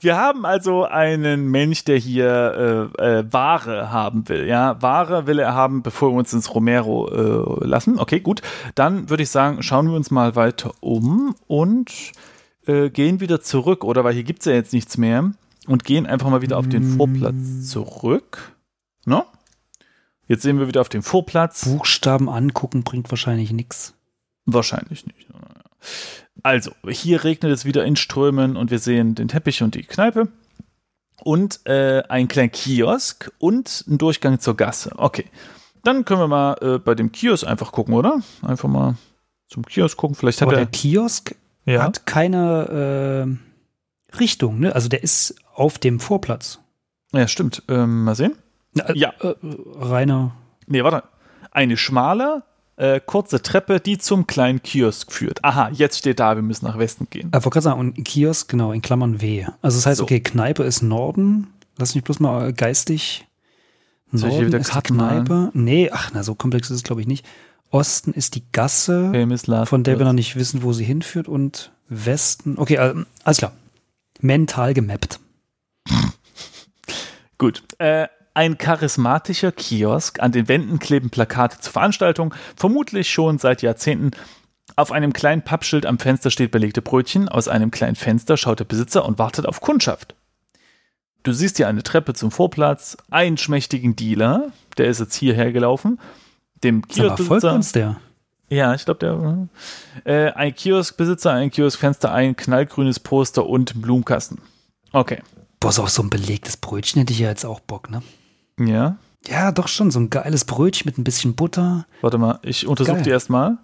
wir 0.00 0.16
haben 0.16 0.46
also 0.46 0.84
einen 0.84 1.48
Mensch, 1.48 1.84
der 1.84 1.98
hier 1.98 2.90
äh, 2.98 3.18
äh, 3.18 3.32
Ware 3.32 3.92
haben 3.92 4.28
will. 4.28 4.46
Ja, 4.48 4.80
Ware 4.80 5.26
will 5.26 5.38
er 5.38 5.54
haben, 5.54 5.82
bevor 5.82 6.12
wir 6.12 6.18
uns 6.18 6.32
ins 6.32 6.54
Romero 6.54 7.60
äh, 7.60 7.66
lassen. 7.66 7.98
Okay, 7.98 8.20
gut. 8.20 8.40
Dann 8.74 9.10
würde 9.10 9.22
ich 9.22 9.28
sagen, 9.28 9.62
schauen 9.62 9.86
wir 9.86 9.94
uns 9.94 10.10
mal 10.10 10.34
weiter 10.34 10.72
um 10.80 11.34
und 11.46 11.92
äh, 12.66 12.88
gehen 12.88 13.20
wieder 13.20 13.42
zurück, 13.42 13.84
oder? 13.84 14.02
Weil 14.02 14.14
hier 14.14 14.24
gibt 14.24 14.40
es 14.40 14.46
ja 14.46 14.52
jetzt 14.52 14.72
nichts 14.72 14.96
mehr. 14.96 15.30
Und 15.66 15.84
gehen 15.84 16.06
einfach 16.06 16.30
mal 16.30 16.40
wieder 16.40 16.56
auf 16.56 16.66
den 16.66 16.96
Vorplatz 16.96 17.68
zurück. 17.68 18.56
Ne? 19.04 19.22
Jetzt 20.26 20.40
sehen 20.40 20.58
wir 20.58 20.66
wieder 20.66 20.80
auf 20.80 20.88
den 20.88 21.02
Vorplatz. 21.02 21.66
Buchstaben 21.66 22.30
angucken 22.30 22.84
bringt 22.84 23.10
wahrscheinlich 23.10 23.52
nichts. 23.52 23.92
Wahrscheinlich 24.46 25.06
nicht. 25.06 25.26
Also, 26.42 26.72
hier 26.88 27.24
regnet 27.24 27.52
es 27.52 27.64
wieder 27.64 27.84
in 27.84 27.96
Strömen 27.96 28.56
und 28.56 28.70
wir 28.70 28.78
sehen 28.78 29.14
den 29.14 29.28
Teppich 29.28 29.62
und 29.62 29.74
die 29.74 29.82
Kneipe. 29.82 30.28
Und 31.24 31.66
äh, 31.66 32.02
ein 32.08 32.28
kleiner 32.28 32.48
Kiosk 32.48 33.32
und 33.38 33.84
ein 33.88 33.98
Durchgang 33.98 34.38
zur 34.38 34.56
Gasse. 34.56 34.92
Okay. 34.96 35.24
Dann 35.82 36.04
können 36.04 36.20
wir 36.20 36.28
mal 36.28 36.54
äh, 36.60 36.78
bei 36.78 36.94
dem 36.94 37.10
Kiosk 37.10 37.46
einfach 37.46 37.72
gucken, 37.72 37.94
oder? 37.94 38.20
Einfach 38.42 38.68
mal 38.68 38.96
zum 39.48 39.64
Kiosk 39.64 39.96
gucken. 39.96 40.14
Vielleicht 40.14 40.40
hat 40.40 40.48
Aber 40.48 40.58
er. 40.58 40.64
der 40.64 40.70
Kiosk 40.70 41.34
ja. 41.64 41.82
hat 41.82 42.06
keine 42.06 43.36
äh, 44.12 44.16
Richtung, 44.18 44.60
ne? 44.60 44.74
Also 44.74 44.88
der 44.88 45.02
ist 45.02 45.34
auf 45.54 45.78
dem 45.78 45.98
Vorplatz. 45.98 46.60
ja, 47.12 47.26
stimmt. 47.26 47.62
Ähm, 47.68 48.04
mal 48.04 48.14
sehen. 48.14 48.36
Na, 48.74 48.84
äh, 48.84 48.96
Ja. 48.96 49.12
Äh, 49.20 49.34
reiner. 49.76 50.36
Nee, 50.66 50.84
warte. 50.84 51.02
Eine 51.50 51.76
schmale, 51.76 52.44
äh, 52.78 53.00
kurze 53.04 53.42
Treppe, 53.42 53.80
die 53.80 53.98
zum 53.98 54.26
kleinen 54.26 54.62
Kiosk 54.62 55.10
führt. 55.12 55.44
Aha, 55.44 55.68
jetzt 55.70 55.98
steht 55.98 56.20
da, 56.20 56.36
wir 56.36 56.42
müssen 56.42 56.64
nach 56.64 56.78
Westen 56.78 57.08
gehen. 57.10 57.28
Ich 57.28 57.34
wollte 57.34 57.50
gerade 57.50 57.62
sagen, 57.64 57.80
und 57.80 58.04
Kiosk, 58.04 58.48
genau, 58.48 58.72
in 58.72 58.82
Klammern 58.82 59.20
W. 59.20 59.46
Also 59.62 59.78
das 59.78 59.86
heißt, 59.86 59.98
So. 59.98 60.04
okay, 60.04 60.20
Kneipe 60.20 60.62
ist 60.62 60.82
Norden. 60.82 61.48
Lass 61.76 61.94
mich 61.94 62.04
bloß 62.04 62.20
mal 62.20 62.48
äh, 62.48 62.52
geistig. 62.52 63.26
Soll 64.12 64.28
ich 64.30 64.34
Norden 64.36 64.46
wieder 64.46 64.58
ist 64.58 64.68
die 64.68 64.72
Karten 64.72 64.96
malen? 64.96 65.24
Kneipe. 65.24 65.50
Nee, 65.54 65.90
ach, 65.92 66.10
na, 66.14 66.22
so 66.22 66.34
komplex 66.34 66.70
ist 66.70 66.76
es, 66.76 66.82
glaube 66.84 67.00
ich, 67.00 67.06
nicht. 67.06 67.26
Osten 67.70 68.12
ist 68.12 68.34
die 68.34 68.44
Gasse, 68.52 69.12
von 69.66 69.82
der 69.84 69.98
wir 69.98 70.06
noch 70.06 70.14
nicht 70.14 70.36
wissen, 70.36 70.62
wo 70.62 70.72
sie 70.72 70.84
hinführt. 70.84 71.28
Und 71.28 71.72
Westen. 71.88 72.56
Okay, 72.58 72.76
äh, 72.76 72.94
alles 73.24 73.38
klar. 73.38 73.52
Mental 74.20 74.72
gemappt. 74.72 75.20
Gut. 77.38 77.62
Äh, 77.78 78.08
ein 78.38 78.56
charismatischer 78.56 79.50
Kiosk. 79.50 80.20
An 80.20 80.30
den 80.30 80.46
Wänden 80.46 80.78
kleben 80.78 81.10
Plakate 81.10 81.58
zur 81.58 81.72
Veranstaltung, 81.72 82.32
vermutlich 82.54 83.10
schon 83.10 83.38
seit 83.38 83.62
Jahrzehnten. 83.62 84.12
Auf 84.76 84.92
einem 84.92 85.12
kleinen 85.12 85.42
Pappschild 85.42 85.84
am 85.84 85.98
Fenster 85.98 86.30
steht 86.30 86.52
belegte 86.52 86.80
Brötchen. 86.80 87.28
Aus 87.28 87.48
einem 87.48 87.72
kleinen 87.72 87.96
Fenster 87.96 88.36
schaut 88.36 88.60
der 88.60 88.64
Besitzer 88.64 89.04
und 89.04 89.18
wartet 89.18 89.44
auf 89.44 89.60
Kundschaft. 89.60 90.14
Du 91.24 91.32
siehst 91.32 91.56
hier 91.56 91.66
eine 91.66 91.82
Treppe 91.82 92.14
zum 92.14 92.30
Vorplatz, 92.30 92.96
einen 93.10 93.38
schmächtigen 93.38 93.96
Dealer, 93.96 94.52
der 94.78 94.86
ist 94.86 95.00
jetzt 95.00 95.16
hierher 95.16 95.50
gelaufen. 95.50 95.98
Dem 96.62 96.86
Kioskbesitzer. 96.86 97.52
uns 97.52 97.72
der? 97.72 97.96
Ja, 98.50 98.72
ich 98.72 98.84
glaube, 98.84 99.00
der. 99.00 99.48
Äh, 100.04 100.30
ein 100.34 100.54
Kioskbesitzer, 100.54 101.32
ein 101.32 101.50
Kioskfenster, 101.50 102.12
ein 102.12 102.36
knallgrünes 102.36 103.00
Poster 103.00 103.46
und 103.46 103.82
Blumenkasten. 103.82 104.38
Okay. 104.92 105.22
Boah, 105.58 105.72
so 105.72 105.82
auf 105.82 105.90
so 105.90 106.02
ein 106.02 106.10
belegtes 106.10 106.56
Brötchen 106.56 107.00
hätte 107.00 107.12
ich 107.12 107.18
ja 107.18 107.30
jetzt 107.30 107.44
auch 107.44 107.58
Bock, 107.58 107.90
ne? 107.90 108.00
Ja. 108.58 108.96
Ja, 109.26 109.52
doch 109.52 109.68
schon, 109.68 109.90
so 109.90 110.00
ein 110.00 110.10
geiles 110.10 110.44
Brötchen 110.44 110.86
mit 110.86 110.96
ein 110.98 111.04
bisschen 111.04 111.34
Butter. 111.34 111.86
Warte 112.00 112.18
mal, 112.18 112.38
ich 112.42 112.66
untersuche 112.66 113.02
die 113.02 113.10
erstmal. 113.10 113.58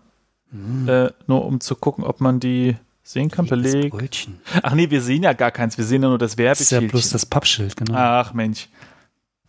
Mm, 0.50 0.88
Äh, 0.88 1.10
nur 1.26 1.44
um 1.46 1.60
zu 1.60 1.74
gucken, 1.76 2.04
ob 2.04 2.20
man 2.20 2.40
die 2.40 2.76
sehen 3.02 3.30
kann. 3.30 3.46
belegtes 3.46 3.72
Beleg. 3.74 3.92
Brötchen. 3.92 4.40
Ach 4.62 4.74
nee, 4.74 4.90
wir 4.90 5.00
sehen 5.00 5.22
ja 5.22 5.32
gar 5.32 5.50
keins. 5.50 5.78
Wir 5.78 5.84
sehen 5.84 6.02
ja 6.02 6.08
nur 6.08 6.18
das 6.18 6.36
Das 6.36 6.60
ist 6.60 6.70
ja 6.70 6.76
Werbeschild. 6.78 6.90
bloß 6.92 7.10
das 7.10 7.26
Pappschild, 7.26 7.76
genau. 7.76 7.94
Ach 7.96 8.34
Mensch. 8.34 8.68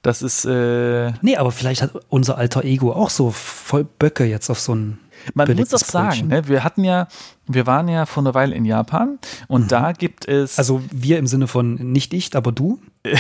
Das 0.02 0.22
ist. 0.22 0.46
Äh, 0.46 1.14
Nee, 1.22 1.38
aber 1.38 1.52
vielleicht 1.52 1.82
hat 1.82 1.92
unser 2.10 2.38
alter 2.38 2.64
Ego 2.64 2.94
auch 2.94 3.10
so 3.10 3.32
voll 3.32 3.84
Böcke 3.84 4.26
jetzt 4.26 4.50
auf 4.50 4.60
so 4.60 4.76
ein. 4.76 5.00
Man 5.34 5.56
muss 5.56 5.70
doch 5.70 5.80
sagen, 5.80 6.28
ne, 6.28 6.48
wir 6.48 6.64
hatten 6.64 6.84
ja, 6.84 7.08
wir 7.48 7.66
waren 7.68 7.88
ja 7.88 8.06
vor 8.06 8.24
einer 8.24 8.34
Weile 8.34 8.56
in 8.56 8.66
Japan 8.66 9.20
und 9.48 9.72
da 9.72 9.92
gibt 9.92 10.28
es. 10.28 10.58
Mhm. 10.58 10.60
Also 10.60 10.82
wir 10.92 11.18
im 11.18 11.28
Sinne 11.28 11.48
von 11.48 11.76
nicht 11.76 12.14
ich, 12.14 12.36
aber 12.36 12.52
du. 12.52 12.80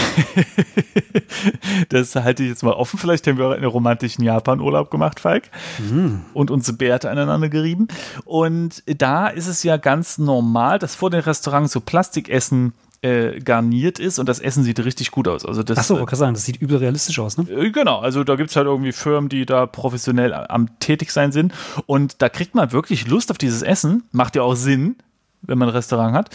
das 1.90 2.16
halte 2.16 2.44
ich 2.44 2.50
jetzt 2.50 2.64
mal 2.64 2.74
offen. 2.74 2.98
Vielleicht 2.98 3.28
haben 3.28 3.38
wir 3.38 3.48
auch 3.48 3.52
einen 3.52 3.66
romantischen 3.66 4.24
Japan-Urlaub 4.24 4.90
gemacht, 4.90 5.20
Falk. 5.20 5.50
Mhm. 5.80 6.22
und 6.34 6.50
unsere 6.52 6.78
Bärte 6.78 7.10
aneinander 7.10 7.50
gerieben. 7.50 7.88
Und 8.24 8.84
da 8.88 9.28
ist 9.28 9.48
es 9.48 9.64
ja 9.64 9.78
ganz 9.78 10.18
normal, 10.18 10.80
dass 10.80 10.96
vor 10.96 11.10
den 11.10 11.22
Restaurants 11.22 11.74
so 11.74 11.82
Plastikessen 11.82 12.74
äh, 13.06 13.40
garniert 13.40 14.00
ist 14.00 14.18
und 14.18 14.28
das 14.28 14.40
Essen 14.40 14.64
sieht 14.64 14.80
richtig 14.84 15.12
gut 15.12 15.28
aus. 15.28 15.46
Also 15.46 15.62
das, 15.62 15.78
Achso, 15.78 16.00
ich 16.00 16.06
kann 16.08 16.18
sagen, 16.18 16.34
das 16.34 16.44
sieht 16.46 16.60
übel 16.62 16.78
realistisch 16.78 17.20
aus, 17.20 17.38
ne? 17.38 17.48
äh, 17.50 17.70
Genau, 17.70 18.00
also 18.00 18.24
da 18.24 18.36
gibt 18.36 18.50
es 18.50 18.56
halt 18.56 18.66
irgendwie 18.66 18.92
Firmen, 18.92 19.30
die 19.30 19.46
da 19.46 19.66
professionell 19.68 20.34
am 20.34 20.80
tätig 20.80 21.12
sein 21.12 21.32
sind. 21.32 21.54
Und 21.86 22.22
da 22.22 22.30
kriegt 22.30 22.56
man 22.56 22.72
wirklich 22.72 23.08
Lust 23.08 23.30
auf 23.30 23.38
dieses 23.38 23.62
Essen. 23.62 24.04
Macht 24.12 24.36
ja 24.36 24.42
auch 24.42 24.56
Sinn, 24.56 24.96
wenn 25.42 25.58
man 25.58 25.70
ein 25.70 25.76
Restaurant 25.76 26.16
hat. 26.16 26.30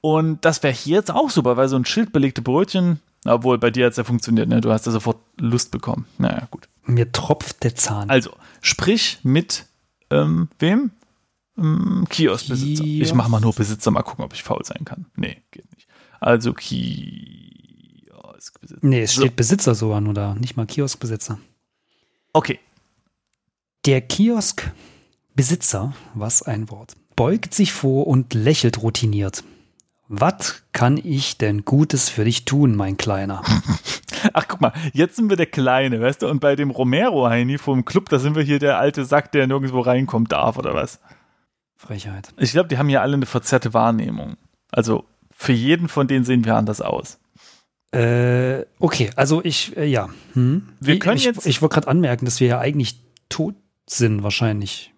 Und 0.00 0.44
das 0.44 0.62
wäre 0.62 0.74
hier 0.74 0.96
jetzt 0.96 1.10
auch 1.12 1.30
super, 1.30 1.56
weil 1.56 1.68
so 1.68 1.76
ein 1.76 1.84
schildbelegte 1.84 2.42
Brötchen, 2.42 3.00
obwohl 3.24 3.58
bei 3.58 3.70
dir 3.70 3.86
hat 3.86 3.92
es 3.92 3.96
ja 3.98 4.04
funktioniert, 4.04 4.48
ne? 4.48 4.60
Du 4.60 4.72
hast 4.72 4.86
ja 4.86 4.92
sofort 4.92 5.18
Lust 5.38 5.70
bekommen. 5.70 6.06
Naja, 6.18 6.48
gut. 6.50 6.68
Mir 6.84 7.10
tropft 7.12 7.62
der 7.62 7.74
Zahn. 7.76 8.10
Also, 8.10 8.30
sprich 8.62 9.18
mit 9.22 9.66
ähm, 10.10 10.48
wem? 10.58 10.90
Ähm, 11.58 12.06
Kioskbesitzer. 12.08 12.84
Ich 12.84 12.98
Kiosk. 13.00 13.14
mache 13.14 13.30
mal 13.30 13.40
nur 13.40 13.52
Besitzer, 13.54 13.90
mal 13.90 14.02
gucken, 14.02 14.24
ob 14.24 14.32
ich 14.34 14.42
faul 14.42 14.64
sein 14.64 14.84
kann. 14.84 15.06
Nee, 15.16 15.38
geht 15.50 15.64
nicht. 15.74 15.85
Also 16.20 16.52
Kioskbesitzer. 16.52 18.86
nee, 18.86 19.02
es 19.02 19.14
So. 19.14 19.22
steht 19.22 19.36
Besitzer 19.36 19.74
sogar 19.74 20.00
nur 20.00 20.14
da, 20.14 20.34
nicht 20.34 20.56
mal 20.56 20.66
Kioskbesitzer. 20.66 21.38
Okay. 22.32 22.58
Der 23.84 24.00
Kioskbesitzer, 24.00 25.94
was 26.14 26.42
ein 26.42 26.70
Wort, 26.70 26.94
beugt 27.14 27.54
sich 27.54 27.72
vor 27.72 28.06
und 28.06 28.34
lächelt 28.34 28.82
routiniert. 28.82 29.44
Was 30.08 30.62
kann 30.72 30.98
ich 31.02 31.36
denn 31.38 31.64
Gutes 31.64 32.08
für 32.08 32.24
dich 32.24 32.44
tun, 32.44 32.76
mein 32.76 32.96
Kleiner? 32.96 33.42
Ach, 34.32 34.46
guck 34.48 34.60
mal, 34.60 34.72
jetzt 34.92 35.16
sind 35.16 35.28
wir 35.30 35.36
der 35.36 35.46
Kleine, 35.46 36.00
weißt 36.00 36.22
du? 36.22 36.28
Und 36.28 36.40
bei 36.40 36.54
dem 36.56 36.70
Romero-Heini 36.70 37.58
vom 37.58 37.84
Club, 37.84 38.08
da 38.08 38.18
sind 38.20 38.36
wir 38.36 38.42
hier 38.42 38.58
der 38.60 38.78
alte 38.78 39.04
Sack, 39.04 39.32
der 39.32 39.46
nirgendwo 39.48 39.80
reinkommen 39.80 40.28
darf, 40.28 40.58
oder 40.58 40.74
was? 40.74 41.00
Frechheit. 41.76 42.32
Ich 42.38 42.52
glaube, 42.52 42.68
die 42.68 42.78
haben 42.78 42.88
ja 42.88 43.02
alle 43.02 43.14
eine 43.14 43.26
verzerrte 43.26 43.74
Wahrnehmung. 43.74 44.36
Also, 44.70 45.04
für 45.36 45.52
jeden 45.52 45.88
von 45.88 46.08
denen 46.08 46.24
sehen 46.24 46.44
wir 46.44 46.56
anders 46.56 46.80
aus. 46.80 47.18
Äh, 47.92 48.64
okay, 48.80 49.10
also 49.16 49.42
ich, 49.44 49.76
äh, 49.76 49.84
ja. 49.86 50.08
Hm? 50.32 50.68
Wir 50.80 50.94
Ich- 50.94 51.00
können 51.00 51.16
ich, 51.16 51.24
jetzt- 51.24 51.46
Ich 51.46 51.62
wollte 51.62 51.74
gerade 51.74 51.88
anmerken, 51.88 52.24
dass 52.24 52.40
wir 52.40 52.48
ja 52.48 52.58
eigentlich 52.58 53.02
tot 53.28 53.54
sind, 53.88 54.22
wahrscheinlich. 54.22 54.92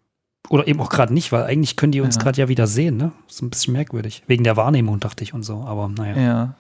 Oder 0.49 0.67
eben 0.67 0.81
auch 0.81 0.89
gerade 0.89 1.13
nicht, 1.13 1.31
weil 1.31 1.43
eigentlich 1.45 1.77
können 1.77 1.93
die 1.93 2.01
uns 2.01 2.17
Ja. 2.17 2.23
gerade 2.23 2.41
ja 2.41 2.49
wieder 2.49 2.67
sehen, 2.67 2.97
ne? 2.97 3.13
Ist 3.29 3.43
ein 3.43 3.51
bisschen 3.51 3.75
merkwürdig. 3.75 4.23
Wegen 4.27 4.45
der 4.45 4.57
Wahrnehmung, 4.57 4.99
dachte 5.01 5.23
ich 5.23 5.35
und 5.35 5.43
so, 5.43 5.61
aber 5.65 5.89
naja. 5.89 6.17
Ja. 6.19 6.55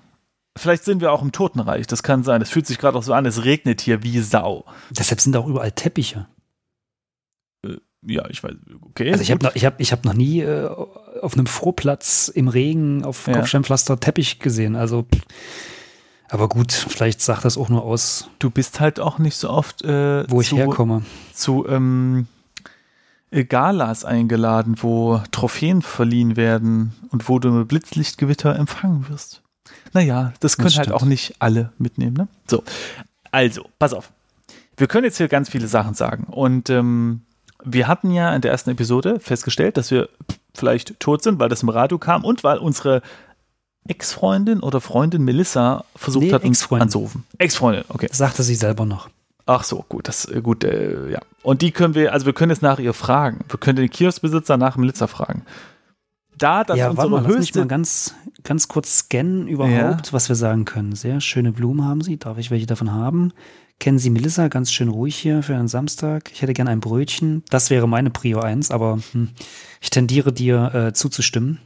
Vielleicht 0.59 0.85
sind 0.85 1.01
wir 1.01 1.13
auch 1.13 1.23
im 1.23 1.33
Totenreich, 1.33 1.87
das 1.87 2.03
kann 2.03 2.25
sein. 2.25 2.41
Das 2.41 2.51
fühlt 2.51 2.67
sich 2.67 2.79
gerade 2.79 2.99
auch 2.99 3.03
so 3.03 3.13
an, 3.15 3.25
es 3.25 3.45
regnet 3.45 3.81
hier 3.81 4.03
wie 4.03 4.19
Sau. 4.21 4.65
Deshalb 4.91 5.21
sind 5.21 5.37
auch 5.37 5.47
überall 5.47 5.73
Teppiche. 5.73 6.27
Ja, 8.07 8.29
ich 8.29 8.43
weiß, 8.43 8.53
okay. 8.83 9.11
Also 9.11 9.23
ich 9.23 9.31
habe 9.33 9.51
ich 9.55 9.65
hab, 9.65 9.81
ich 9.81 9.93
hab 9.93 10.05
noch 10.05 10.15
nie 10.15 10.41
äh, 10.41 10.69
auf 11.23 11.35
einem 11.35 11.47
Vorplatz 11.47 12.29
im 12.29 12.49
Regen 12.49 13.05
auf 13.05 13.27
Ja. 13.27 13.35
Kopfsteinpflaster 13.35 13.99
Teppich 14.01 14.39
gesehen. 14.39 14.77
Also, 14.77 15.07
aber 16.29 16.49
gut, 16.49 16.73
vielleicht 16.73 17.21
sagt 17.21 17.45
das 17.45 17.57
auch 17.57 17.69
nur 17.69 17.83
aus, 17.85 18.31
du 18.39 18.51
bist 18.51 18.81
halt 18.81 19.01
auch 19.01 19.19
nicht 19.19 19.37
so 19.37 19.51
oft 19.51 19.83
äh, 19.83 20.29
wo 20.31 20.41
ich 20.41 20.49
zu, 20.49 20.57
herkomme. 20.57 21.03
zu 21.33 21.67
ähm, 21.69 22.27
äh, 23.31 23.45
Galas 23.45 24.05
eingeladen, 24.05 24.77
wo 24.79 25.21
Trophäen 25.31 25.83
verliehen 25.83 26.37
werden 26.37 26.95
und 27.11 27.29
wo 27.29 27.39
du 27.39 27.51
mit 27.51 27.69
Blitzlichtgewitter 27.69 28.57
empfangen 28.57 29.09
wirst. 29.09 29.43
Naja, 29.93 30.33
das 30.41 30.57
können 30.57 30.75
halt 30.75 30.87
stimmt. 30.87 30.93
auch 30.93 31.05
nicht 31.05 31.37
alle 31.39 31.73
mitnehmen. 31.79 32.15
Ne? 32.15 32.29
So, 32.47 32.63
also, 33.31 33.65
pass 33.79 33.93
auf. 33.93 34.11
Wir 34.77 34.87
können 34.87 35.05
jetzt 35.05 35.17
hier 35.17 35.29
ganz 35.29 35.49
viele 35.49 35.67
Sachen 35.67 35.95
sagen. 35.95 36.25
Und 36.25 36.71
ähm, 36.71 37.23
wir 37.65 37.89
hatten 37.89 38.11
ja 38.11 38.35
in 38.35 38.41
der 38.43 38.51
ersten 38.51 38.71
Episode 38.71 39.19
festgestellt, 39.21 39.77
dass 39.77 39.91
wir 39.91 40.09
vielleicht 40.55 40.99
tot 41.01 41.23
sind, 41.23 41.39
weil 41.39 41.49
das 41.49 41.63
im 41.63 41.69
Radio 41.69 41.99
kam 41.99 42.25
und 42.25 42.45
weil 42.45 42.59
unsere 42.59 43.03
Ex-Freundin 43.87 44.61
oder 44.61 44.81
Freundin 44.81 45.25
Melissa 45.25 45.85
versucht 45.97 46.25
Nee, 46.25 46.33
hat, 46.33 46.45
uns 46.45 46.71
anzurufen. 46.71 47.25
Ex-Freundin, 47.39 47.85
okay. 47.89 48.09
Sagte 48.13 48.43
sie 48.43 48.55
selber 48.55 48.85
noch. 48.85 49.09
Ach 49.47 49.65
so, 49.65 49.85
gut, 49.89 50.09
das 50.09 50.27
äh, 50.27 50.43
gut, 50.43 50.63
äh, 50.63 51.11
ja. 51.11 51.21
Und 51.43 51.63
die 51.63 51.71
können 51.71 51.95
wir, 51.95 52.13
also 52.13 52.27
wir 52.27 52.35
können 52.35 52.51
jetzt 52.51 52.61
nach 52.61 52.79
ihr 52.79 52.93
fragen. 52.93 53.45
Wir 53.49 53.59
können 53.59 53.77
den 53.77 53.89
Kioskbesitzer 53.89 54.59
nach 54.59 54.77
Melissa 54.77 55.07
fragen. 55.07 55.43
Da 56.37 56.65
das 56.65 56.77
ja, 56.77 56.85
warte 56.97 57.09
unsere 57.09 57.11
mal, 57.11 57.17
lass 57.23 57.29
mich 57.29 57.39
höchste 57.39 57.59
mal 57.61 57.67
ganz, 57.67 58.15
ganz 58.45 58.69
kurz 58.69 58.99
scannen 58.99 59.49
überhaupt, 59.49 60.13
was 60.13 60.29
wir 60.29 60.37
sagen 60.37 60.67
können. 60.67 60.95
Sehr 60.95 61.21
schöne 61.21 61.53
Blumen 61.53 61.85
haben 61.85 62.03
Sie. 62.03 62.19
Darf 62.19 62.39
ich 62.39 62.51
welche 62.51 62.67
davon 62.67 62.93
haben? 62.93 63.33
Kennen 63.81 63.99
Sie 63.99 64.11
Melissa? 64.11 64.49
Ganz 64.49 64.73
schön 64.73 64.89
ruhig 64.89 65.17
hier 65.17 65.43
für 65.43 65.55
einen 65.55 65.69
Samstag. 65.69 66.31
Ich 66.33 66.43
hätte 66.43 66.53
gern 66.53 66.67
ein 66.67 66.81
Brötchen. 66.81 67.45
Das 67.49 67.71
wäre 67.71 67.87
meine 67.89 68.11
Prio 68.11 68.41
1, 68.41 68.71
aber 68.73 68.99
hm, 69.13 69.31
ich 69.81 69.91
tendiere 69.91 70.33
dir 70.33 70.75
äh, 70.75 70.93
zuzustimmen. 70.93 71.61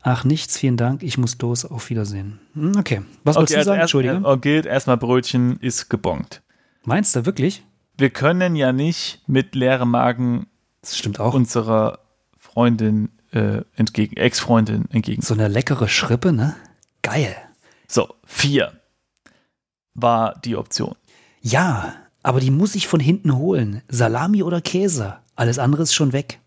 Ach, 0.00 0.24
nichts, 0.24 0.56
vielen 0.58 0.76
Dank. 0.78 1.02
Ich 1.02 1.18
muss 1.18 1.36
los. 1.40 1.64
Auf 1.66 1.90
Wiedersehen. 1.90 2.38
Hm, 2.54 2.72
okay. 2.78 3.02
Was 3.24 3.36
wolltest 3.36 3.54
du 3.54 3.58
also 3.58 3.68
sagen? 3.70 3.80
erst, 3.80 3.94
Entschuldige. 3.94 4.14
äh, 4.14 4.30
okay, 4.30 4.66
erstmal 4.66 4.96
Brötchen 4.96 5.58
ist 5.60 5.90
gebongt. 5.90 6.40
Meinst 6.84 7.14
du 7.14 7.26
wirklich? 7.26 7.62
Wir 7.98 8.08
können 8.10 8.56
ja 8.56 8.72
nicht 8.72 9.20
mit 9.26 9.54
leerem 9.54 9.90
Magen 9.90 10.46
Das 10.80 10.96
stimmt 10.96 11.20
auch. 11.20 11.34
unserer 11.34 11.98
Freundin 12.38 13.10
äh, 13.32 13.62
entgegen, 13.76 14.16
Ex-Freundin 14.16 14.86
entgegen. 14.92 15.20
so 15.20 15.34
eine 15.34 15.48
leckere 15.48 15.88
Schrippe, 15.88 16.32
ne? 16.32 16.56
Geil. 17.02 17.36
So, 17.86 18.14
vier 18.24 18.72
war 19.94 20.38
die 20.44 20.56
Option. 20.56 20.94
Ja, 21.50 21.94
aber 22.22 22.40
die 22.40 22.50
muss 22.50 22.74
ich 22.74 22.88
von 22.88 23.00
hinten 23.00 23.36
holen. 23.36 23.82
Salami 23.88 24.42
oder 24.42 24.60
Käse. 24.60 25.16
Alles 25.36 25.58
andere 25.58 25.82
ist 25.82 25.94
schon 25.94 26.12
weg. 26.12 26.40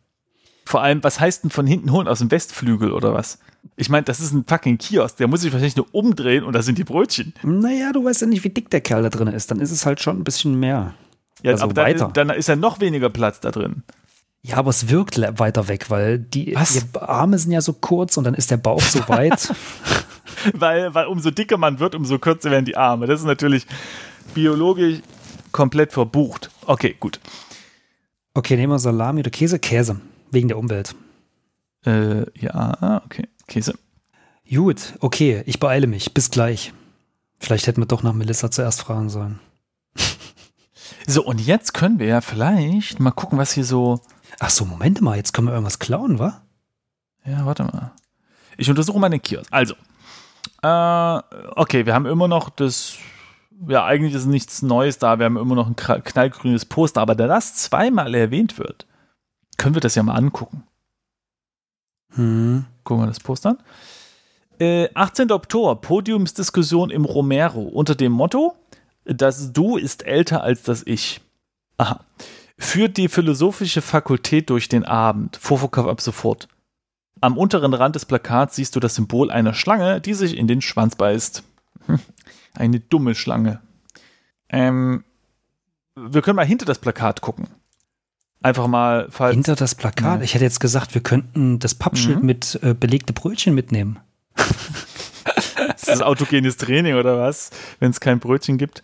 Vor 0.66 0.82
allem, 0.82 1.04
was 1.04 1.20
heißt 1.20 1.44
denn 1.44 1.50
von 1.52 1.66
hinten 1.66 1.92
holen? 1.92 2.08
Aus 2.08 2.20
dem 2.20 2.30
Westflügel 2.32 2.92
oder 2.92 3.14
was? 3.14 3.40
Ich 3.76 3.90
meine, 3.90 4.04
das 4.04 4.20
ist 4.20 4.32
ein 4.32 4.46
fucking 4.48 4.78
Kiosk. 4.78 5.18
Der 5.18 5.28
muss 5.28 5.42
sich 5.42 5.52
wahrscheinlich 5.52 5.76
nur 5.76 5.88
umdrehen 5.92 6.44
und 6.44 6.54
da 6.54 6.62
sind 6.62 6.78
die 6.78 6.84
Brötchen. 6.84 7.34
Naja, 7.44 7.92
du 7.92 8.04
weißt 8.04 8.22
ja 8.22 8.28
nicht, 8.28 8.44
wie 8.44 8.50
dick 8.50 8.70
der 8.70 8.82
Kerl 8.82 9.04
da 9.04 9.10
drin 9.10 9.28
ist. 9.28 9.50
Dann 9.52 9.60
ist 9.60 9.72
es 9.72 9.86
halt 9.86 10.02
schon 10.02 10.20
ein 10.20 10.24
bisschen 10.24 10.60
mehr. 10.60 10.94
Ja, 11.44 11.52
Also 11.54 11.64
aber 11.66 11.74
dann, 11.74 11.86
weiter. 11.86 12.10
dann 12.14 12.30
ist 12.30 12.48
ja 12.48 12.56
noch 12.56 12.80
weniger 12.80 13.10
Platz 13.10 13.40
da 13.40 13.52
drin. 13.52 13.84
Ja, 14.44 14.58
aber 14.58 14.70
es 14.72 14.90
wirkt 14.90 15.20
weiter 15.40 15.68
weg, 15.68 15.90
weil 15.90 16.20
die 16.20 16.58
Arme 17.00 17.38
sind 17.38 17.52
ja 17.52 17.62
so 17.62 17.74
kurz 17.74 18.18
und 18.18 18.24
dann 18.24 18.34
ist 18.34 18.50
der 18.52 18.58
Bauch 18.58 18.82
so 18.82 19.00
weit. 19.08 19.54
weil, 20.54 20.94
weil 20.94 21.06
umso 21.08 21.32
dicker 21.32 21.58
man 21.58 21.80
wird, 21.80 21.96
umso 21.96 22.18
kürzer 22.20 22.50
werden 22.52 22.66
die 22.66 22.78
Arme. 22.78 23.06
Das 23.08 23.20
ist 23.20 23.26
natürlich 23.26 23.66
biologisch 24.34 25.00
komplett 25.52 25.94
verbucht. 25.94 26.50
Okay, 26.66 26.96
gut. 27.00 27.20
Okay, 28.34 28.56
nehmen 28.56 28.74
wir 28.74 28.80
Salami 28.80 29.22
oder 29.22 29.32
Käse. 29.32 29.60
Käse, 29.60 30.00
wegen 30.32 30.48
der 30.48 30.58
Umwelt. 30.58 30.96
Äh, 31.86 32.26
ja, 32.40 33.02
okay. 33.06 33.28
Käse. 33.48 33.74
Gut, 34.50 34.94
okay, 35.00 35.44
ich 35.46 35.60
beeile 35.60 35.88
mich. 35.88 36.14
Bis 36.14 36.32
gleich. 36.32 36.74
Vielleicht 37.40 37.68
hätten 37.68 37.82
wir 37.82 37.88
doch 37.88 38.04
nach 38.04 38.14
Melissa 38.14 38.52
zuerst 38.52 38.82
fragen 38.82 39.10
sollen. 39.10 39.40
So, 41.08 41.24
und 41.26 41.42
jetzt 41.42 41.74
können 41.74 42.00
wir 42.00 42.08
ja 42.08 42.22
vielleicht 42.22 43.00
mal 43.00 43.12
gucken, 43.12 43.38
was 43.38 43.52
hier 43.52 43.66
so. 43.66 44.02
Ach 44.40 44.50
so, 44.50 44.66
Moment 44.66 45.02
mal, 45.02 45.18
jetzt 45.18 45.34
können 45.34 45.48
wir 45.48 45.54
irgendwas 45.54 45.80
klauen, 45.80 46.20
wa? 46.20 46.42
Ja, 47.26 47.46
warte 47.46 47.64
mal. 47.64 47.92
Ich 48.58 48.70
untersuche 48.70 49.00
mal 49.00 49.10
den 49.10 49.22
Kiosk. 49.22 49.52
Also, 49.52 49.74
äh, 50.62 51.22
okay, 51.56 51.86
wir 51.86 51.94
haben 51.94 52.06
immer 52.06 52.28
noch 52.28 52.50
das. 52.50 52.98
Ja, 53.68 53.86
eigentlich 53.86 54.14
ist 54.14 54.26
nichts 54.26 54.62
Neues 54.62 54.98
da. 54.98 55.20
Wir 55.20 55.26
haben 55.26 55.38
immer 55.38 55.56
noch 55.56 55.68
ein 55.68 55.76
knallgrünes 55.76 56.66
Poster, 56.66 57.02
aber 57.02 57.16
da 57.16 57.28
das 57.28 57.56
zweimal 57.56 58.16
erwähnt 58.16 58.58
wird, 58.58 58.88
können 59.58 59.76
wir 59.76 59.82
das 59.82 59.96
ja 59.96 60.04
mal 60.04 60.16
angucken. 60.16 60.64
Hm. 62.14 62.66
Gucken 62.84 63.04
wir 63.04 63.08
das 63.08 63.20
Poster 63.20 63.52
an. 63.52 63.58
Äh, 64.60 64.90
18. 64.94 65.32
Oktober, 65.32 65.76
Podiumsdiskussion 65.76 66.90
im 66.90 67.06
Romero 67.06 67.62
unter 67.62 67.96
dem 67.96 68.12
Motto: 68.12 68.56
Das 69.06 69.54
Du 69.54 69.78
ist 69.78 70.06
älter 70.06 70.44
als 70.44 70.64
das 70.64 70.86
Ich. 70.86 71.22
Aha. 71.78 72.04
Führt 72.58 72.98
die 72.98 73.08
philosophische 73.08 73.82
Fakultät 73.82 74.50
durch 74.50 74.70
den 74.70 74.86
Abend. 74.86 75.38
Vorverkauf 75.38 75.88
ab 75.88 76.02
sofort. 76.02 76.48
Am 77.20 77.38
unteren 77.38 77.74
Rand 77.74 77.96
des 77.96 78.06
Plakats 78.06 78.56
siehst 78.56 78.76
du 78.76 78.80
das 78.80 78.96
Symbol 78.96 79.30
einer 79.30 79.54
Schlange, 79.54 80.02
die 80.02 80.16
sich 80.16 80.36
in 80.36 80.48
den 80.48 80.62
Schwanz 80.62 80.96
beißt. 80.96 81.44
Eine 82.54 82.80
dumme 82.80 83.16
Schlange. 83.16 83.62
Ähm, 84.50 85.04
wir 85.96 86.22
können 86.22 86.36
mal 86.36 86.46
hinter 86.46 86.66
das 86.66 86.80
Plakat 86.80 87.22
gucken. 87.22 87.48
Einfach 88.44 88.68
mal. 88.68 89.10
Hinter 89.32 89.56
das 89.56 89.76
Plakat. 89.76 90.20
Ja. 90.20 90.24
Ich 90.24 90.34
hätte 90.34 90.44
jetzt 90.44 90.60
gesagt, 90.60 90.94
wir 90.96 91.02
könnten 91.02 91.60
das 91.60 91.76
Pappschild 91.76 92.20
Mhm. 92.20 92.26
mit 92.26 92.60
äh, 92.64 92.74
belegte 92.74 93.14
Brötchen 93.14 93.54
mitnehmen. 93.54 94.00
Ist 95.76 95.88
das 95.88 96.02
autogenes 96.02 96.58
Training 96.58 96.96
oder 96.96 97.20
was? 97.20 97.52
Wenn 97.80 97.92
es 97.92 98.00
kein 98.00 98.20
Brötchen 98.20 98.58
gibt. 98.58 98.82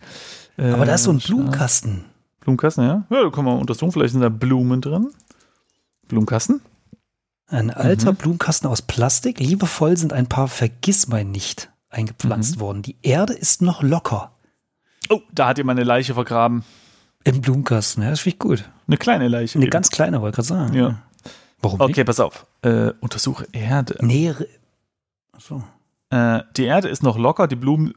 Aber 0.56 0.84
da 0.86 0.94
ist 0.94 1.04
so 1.04 1.12
ein 1.12 1.18
Äh, 1.18 1.22
Blumenkasten. 1.26 2.04
Blumenkasten, 2.40 2.84
ja? 2.84 3.04
Ja, 3.10 3.22
da 3.24 3.30
können 3.30 3.46
wir 3.46 3.56
untersuchen. 3.58 3.92
Vielleicht 3.92 4.12
sind 4.12 4.22
da 4.22 4.28
Blumen 4.28 4.80
drin. 4.80 5.10
Blumenkasten? 6.08 6.60
Ein 7.46 7.70
alter 7.70 8.12
Mhm. 8.12 8.16
Blumenkasten 8.16 8.68
aus 8.68 8.82
Plastik. 8.82 9.38
Liebevoll 9.40 9.96
sind 9.96 10.12
ein 10.12 10.26
paar 10.28 10.48
Vergissmeinnicht 10.48 11.70
eingepflanst 11.90 12.56
Mhm. 12.56 12.60
worden. 12.60 12.82
Die 12.82 12.96
Erde 13.02 13.32
ist 13.34 13.62
noch 13.62 13.82
locker 13.82 14.32
Oh, 15.10 15.20
da 15.32 15.48
hat 15.48 15.58
jemand 15.58 15.78
eine 15.78 15.86
Leiche 15.86 16.12
vergraben. 16.14 16.64
im 17.24 17.40
Blumenkasten. 17.40 18.02
Ja, 18.02 18.10
das 18.10 18.20
finde 18.20 18.34
ich 18.34 18.38
gut. 18.38 18.70
Eine 18.86 18.96
kleine 18.98 19.28
Leiche. 19.28 19.56
Eine 19.58 19.64
eben. 19.66 19.70
ganz 19.70 19.90
kleine, 19.90 20.20
wollte 20.20 20.40
ich 20.42 20.48
gerade 20.48 20.60
sagen. 20.66 20.74
Ja. 20.76 20.98
Warum 21.62 21.80
Okay, 21.80 22.04
pass 22.04 22.20
auf. 22.20 22.46
Äh, 22.62 22.92
untersuche 23.00 23.46
Erde. 23.52 23.94
nicht? 24.00 24.02
Nee, 24.02 24.30
re- 24.30 24.48
Achso. 25.32 25.62
Äh, 26.10 26.40
die 26.56 26.64
Erde 26.64 26.88
ist 26.88 27.02
noch 27.02 27.16
locker, 27.18 27.48
die 27.48 27.56
Blumen 27.56 27.94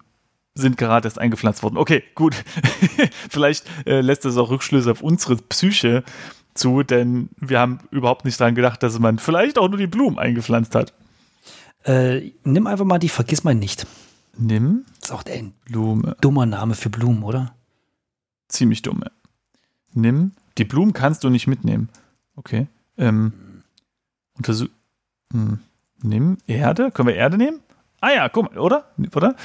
sind 0.56 0.78
gerade 0.78 1.08
erst 1.08 1.20
eingepflanzt 1.20 1.64
worden. 1.64 1.78
Okay, 1.78 2.04
gut. 2.16 2.36
Vielleicht 3.30 3.66
äh, 3.86 4.02
lässt 4.02 4.26
das 4.26 4.38
auch 4.38 4.50
Rückschlüsse 4.50 4.92
auf 4.92 5.02
unsere 5.02 5.36
Psyche 5.38 6.04
zu, 6.54 6.84
denn 6.84 7.30
wir 7.38 7.60
haben 7.60 7.80
überhaupt 7.92 8.26
nicht 8.26 8.40
daran 8.40 8.56
gedacht, 8.56 8.84
dass 8.84 9.00
man 9.00 9.20
vielleicht 9.20 9.58
auch 9.58 9.70
nur 9.70 9.78
die 9.78 9.88
Blumen 9.88 10.20
eingepflanzt 10.20 10.76
hat. 10.76 10.94
Äh, 11.84 12.32
nimm 12.44 12.68
einfach 12.68 12.86
mal 12.86 13.00
die 13.00 13.10
Vergissmeinnicht. 13.10 13.88
Nimm 14.38 14.86
Das 15.00 15.10
ist 15.10 15.16
auch 15.16 15.24
ein 15.26 15.54
Blume. 15.66 16.16
dummer 16.22 16.46
Name 16.46 16.76
für 16.76 16.90
Blumen, 16.90 17.24
oder? 17.24 17.54
Ziemlich 18.48 18.82
dumm. 18.82 19.02
ja. 19.04 19.12
Nimm. 19.94 20.32
Die 20.58 20.64
Blumen 20.66 20.94
kannst 20.94 21.24
du 21.24 21.30
nicht 21.30 21.48
mitnehmen. 21.48 21.90
Okay. 22.36 22.68
Ähm, 22.98 23.34
untersuch. 24.38 24.68
Hm. 25.34 25.60
Nimm 26.02 26.38
Erde. 26.48 26.92
Können 26.92 27.08
wir 27.10 27.16
Erde 27.16 27.38
nehmen? 27.38 27.60
Ah 28.00 28.12
ja, 28.12 28.30
guck 28.30 28.52
mal, 28.52 28.60
oder? 28.60 28.86
Oder? 29.16 29.36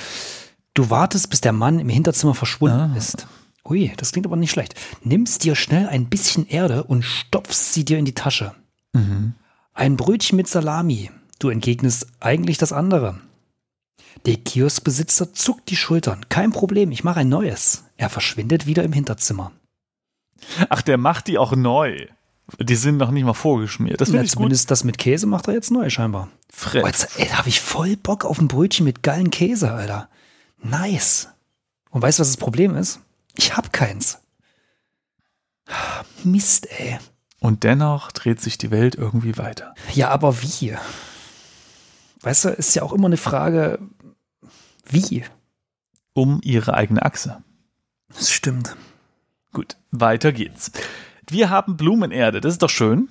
Du 0.74 0.90
wartest, 0.90 1.30
bis 1.30 1.40
der 1.40 1.52
Mann 1.52 1.78
im 1.78 1.88
Hinterzimmer 1.88 2.34
verschwunden 2.34 2.92
Ah. 2.92 2.96
ist. 2.96 3.26
Ui, 3.64 3.92
das 3.96 4.12
klingt 4.12 4.26
aber 4.26 4.36
nicht 4.36 4.50
schlecht. 4.52 4.74
Nimmst 5.02 5.42
dir 5.44 5.54
schnell 5.56 5.88
ein 5.88 6.06
bisschen 6.08 6.46
Erde 6.46 6.84
und 6.84 7.02
stopfst 7.04 7.72
sie 7.74 7.84
dir 7.84 7.98
in 7.98 8.04
die 8.04 8.14
Tasche. 8.14 8.54
Mhm. 8.92 9.34
Ein 9.74 9.96
Brötchen 9.96 10.36
mit 10.36 10.48
Salami. 10.48 11.10
Du 11.38 11.48
entgegnest 11.50 12.06
eigentlich 12.20 12.58
das 12.58 12.72
andere. 12.72 13.20
Der 14.24 14.36
Kioskbesitzer 14.36 15.34
zuckt 15.34 15.68
die 15.70 15.76
Schultern. 15.76 16.26
Kein 16.28 16.50
Problem, 16.50 16.90
ich 16.90 17.04
mache 17.04 17.20
ein 17.20 17.28
neues. 17.28 17.84
Er 17.96 18.08
verschwindet 18.08 18.66
wieder 18.66 18.82
im 18.82 18.92
Hinterzimmer. 18.92 19.52
Ach, 20.68 20.82
der 20.82 20.96
macht 20.98 21.26
die 21.28 21.38
auch 21.38 21.54
neu. 21.54 22.06
Die 22.60 22.76
sind 22.76 22.96
noch 22.96 23.10
nicht 23.10 23.24
mal 23.24 23.34
vorgeschmiert. 23.34 24.00
Das 24.00 24.10
Ja, 24.10 24.16
ich 24.22 24.28
gut. 24.30 24.30
zumindest 24.30 24.70
das 24.70 24.84
mit 24.84 24.98
Käse 24.98 25.26
macht 25.26 25.48
er 25.48 25.54
jetzt 25.54 25.70
neu, 25.70 25.90
scheinbar. 25.90 26.28
Fred. 26.52 26.84
Oh, 26.84 26.86
jetzt 26.86 27.18
ey, 27.18 27.28
da 27.28 27.38
habe 27.38 27.48
ich 27.48 27.60
voll 27.60 27.96
Bock 27.96 28.24
auf 28.24 28.38
ein 28.38 28.48
Brötchen 28.48 28.84
mit 28.84 29.02
geilen 29.02 29.30
Käse, 29.30 29.72
Alter. 29.72 30.08
Nice. 30.62 31.28
Und 31.90 32.02
weißt 32.02 32.18
du, 32.18 32.20
was 32.22 32.28
das 32.28 32.36
Problem 32.36 32.76
ist? 32.76 33.00
Ich 33.36 33.56
hab 33.56 33.72
keins. 33.72 34.18
Mist, 36.24 36.68
ey. 36.78 36.98
Und 37.40 37.64
dennoch 37.64 38.12
dreht 38.12 38.40
sich 38.40 38.58
die 38.58 38.70
Welt 38.70 38.94
irgendwie 38.94 39.36
weiter. 39.36 39.74
Ja, 39.94 40.08
aber 40.10 40.42
wie? 40.42 40.74
Weißt 42.26 42.44
du, 42.44 42.48
ist 42.48 42.74
ja 42.74 42.82
auch 42.82 42.92
immer 42.92 43.06
eine 43.06 43.18
Frage, 43.18 43.78
wie? 44.84 45.22
Um 46.12 46.40
ihre 46.42 46.74
eigene 46.74 47.04
Achse. 47.04 47.44
Das 48.08 48.32
stimmt. 48.32 48.74
Gut, 49.52 49.76
weiter 49.92 50.32
geht's. 50.32 50.72
Wir 51.30 51.50
haben 51.50 51.76
Blumenerde, 51.76 52.40
das 52.40 52.54
ist 52.54 52.62
doch 52.62 52.68
schön. 52.68 53.08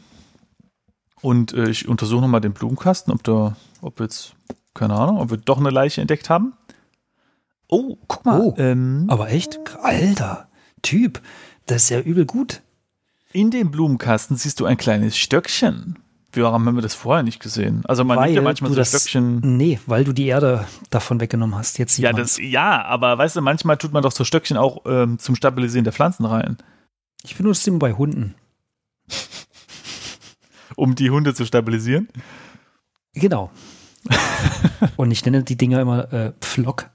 Und 1.21 1.53
äh, 1.53 1.69
ich 1.69 1.87
untersuche 1.87 2.19
nochmal 2.19 2.41
den 2.41 2.51
Blumenkasten, 2.51 3.13
ob 3.13 3.23
da, 3.23 3.55
ob 3.81 4.01
jetzt, 4.01 4.35
keine 4.73 4.95
Ahnung, 4.95 5.19
ob 5.19 5.29
wir 5.29 5.37
doch 5.37 5.59
eine 5.59 5.69
Leiche 5.69 6.01
entdeckt 6.01 6.29
haben. 6.29 6.51
Oh, 7.69 7.95
guck 8.09 8.25
mal. 8.25 8.41
Oh. 8.41 8.53
Ähm, 8.57 9.05
Aber 9.07 9.29
echt? 9.29 9.61
Alter, 9.81 10.49
Typ, 10.81 11.21
das 11.67 11.83
ist 11.83 11.89
ja 11.89 12.01
übel 12.01 12.25
gut. 12.25 12.63
in 13.31 13.49
dem 13.49 13.71
Blumenkasten 13.71 14.35
siehst 14.35 14.59
du 14.59 14.65
ein 14.65 14.75
kleines 14.75 15.15
Stöckchen. 15.17 15.99
Warum 16.43 16.65
haben 16.65 16.75
wir 16.75 16.81
das 16.81 16.95
vorher 16.95 17.23
nicht 17.23 17.39
gesehen? 17.39 17.83
Also 17.85 18.03
man 18.03 18.19
nimmt 18.19 18.35
ja 18.35 18.41
manchmal 18.41 18.71
so 18.71 18.75
das, 18.77 18.89
Stöckchen. 18.89 19.39
Nee, 19.57 19.79
weil 19.85 20.03
du 20.03 20.13
die 20.13 20.27
Erde 20.27 20.65
davon 20.89 21.19
weggenommen 21.19 21.55
hast. 21.57 21.77
Jetzt 21.77 21.97
Ja, 21.97 22.13
das, 22.13 22.37
ja, 22.37 22.83
aber 22.83 23.17
weißt 23.17 23.35
du, 23.35 23.41
manchmal 23.41 23.77
tut 23.77 23.93
man 23.93 24.03
doch 24.03 24.11
so 24.11 24.23
Stöckchen 24.23 24.57
auch 24.57 24.81
ähm, 24.85 25.19
zum 25.19 25.35
Stabilisieren 25.35 25.83
der 25.83 25.93
Pflanzen 25.93 26.25
rein, 26.25 26.57
Ich 27.23 27.35
benutze 27.35 27.61
es 27.61 27.67
immer 27.67 27.79
bei 27.79 27.93
Hunden. 27.93 28.35
um 30.75 30.95
die 30.95 31.09
Hunde 31.09 31.33
zu 31.33 31.45
stabilisieren. 31.45 32.07
Genau. 33.13 33.51
Und 34.97 35.11
ich 35.11 35.25
nenne 35.25 35.43
die 35.43 35.57
Dinger 35.57 35.79
immer 35.79 36.11
äh, 36.13 36.33
Pflock. 36.41 36.89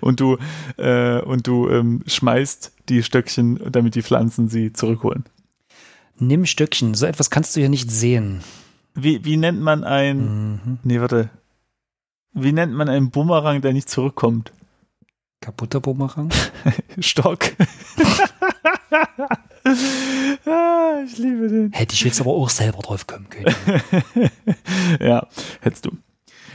Und 0.00 0.20
du, 0.20 0.38
äh, 0.76 1.20
und 1.22 1.48
du 1.48 1.68
ähm, 1.68 2.04
schmeißt 2.06 2.72
die 2.88 3.02
Stöckchen, 3.02 3.60
damit 3.72 3.96
die 3.96 4.02
Pflanzen 4.02 4.48
sie 4.48 4.72
zurückholen. 4.72 5.24
Nimm 6.16 6.46
Stöckchen. 6.46 6.94
So 6.94 7.06
etwas 7.06 7.28
kannst 7.28 7.56
du 7.56 7.60
ja 7.60 7.68
nicht 7.68 7.90
sehen. 7.90 8.40
Wie, 8.94 9.24
wie 9.24 9.36
nennt 9.36 9.60
man 9.60 9.84
ein. 9.84 10.54
Mhm. 10.54 10.78
Nee, 10.84 11.00
warte. 11.00 11.30
Wie 12.32 12.52
nennt 12.52 12.72
man 12.72 12.88
einen 12.88 13.10
Bumerang, 13.10 13.60
der 13.60 13.72
nicht 13.72 13.88
zurückkommt? 13.88 14.52
Kaputter 15.40 15.80
Bumerang. 15.80 16.30
Stock. 16.98 17.44
ah, 20.46 21.02
ich 21.04 21.18
liebe 21.18 21.48
den. 21.48 21.72
Hätte 21.72 21.94
ich 21.94 22.02
jetzt 22.02 22.20
aber 22.20 22.30
auch 22.30 22.48
selber 22.48 22.78
drauf 22.82 23.06
kommen 23.06 23.28
können. 23.28 23.54
ja, 25.00 25.26
hättest 25.60 25.86
du. 25.86 25.92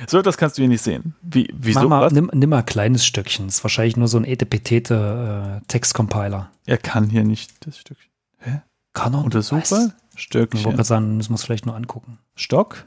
So 0.08 0.17
etwas 0.17 0.38
kannst 0.38 0.58
du 0.58 0.62
hier 0.62 0.69
nicht 0.69 0.82
sehen. 0.82 1.15
Wie, 1.21 1.54
wieso? 1.54 1.82
Mach 1.82 1.89
mal, 1.89 2.10
nimm, 2.12 2.32
nimm 2.34 2.49
mal 2.49 2.60
ein 2.60 2.65
kleines 2.65 3.06
Stückchen. 3.06 3.47
ist 3.47 3.63
wahrscheinlich 3.63 3.97
nur 3.97 4.08
so 4.08 4.17
ein 4.17 4.23
etepetete 4.23 5.60
äh, 5.62 5.65
Textcompiler. 5.67 6.49
Er 6.65 6.78
kann 6.78 7.10
hier 7.10 7.25
nicht 7.25 7.65
das 7.65 7.80
Stückchen. 7.80 8.10
Kann 8.93 9.13
er? 9.13 9.23
Untersuche. 9.23 9.62
Was? 9.62 9.93
Ich 10.19 10.34
wollte 10.36 10.47
Stöckchen. 10.49 10.71
gerade 10.71 10.84
sagen, 10.84 11.17
müssen 11.17 11.32
wir 11.32 11.36
es 11.36 11.43
vielleicht 11.43 11.65
nur 11.65 11.75
angucken. 11.75 12.19
Stock. 12.36 12.86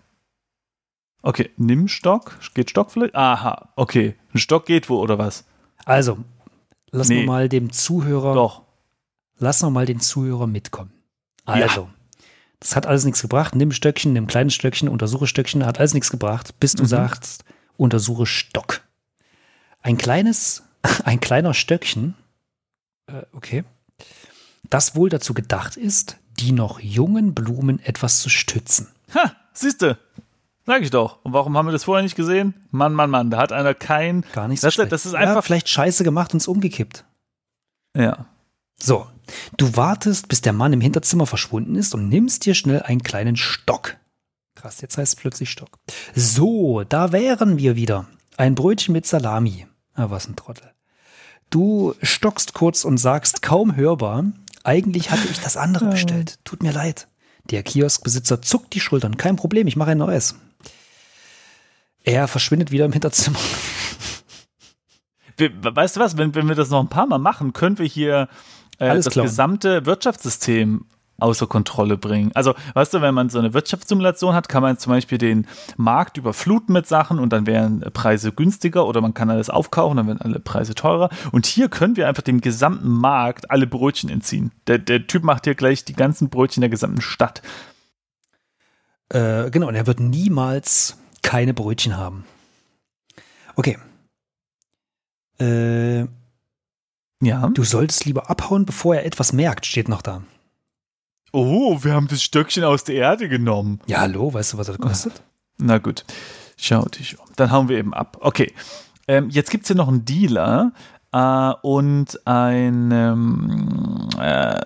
Okay, 1.23 1.51
nimm 1.57 1.89
Stock. 1.89 2.39
Geht 2.55 2.71
Stock 2.71 2.91
vielleicht? 2.91 3.15
Aha, 3.15 3.71
okay. 3.77 4.17
Ein 4.35 4.39
Stock 4.39 4.67
geht 4.67 4.89
wo 4.89 4.99
oder 4.99 5.19
was? 5.19 5.45
Also, 5.85 6.19
lass 6.91 7.09
Nee. 7.09 7.25
mal 7.25 7.49
dem 7.49 7.73
Zuhörer, 7.73 8.35
Doch. 8.35 8.63
lass 9.39 9.63
mal 9.63 9.87
den 9.87 10.01
Zuhörer 10.01 10.47
mitkommen. 10.47 10.93
Ja. 11.47 11.55
Also, 11.55 11.89
das 12.61 12.77
hat 12.77 12.87
alles 12.87 13.05
nichts 13.05 13.23
gebracht. 13.23 13.55
Nimm 13.55 13.73
Stöckchen, 13.73 14.13
nimm 14.13 14.27
kleines 14.27 14.55
Stöckchen, 14.55 14.89
untersuche 14.89 15.27
Stöckchen, 15.27 15.65
hat 15.65 15.79
alles 15.79 15.95
nichts 15.95 16.11
gebracht, 16.11 16.59
bis 16.61 16.75
du 16.75 16.83
Mhm. 16.83 16.89
sagst, 16.89 17.45
untersuche 17.77 18.27
Stock. 18.27 18.83
Ein 19.81 19.97
kleines, 19.97 20.65
ein 21.05 21.21
kleiner 21.21 21.55
Stöckchen, 21.55 22.15
äh, 23.07 23.23
okay, 23.33 23.65
das 24.71 24.95
wohl 24.97 25.09
dazu 25.09 25.35
gedacht 25.35 25.77
ist, 25.77 26.19
die 26.39 26.53
noch 26.53 26.81
jungen 26.81 27.35
Blumen 27.35 27.79
etwas 27.81 28.21
zu 28.21 28.29
stützen. 28.29 28.89
Ha, 29.15 29.33
siehste. 29.53 29.99
Sag 30.65 30.83
ich 30.83 30.91
doch. 30.91 31.19
Und 31.25 31.33
warum 31.33 31.57
haben 31.57 31.67
wir 31.67 31.73
das 31.73 31.85
vorher 31.85 32.03
nicht 32.03 32.15
gesehen? 32.15 32.55
Mann, 32.71 32.95
Mann, 32.95 33.11
Mann, 33.11 33.31
da 33.31 33.39
hat 33.39 33.53
einer 33.53 33.75
kein. 33.75 34.25
Gar 34.33 34.49
nicht 34.49 34.61
so 34.61 34.69
das, 34.69 34.75
schlecht. 34.75 34.93
das 34.93 35.07
ist 35.07 35.13
ja, 35.13 35.19
einfach. 35.19 35.45
vielleicht 35.45 35.69
scheiße 35.69 36.05
gemacht 36.05 36.33
und 36.33 36.39
es 36.39 36.49
umgekippt. 36.49 37.05
Ja. 37.97 38.27
So, 38.81 39.07
du 39.57 39.77
wartest, 39.77 40.29
bis 40.29 40.41
der 40.41 40.53
Mann 40.53 40.73
im 40.73 40.81
Hinterzimmer 40.81 41.27
verschwunden 41.27 41.75
ist 41.75 41.95
und 41.95 42.09
nimmst 42.09 42.47
dir 42.47 42.55
schnell 42.55 42.83
einen 42.83 43.03
kleinen 43.03 43.37
Stock. 43.37 43.97
Krass, 44.55 44.81
jetzt 44.81 44.99
heißt 44.99 45.15
es 45.15 45.21
plötzlich 45.21 45.51
Stock. 45.51 45.79
So, 46.15 46.85
da 46.85 47.13
wären 47.13 47.59
wir 47.59 47.77
wieder. 47.77 48.07
Ein 48.37 48.55
Brötchen 48.55 48.93
mit 48.93 49.07
Salami. 49.07 49.67
Ah, 49.95 50.11
was 50.11 50.29
ein 50.29 50.37
Trottel. 50.37 50.71
Du 51.51 51.95
stockst 52.03 52.55
kurz 52.55 52.85
und 52.85 52.99
sagst 52.99 53.43
kaum 53.43 53.77
hörbar, 53.77 54.25
eigentlich 54.65 55.11
hatte 55.11 55.29
ich 55.31 55.41
das 55.41 55.57
andere 55.57 55.87
bestellt. 55.91 56.39
Tut 56.45 56.63
mir 56.63 56.73
leid. 56.73 57.09
Der 57.51 57.63
Kioskbesitzer 57.63 58.41
zuckt 58.43 58.75
die 58.75 58.81
Schultern. 58.81 59.17
Kein 59.17 59.37
Problem, 59.37 59.67
ich 59.67 59.77
mache 59.77 59.91
ein 59.91 59.99
neues. 59.99 60.37
Er 62.05 62.29
verschwindet 62.29 62.71
wieder 62.71 62.85
im 62.85 62.93
Hinterzimmer. 62.93 63.39
Weißt 65.39 65.97
du 65.97 66.01
was, 66.01 66.17
wenn, 66.17 66.35
wenn 66.35 66.49
wir 66.49 66.55
das 66.55 66.71
noch 66.71 66.81
ein 66.81 66.89
paar 66.89 67.07
Mal 67.07 67.19
machen, 67.19 67.53
können 67.53 67.79
wir 67.79 67.87
hier 67.87 68.29
äh, 68.79 68.89
Alles 68.89 69.07
das 69.07 69.15
klauen. 69.15 69.27
gesamte 69.27 69.87
Wirtschaftssystem 69.87 70.87
außer 71.19 71.47
Kontrolle 71.47 71.97
bringen. 71.97 72.33
Also, 72.35 72.55
weißt 72.75 72.95
du, 72.95 73.01
wenn 73.01 73.15
man 73.15 73.29
so 73.29 73.39
eine 73.39 73.55
Wirtschaftssimulation 73.55 74.35
hat, 74.35 74.49
kann 74.49 74.63
man 74.63 74.77
zum 74.79 74.93
Beispiel 74.93 75.19
den 75.19 75.47
Markt 75.77 76.17
überfluten 76.17 76.73
mit 76.73 76.87
Sachen 76.87 77.19
und 77.19 77.33
dann 77.33 77.47
wären 77.47 77.81
Preise 77.93 78.33
günstiger 78.33 78.87
oder 78.87 79.01
man 79.01 79.15
kann 79.15 79.31
alles 79.31 79.51
aufkaufen, 79.51 79.97
dann 79.99 80.07
werden 80.09 80.21
alle 80.21 80.41
Preise 80.41 80.75
teurer. 80.75 81.11
Und 81.31 81.47
hier 81.47 81.69
können 81.69 81.97
wir 81.97 82.09
einfach 82.09 82.23
dem 82.23 82.41
gesamten 82.41 82.89
Markt 82.89 83.51
alle 83.51 83.67
Brötchen 83.67 84.11
entziehen. 84.11 84.51
Der, 84.67 84.79
der 84.79 85.07
Typ 85.07 85.23
macht 85.23 85.45
hier 85.45 85.55
gleich 85.55 85.85
die 85.85 85.95
ganzen 85.95 86.29
Brötchen 86.29 86.61
der 86.61 86.71
gesamten 86.71 87.01
Stadt. 87.01 87.43
Äh, 89.11 89.51
genau, 89.51 89.69
und 89.69 89.75
er 89.75 89.87
wird 89.87 90.01
niemals 90.01 90.97
keine 91.23 91.55
Brötchen 91.55 91.97
haben. 91.97 92.25
Okay. 93.55 93.79
Äh, 95.39 96.07
Ja. 97.23 97.49
du 97.55 97.63
solltest 97.63 98.05
lieber 98.07 98.29
abhauen, 98.31 98.65
bevor 98.67 98.97
er 98.97 99.07
etwas 99.07 99.33
merkt, 99.33 99.67
steht 99.67 99.89
noch 99.89 100.03
da. 100.03 100.23
Oh, 101.33 101.79
wir 101.83 101.95
haben 101.95 102.09
das 102.09 102.23
Stöckchen 102.23 102.63
aus 102.65 102.85
der 102.85 102.95
Erde 102.97 103.29
genommen. 103.29 103.81
Ja, 103.87 104.01
hallo, 104.01 104.33
weißt 104.33 104.53
du, 104.53 104.59
was 104.59 104.67
das 104.67 104.79
kostet? 104.79 105.23
Na 105.59 105.79
gut, 105.79 106.05
schau 106.57 106.83
dich 106.85 107.19
um. 107.19 107.27
Dann 107.37 107.51
hauen 107.51 107.69
wir 107.69 107.79
eben 107.79 107.95
ab. 107.95 108.19
Okay, 108.21 108.53
ähm, 109.09 109.31
jetzt 109.31 109.51
gibt 109.51 109.65
es 109.65 109.69
hier 109.69 109.77
noch 109.77 109.89
einen 109.89 110.05
Dealer 110.05 110.73
äh, 111.13 111.53
und 111.63 112.21
ein, 112.27 112.91
ähm, 112.91 114.09
äh, 114.19 114.61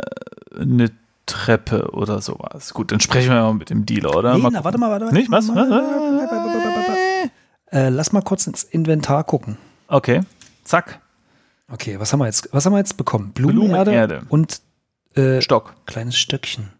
eine 0.61 0.90
Treppe 1.26 1.90
oder 1.92 2.20
sowas. 2.20 2.74
Gut, 2.74 2.92
dann 2.92 3.00
sprechen 3.00 3.31
wir 3.31 3.42
mal 3.42 3.55
mit 3.55 3.70
dem 3.70 3.87
Dealer, 3.87 4.16
oder? 4.16 4.35
Nee, 4.35 4.42
Mal 4.42 4.50
na, 4.52 4.64
warte 4.64 4.79
mal, 4.79 4.90
warte 4.90 5.07
mal. 5.07 5.12
Nicht? 5.12 5.31
Was? 5.31 5.48
Äh, 7.72 7.88
lass 7.90 8.12
mal 8.12 8.22
kurz 8.22 8.46
ins 8.46 8.62
Inventar 8.64 9.24
gucken. 9.24 9.57
Okay, 9.88 10.20
zack, 10.64 11.00
Okay, 11.72 11.98
was 11.98 12.12
haben 12.12 12.20
wir 12.20 12.26
jetzt? 12.26 12.48
Was 12.52 12.64
haben 12.64 12.74
wir 12.74 12.79
jetzt 12.79 12.96
bekommen? 12.96 13.33
Blumenerde, 13.33 13.90
Blumenerde. 13.90 14.22
und 14.29 14.61
äh, 15.16 15.40
Stock. 15.40 15.74
kleines 15.87 16.16
Stöckchen. 16.16 16.70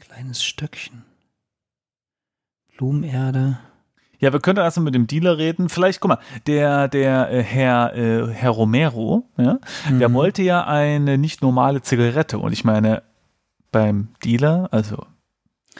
Kleines 0.00 0.42
Stöckchen. 0.42 1.04
Blumenerde. 2.76 3.58
Ja, 4.18 4.32
wir 4.32 4.40
können 4.40 4.58
erstmal 4.58 4.84
mit 4.84 4.94
dem 4.94 5.06
Dealer 5.06 5.38
reden. 5.38 5.68
Vielleicht, 5.70 6.00
guck 6.00 6.10
mal, 6.10 6.18
der, 6.46 6.88
der 6.88 7.30
äh, 7.30 7.42
Herr, 7.42 7.94
äh, 7.96 8.28
Herr 8.32 8.50
Romero, 8.50 9.24
ja, 9.38 9.58
der 9.88 10.08
Mhm. 10.10 10.14
wollte 10.14 10.42
ja 10.42 10.66
eine 10.66 11.16
nicht 11.16 11.40
normale 11.40 11.80
Zigarette. 11.80 12.38
Und 12.38 12.52
ich 12.52 12.64
meine, 12.64 13.02
beim 13.72 14.08
Dealer, 14.24 14.68
also 14.72 15.06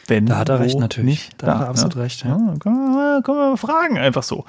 wenn. 0.07 0.25
Da 0.27 0.39
hat 0.39 0.49
er 0.49 0.61
recht, 0.61 0.79
natürlich. 0.79 1.05
Nicht, 1.31 1.43
Da 1.43 1.59
hat 1.59 1.61
er 1.67 1.69
absolut 1.69 1.97
recht, 1.97 2.25
ja. 2.25 2.31
Ja, 2.31 2.55
können, 2.59 2.95
wir, 2.95 3.21
können 3.23 3.39
wir 3.39 3.57
fragen, 3.59 3.99
einfach 3.99 4.23
so. 4.23 4.47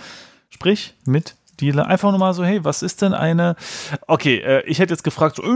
Sprich 0.49 0.93
mit 1.05 1.35
Dealer. 1.59 1.87
Einfach 1.87 2.11
nur 2.11 2.19
mal 2.19 2.33
so, 2.33 2.45
hey, 2.45 2.63
was 2.63 2.83
ist 2.83 3.01
denn 3.01 3.13
eine. 3.13 3.55
Okay, 4.07 4.37
äh, 4.37 4.63
ich 4.67 4.79
hätte 4.79 4.93
jetzt 4.93 5.03
gefragt, 5.03 5.35
so, 5.37 5.43
äh, 5.43 5.47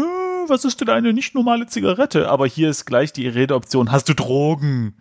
was 0.49 0.65
ist 0.65 0.81
denn 0.81 0.89
eine 0.89 1.13
nicht 1.13 1.35
normale 1.35 1.67
Zigarette? 1.67 2.29
Aber 2.29 2.47
hier 2.47 2.69
ist 2.69 2.85
gleich 2.85 3.13
die 3.13 3.27
Redeoption, 3.27 3.91
hast 3.91 4.09
du 4.09 4.13
Drogen? 4.13 4.95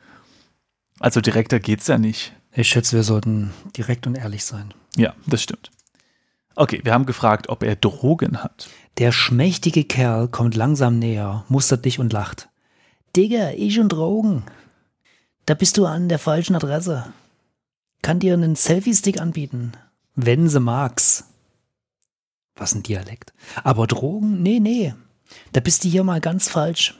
Also 1.00 1.20
direkter 1.20 1.60
geht's 1.60 1.86
ja 1.86 1.98
nicht. 1.98 2.32
Ich 2.52 2.68
schätze, 2.68 2.96
wir 2.96 3.02
sollten 3.02 3.50
direkt 3.76 4.06
und 4.06 4.14
ehrlich 4.14 4.44
sein. 4.44 4.72
Ja, 4.96 5.14
das 5.26 5.42
stimmt. 5.42 5.70
Okay, 6.56 6.80
wir 6.84 6.92
haben 6.92 7.06
gefragt, 7.06 7.48
ob 7.48 7.64
er 7.64 7.74
Drogen 7.74 8.42
hat. 8.42 8.68
Der 8.98 9.10
schmächtige 9.10 9.84
Kerl 9.84 10.28
kommt 10.28 10.54
langsam 10.54 11.00
näher, 11.00 11.44
mustert 11.48 11.84
dich 11.84 11.98
und 11.98 12.12
lacht. 12.12 12.48
Digga, 13.16 13.50
ich 13.50 13.80
und 13.80 13.88
Drogen. 13.88 14.44
Da 15.46 15.54
bist 15.54 15.76
du 15.76 15.86
an 15.86 16.08
der 16.08 16.20
falschen 16.20 16.54
Adresse. 16.54 17.12
Kann 18.02 18.20
dir 18.20 18.34
einen 18.34 18.54
Selfie-Stick 18.54 19.20
anbieten. 19.20 19.72
Wenn 20.14 20.48
sie 20.48 20.60
mag's. 20.60 21.24
Was 22.54 22.74
ein 22.74 22.84
Dialekt. 22.84 23.32
Aber 23.64 23.86
Drogen? 23.88 24.42
Nee, 24.42 24.60
nee. 24.60 24.94
Da 25.52 25.60
bist 25.60 25.84
du 25.84 25.88
hier 25.88 26.04
mal 26.04 26.20
ganz 26.20 26.48
falsch. 26.48 26.98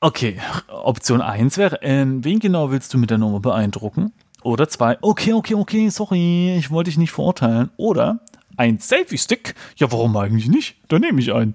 Okay, 0.00 0.38
Option 0.68 1.20
1 1.22 1.56
wäre, 1.56 1.82
äh, 1.82 2.04
wen 2.06 2.38
genau 2.38 2.70
willst 2.70 2.92
du 2.94 2.98
mit 2.98 3.10
der 3.10 3.18
Nummer 3.18 3.40
beeindrucken? 3.40 4.12
Oder 4.42 4.68
zwei, 4.68 4.98
okay, 5.02 5.32
okay, 5.32 5.54
okay, 5.54 5.88
sorry, 5.88 6.56
ich 6.58 6.70
wollte 6.70 6.90
dich 6.90 6.98
nicht 6.98 7.12
verurteilen. 7.12 7.70
Oder 7.76 8.20
ein 8.56 8.78
Selfie-Stick? 8.78 9.54
Ja, 9.76 9.90
warum 9.90 10.16
eigentlich 10.16 10.48
nicht? 10.48 10.76
Dann 10.88 11.00
nehme 11.00 11.20
ich 11.20 11.32
einen. 11.32 11.54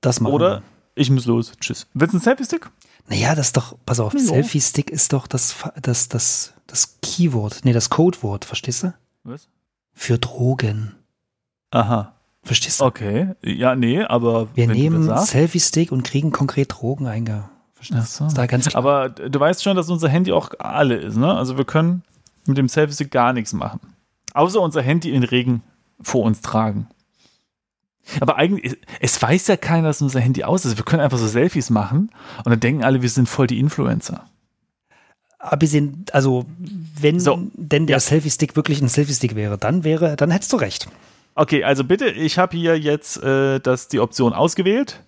Das 0.00 0.20
machen 0.20 0.34
Oder 0.34 0.50
wir. 0.58 0.62
ich 0.94 1.10
muss 1.10 1.24
los. 1.26 1.52
Tschüss. 1.60 1.86
Willst 1.94 2.12
du 2.12 2.18
einen 2.18 2.22
Selfie-Stick? 2.22 2.70
Naja, 3.08 3.34
das 3.34 3.46
ist 3.48 3.56
doch, 3.56 3.76
pass 3.84 4.00
auf, 4.00 4.12
Ja. 4.14 4.20
Selfie-Stick 4.20 4.90
ist 4.90 5.12
doch 5.12 5.26
das, 5.26 5.56
das, 5.82 6.08
das, 6.08 6.54
das 6.66 7.00
Keyword, 7.02 7.60
nee, 7.64 7.72
das 7.72 7.90
Codewort, 7.90 8.44
verstehst 8.44 8.82
du? 8.84 8.94
Was? 9.24 9.48
Für 9.92 10.18
Drogen. 10.18 10.94
Aha. 11.70 12.13
Verstehst 12.44 12.80
du? 12.80 12.84
Okay. 12.84 13.28
Ja, 13.42 13.74
nee, 13.74 14.02
aber 14.02 14.48
Wir 14.54 14.66
nehmen. 14.68 15.14
Selfie-Stick 15.18 15.90
und 15.92 16.02
kriegen 16.04 16.30
konkret 16.30 16.72
Drogen 16.72 17.06
einge. 17.06 17.48
Verstehst 17.74 18.14
so. 18.14 18.24
du? 18.24 18.28
Ist 18.28 18.38
da 18.38 18.46
ganz 18.46 18.68
klar. 18.68 18.78
Aber 18.84 19.08
du 19.08 19.40
weißt 19.40 19.62
schon, 19.62 19.76
dass 19.76 19.88
unser 19.90 20.08
Handy 20.08 20.32
auch 20.32 20.50
alle 20.58 20.96
ist, 20.96 21.16
ne? 21.16 21.32
Also 21.34 21.56
wir 21.56 21.64
können 21.64 22.02
mit 22.46 22.58
dem 22.58 22.68
Selfie-Stick 22.68 23.10
gar 23.10 23.32
nichts 23.32 23.52
machen. 23.54 23.80
Außer 24.34 24.60
unser 24.60 24.82
Handy 24.82 25.10
in 25.12 25.22
Regen 25.22 25.62
vor 26.00 26.22
uns 26.24 26.40
tragen. 26.42 26.88
Aber 28.20 28.36
eigentlich, 28.36 28.76
es 29.00 29.20
weiß 29.20 29.46
ja 29.46 29.56
keiner, 29.56 29.88
dass 29.88 30.02
unser 30.02 30.20
Handy 30.20 30.44
aus 30.44 30.66
ist. 30.66 30.76
Wir 30.76 30.84
können 30.84 31.00
einfach 31.00 31.16
so 31.16 31.26
Selfies 31.26 31.70
machen 31.70 32.10
und 32.38 32.50
dann 32.50 32.60
denken 32.60 32.84
alle, 32.84 33.00
wir 33.00 33.08
sind 33.08 33.28
voll 33.28 33.46
die 33.46 33.58
Influencer. 33.58 34.26
Abgesehen, 35.38 36.04
also, 36.12 36.44
wenn 36.58 37.20
So. 37.20 37.38
denn 37.54 37.86
der 37.86 37.96
Ja. 37.96 38.00
Selfie-Stick 38.00 38.56
wirklich 38.56 38.82
ein 38.82 38.88
Selfie-Stick 38.88 39.34
wäre, 39.34 39.56
dann 39.56 39.84
wäre, 39.84 40.16
dann 40.16 40.30
hättest 40.30 40.52
du 40.52 40.56
recht. 40.56 40.88
Okay, 41.34 41.64
also 41.64 41.84
bitte, 41.84 42.06
ich 42.06 42.38
habe 42.38 42.56
hier 42.56 42.78
jetzt 42.78 43.22
äh, 43.22 43.58
das, 43.60 43.88
die 43.88 44.00
Option 44.00 44.32
ausgewählt. 44.32 45.02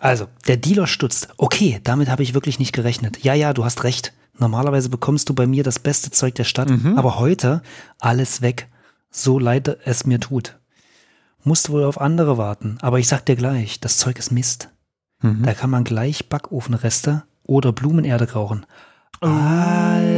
Also, 0.00 0.26
der 0.46 0.56
Dealer 0.56 0.86
stutzt. 0.86 1.28
Okay, 1.36 1.80
damit 1.84 2.08
habe 2.08 2.22
ich 2.22 2.34
wirklich 2.34 2.58
nicht 2.58 2.72
gerechnet. 2.72 3.22
Ja, 3.24 3.34
ja, 3.34 3.52
du 3.52 3.64
hast 3.64 3.84
recht. 3.84 4.12
Normalerweise 4.36 4.88
bekommst 4.88 5.28
du 5.28 5.34
bei 5.34 5.46
mir 5.46 5.64
das 5.64 5.78
beste 5.78 6.10
Zeug 6.10 6.34
der 6.36 6.44
Stadt, 6.44 6.70
Mhm. 6.70 6.96
aber 6.98 7.18
heute 7.18 7.62
alles 7.98 8.40
weg. 8.42 8.68
So 9.10 9.38
leid 9.38 9.78
es 9.84 10.06
mir 10.06 10.20
tut. 10.20 10.58
Musst 11.42 11.70
wohl 11.70 11.84
auf 11.84 12.00
andere 12.00 12.36
warten, 12.38 12.78
aber 12.80 12.98
ich 12.98 13.08
sag 13.08 13.24
dir 13.26 13.36
gleich, 13.36 13.80
das 13.80 13.98
Zeug 13.98 14.18
ist 14.18 14.30
Mist. 14.30 14.70
Mhm. 15.22 15.42
Da 15.44 15.54
kann 15.54 15.70
man 15.70 15.82
gleich 15.84 16.28
Backofenreste 16.28 17.24
oder 17.42 17.72
Blumenerde 17.72 18.32
rauchen. 18.32 18.66
Oh. 19.20 19.26
Alter. 19.26 20.17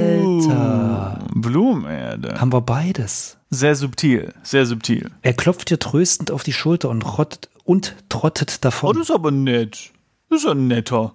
Blumenerde. 1.34 2.40
Haben 2.40 2.52
wir 2.52 2.60
beides. 2.60 3.38
Sehr 3.50 3.74
subtil, 3.74 4.32
sehr 4.42 4.66
subtil. 4.66 5.10
Er 5.22 5.32
klopft 5.34 5.70
dir 5.70 5.78
tröstend 5.78 6.30
auf 6.30 6.42
die 6.42 6.52
Schulter 6.52 6.88
und, 6.88 7.02
rottet, 7.18 7.48
und 7.64 7.96
trottet 8.08 8.54
Oh, 8.56 8.58
davon. 8.62 8.96
das 8.96 9.08
ist 9.10 9.14
aber 9.14 9.30
nett. 9.30 9.90
Das 10.28 10.40
ist 10.40 10.44
ja 10.46 10.54
netter. 10.54 11.14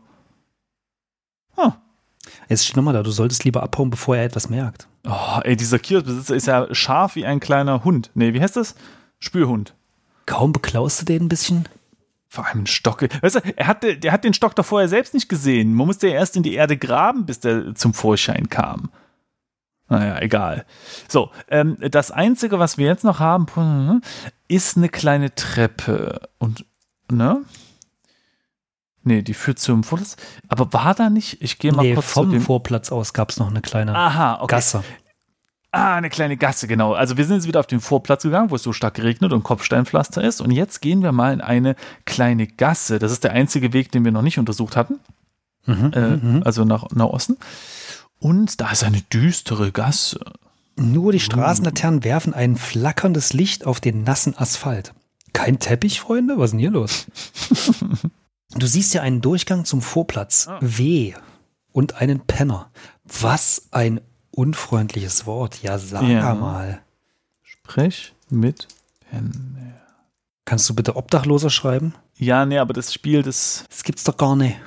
Jetzt 2.50 2.66
steht 2.66 2.76
nochmal 2.76 2.94
da, 2.94 3.04
du 3.04 3.12
solltest 3.12 3.44
lieber 3.44 3.64
abhauen, 3.64 3.90
bevor 3.90 4.18
er 4.18 4.26
etwas 4.26 4.50
merkt. 4.50 4.88
Oh, 5.08 5.40
ey, 5.44 5.56
dieser 5.56 5.80
Kioskbesitzer 5.80 6.36
ist 6.36 6.48
ja 6.48 6.74
scharf 6.74 7.16
wie 7.16 7.26
ein 7.26 7.40
kleiner 7.40 7.84
Hund. 7.84 8.12
Nee, 8.14 8.34
wie 8.34 8.42
heißt 8.42 8.56
das? 8.56 8.76
Spürhund. 9.20 9.74
Kaum 10.26 10.52
beklaust 10.52 11.02
du 11.02 11.06
den 11.06 11.24
ein 11.24 11.30
bisschen? 11.30 11.68
Vor 12.28 12.46
allem 12.48 12.62
ein 12.64 12.68
Stock. 12.68 13.04
Weißt 13.22 13.36
du, 13.36 13.40
er 13.56 13.68
hat, 13.68 13.84
der 13.84 14.12
hat 14.12 14.24
den 14.24 14.34
Stock 14.34 14.56
doch 14.56 14.66
vorher 14.66 14.90
selbst 14.90 15.14
nicht 15.14 15.30
gesehen. 15.30 15.74
Man 15.74 15.88
musste 15.88 16.08
ja 16.08 16.16
erst 16.16 16.36
in 16.36 16.44
die 16.44 16.54
Erde 16.54 16.78
graben, 16.78 17.26
bis 17.26 17.40
der 17.40 17.74
zum 17.76 17.94
Vorschein 17.94 18.50
kam. 18.50 18.90
Naja, 19.88 20.20
egal. 20.22 20.66
So, 21.08 21.32
ähm, 21.48 21.78
das 21.80 22.10
Einzige, 22.12 22.58
was 22.60 22.78
wir 22.78 22.88
jetzt 22.88 23.04
noch 23.04 23.20
haben, 23.20 24.02
ist 24.48 24.78
eine 24.78 24.90
kleine 24.90 25.34
Treppe. 25.36 26.22
Und, 26.40 26.66
ne? 27.12 27.42
Nee, 29.04 29.22
die 29.22 29.36
führt 29.36 29.60
zum 29.60 29.84
Vorplatz. 29.84 30.18
Aber 30.48 30.74
war 30.74 30.96
da 30.96 31.12
nicht? 31.12 31.40
Ich 31.44 31.60
gehe 31.60 31.72
mal 31.72 31.84
Nee, 31.84 31.94
kurz 31.94 32.08
zu 32.08 32.14
vom 32.14 32.32
dem. 32.32 32.42
Vorplatz 32.42 32.92
aus 32.92 33.14
gab 33.14 33.30
es 33.30 33.38
noch 33.38 33.48
eine 33.50 33.62
kleine 33.62 33.94
Aha, 33.96 34.42
okay. 34.42 34.56
Gasse. 34.56 34.84
Ah, 35.72 35.96
eine 35.96 36.10
kleine 36.10 36.38
Gasse, 36.38 36.68
genau. 36.68 36.94
Also 36.94 37.18
wir 37.18 37.26
sind 37.26 37.36
jetzt 37.36 37.48
wieder 37.48 37.60
auf 37.60 37.68
den 37.68 37.82
Vorplatz 37.82 38.24
gegangen, 38.24 38.50
wo 38.50 38.56
es 38.56 38.64
so 38.64 38.74
stark 38.74 38.96
geregnet 38.96 39.34
und 39.34 39.44
Kopfsteinpflaster 39.44 40.24
ist. 40.24 40.42
Und 40.42 40.50
jetzt 40.52 40.82
gehen 40.82 41.04
wir 41.04 41.12
mal 41.12 41.34
in 41.34 41.42
eine 41.42 41.76
kleine 42.06 42.48
Gasse. 42.48 42.98
Das 42.98 43.12
ist 43.12 43.24
der 43.24 43.34
einzige 43.34 43.74
Weg, 43.74 43.92
den 43.92 44.04
wir 44.06 44.12
noch 44.12 44.22
nicht 44.24 44.40
untersucht 44.40 44.76
hatten. 44.76 45.00
Mhm, 45.68 45.92
Äh, 46.42 46.46
also 46.46 46.64
nach, 46.66 46.90
nach 46.92 47.08
Osten. 47.08 47.38
Und 48.20 48.62
da 48.62 48.72
ist 48.72 48.84
eine 48.84 49.02
düstere 49.02 49.72
Gasse. 49.72 50.20
Nur 50.78 51.12
die 51.12 51.20
Straßenlaternen 51.20 52.04
werfen 52.04 52.34
ein 52.34 52.56
flackerndes 52.58 53.34
Licht 53.34 53.66
auf 53.66 53.80
den 53.80 54.04
nassen 54.04 54.38
Asphalt. 54.38 54.94
Kein 55.34 55.60
Teppich, 55.60 56.00
Freunde? 56.00 56.38
Was 56.38 56.46
ist 56.46 56.52
denn 56.52 56.60
hier 56.60 56.72
los? 56.72 57.06
du 58.52 58.68
siehst 58.68 58.94
ja 58.94 59.02
einen 59.02 59.22
Durchgang 59.22 59.66
zum 59.66 59.82
Vorplatz. 59.82 60.48
Ah. 60.48 60.60
W. 60.62 61.14
Und 61.72 61.96
einen 62.02 62.22
Penner. 62.22 62.70
Was 63.04 63.68
ein 63.72 64.02
unfreundliches 64.32 65.26
Wort. 65.26 65.62
Ja, 65.62 65.78
sag 65.78 66.04
Ja. 66.04 66.34
mal. 66.36 66.82
Sprech 67.44 68.14
mit 68.30 68.68
Pen. 69.10 69.74
Kannst 70.46 70.70
du 70.70 70.76
bitte 70.76 70.96
Obdachloser 70.96 71.50
schreiben? 71.50 71.94
Ja, 72.18 72.46
nee, 72.46 72.58
aber 72.60 72.74
das 72.74 72.94
Spiel, 72.94 73.24
das. 73.24 73.66
Das 73.70 73.84
gibt's 73.84 74.04
doch 74.04 74.18
gar 74.18 74.36
nicht. 74.36 74.58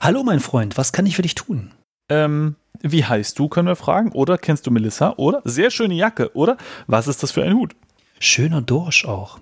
Hallo, 0.00 0.22
mein 0.22 0.40
Freund, 0.40 0.76
was 0.76 0.92
kann 0.92 1.06
ich 1.06 1.16
für 1.16 1.22
dich 1.22 1.34
tun? 1.34 1.72
Ähm, 2.08 2.56
wie 2.80 3.04
heißt 3.04 3.38
du, 3.38 3.48
können 3.48 3.68
wir 3.68 3.76
fragen. 3.76 4.12
Oder 4.12 4.38
kennst 4.38 4.66
du 4.66 4.70
Melissa? 4.70 5.14
Oder 5.16 5.42
sehr 5.44 5.70
schöne 5.70 5.94
Jacke. 5.94 6.34
Oder 6.36 6.56
was 6.86 7.08
ist 7.08 7.22
das 7.22 7.32
für 7.32 7.42
ein 7.42 7.54
Hut? 7.54 7.74
Schöner 8.20 8.62
Dorsch 8.62 9.04
auch. 9.04 9.38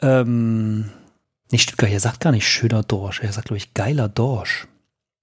Ähm, 0.00 0.90
nicht 1.50 1.62
Stuttgart, 1.64 1.90
er 1.90 2.00
sagt 2.00 2.20
gar 2.20 2.32
nicht 2.32 2.46
schöner 2.48 2.82
Dorsch, 2.82 3.20
er 3.20 3.32
sagt, 3.32 3.48
glaube 3.48 3.58
ich, 3.58 3.74
geiler 3.74 4.08
Dorsch. 4.08 4.66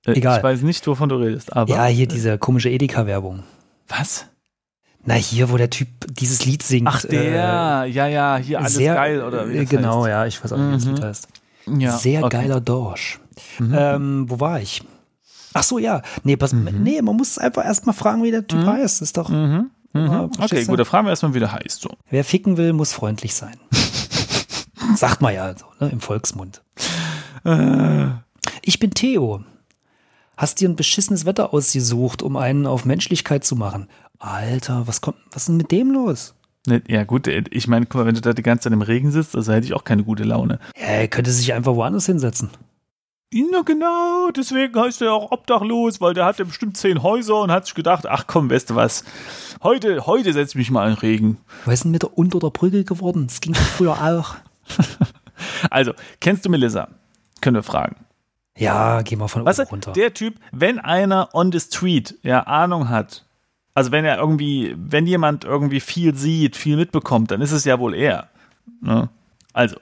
Äh, 0.06 0.12
Egal. 0.14 0.38
Ich 0.38 0.44
weiß 0.44 0.62
nicht, 0.62 0.86
wovon 0.88 1.10
du 1.10 1.16
redest, 1.16 1.56
aber. 1.56 1.74
ja, 1.74 1.86
hier 1.86 2.08
diese 2.08 2.38
komische 2.38 2.70
Edeka-Werbung. 2.70 3.44
Was? 3.88 4.26
Na, 5.06 5.14
hier, 5.16 5.50
wo 5.50 5.58
der 5.58 5.70
Typ 5.70 5.88
dieses 6.10 6.46
Lied 6.46 6.62
singt. 6.62 6.88
Ach, 6.88 7.02
der. 7.06 7.86
ja, 7.88 8.08
ja, 8.08 8.38
hier 8.38 8.58
äh, 8.58 8.62
alles 8.62 8.76
sehr, 8.76 8.94
geil, 8.96 9.24
oder 9.24 9.50
wie 9.50 9.56
äh, 9.58 9.62
das 9.62 9.70
Genau, 9.70 10.02
heißt. 10.04 10.10
ja, 10.10 10.26
ich 10.26 10.44
weiß 10.44 10.54
auch 10.54 10.58
nicht, 10.58 10.68
wie 10.68 10.74
das 10.76 10.86
Mhm. 10.86 10.94
Lied 10.96 11.04
heißt. 11.04 11.28
Ja, 11.78 11.98
Sehr 11.98 12.24
okay. 12.24 12.38
geiler 12.42 12.62
Dorsch. 12.62 13.20
Mhm. 13.60 13.76
Ähm, 13.78 14.26
wo 14.30 14.40
war 14.40 14.60
ich? 14.62 14.82
Ach 15.54 15.64
so, 15.64 15.80
ja. 15.80 16.02
Nee, 16.24 16.36
pass, 16.38 16.54
nee, 16.54 17.02
man 17.02 17.16
muss 17.16 17.38
einfach 17.38 17.66
erstmal 17.66 17.96
fragen, 17.96 18.24
wie 18.24 18.32
der 18.32 18.46
Typ 18.48 18.66
heißt. 18.66 19.02
Ist 19.02 19.18
doch, 19.18 19.30
Mhm. 19.30 19.72
Ja, 19.96 20.02
Mhm. 20.02 20.32
Okay, 20.40 20.66
gut, 20.66 20.80
da 20.80 20.86
fragen 20.86 21.08
wir 21.08 21.10
erstmal, 21.12 21.34
wie 21.34 21.40
der 21.40 21.52
heißt. 21.52 21.82
So. 21.82 21.90
wer 22.12 22.24
ficken 22.24 22.58
will, 22.58 22.74
muss 22.74 22.94
freundlich 22.94 23.34
sein. 23.34 23.58
Sagt 24.96 25.22
man 25.22 25.34
ja 25.34 25.54
so, 25.58 25.66
ne, 25.80 25.90
im 25.92 26.00
Volksmund. 26.00 26.62
Ich 28.62 28.80
bin 28.80 28.92
Theo. 28.92 29.44
Hast 30.38 30.62
dir 30.62 30.70
ein 30.70 30.76
beschissenes 30.76 31.26
Wetter 31.26 31.54
ausgesucht, 31.54 32.22
um 32.22 32.38
einen 32.38 32.66
auf 32.66 32.86
Menschlichkeit 32.86 33.44
zu 33.44 33.56
machen. 33.56 33.88
Alter, 34.20 34.88
was 34.88 35.02
kommt, 35.02 35.18
was 35.32 35.44
ist 35.44 35.48
denn 35.50 35.58
mit 35.58 35.72
dem 35.72 35.92
los? 35.92 36.34
Ne, 36.68 36.82
Ja, 36.88 37.04
gut, 37.04 37.28
äh, 37.28 37.44
ich 37.50 37.68
meine, 37.68 37.86
guck 37.86 37.96
mal, 38.02 38.06
wenn 38.08 38.16
du 38.16 38.22
da 38.22 38.34
die 38.34 38.42
ganze 38.44 38.64
Zeit 38.64 38.74
im 38.74 38.82
Regen 38.82 39.12
sitzt, 39.12 39.36
also 39.36 39.52
hätte 39.52 39.66
ich 39.66 39.74
auch 39.74 39.84
keine 39.84 40.04
gute 40.04 40.24
Laune. 40.24 40.60
Ja, 40.78 40.86
er 40.88 41.08
könnte 41.08 41.32
sich 41.32 41.54
einfach 41.54 41.76
woanders 41.76 42.06
hinsetzen. 42.06 42.50
Na 43.32 43.62
genau, 43.62 44.32
deswegen 44.36 44.80
heißt 44.80 45.04
er 45.04 45.14
auch 45.14 45.32
obdachlos, 45.32 46.02
weil 46.02 46.16
der 46.16 46.26
hatte 46.26 46.46
bestimmt 46.46 46.78
zehn 46.78 47.04
Häuser 47.04 47.42
und 47.42 47.52
hat 47.52 47.66
sich 47.68 47.76
gedacht, 47.76 48.08
ach 48.08 48.26
komm, 48.26 48.50
weißt 48.50 48.72
du 48.72 48.76
was, 48.76 49.04
heute, 49.62 50.08
heute 50.08 50.34
setze 50.34 50.52
ich 50.54 50.56
mich 50.56 50.72
mal 50.72 50.90
in 50.90 50.96
den 50.96 51.00
Regen. 51.00 51.38
Was 51.66 51.76
ist 51.76 51.84
denn 51.84 51.92
mit 51.92 52.02
der 52.02 52.18
unter 52.18 52.40
der 52.40 52.50
Brücke 52.50 52.84
geworden? 52.84 53.28
Das 53.28 53.40
ging 53.40 53.54
früher 53.54 53.92
auch. 54.02 54.36
Also, 55.70 55.94
kennst 56.20 56.44
du 56.46 56.50
Melissa? 56.50 56.88
Können 57.40 57.56
wir 57.58 57.64
fragen. 57.64 57.98
Ja, 58.58 59.04
geh 59.04 59.16
mal 59.16 59.28
von 59.28 59.46
Weißt 59.46 59.60
oben 59.60 59.68
du, 59.68 59.74
runter. 59.74 59.92
der 59.94 60.14
Typ, 60.14 60.36
wenn 60.52 60.80
einer 60.80 61.30
on 61.34 61.52
the 61.52 61.60
street 61.60 62.16
ja 62.24 62.42
Ahnung 62.48 62.90
hat, 62.90 63.26
also 63.76 63.92
wenn 63.92 64.06
er 64.06 64.18
irgendwie, 64.18 64.76
wenn 64.76 65.06
jemand 65.06 65.46
irgendwie 65.46 65.80
viel 65.80 66.16
sieht, 66.16 66.58
viel 66.58 66.76
mitbekommt, 66.78 67.30
dann 67.30 67.42
ist 67.42 67.52
es 67.52 67.64
ja 67.64 67.78
wohl 67.80 67.94
er. 67.94 68.28
Ne? 68.82 69.08
Also, 69.54 69.78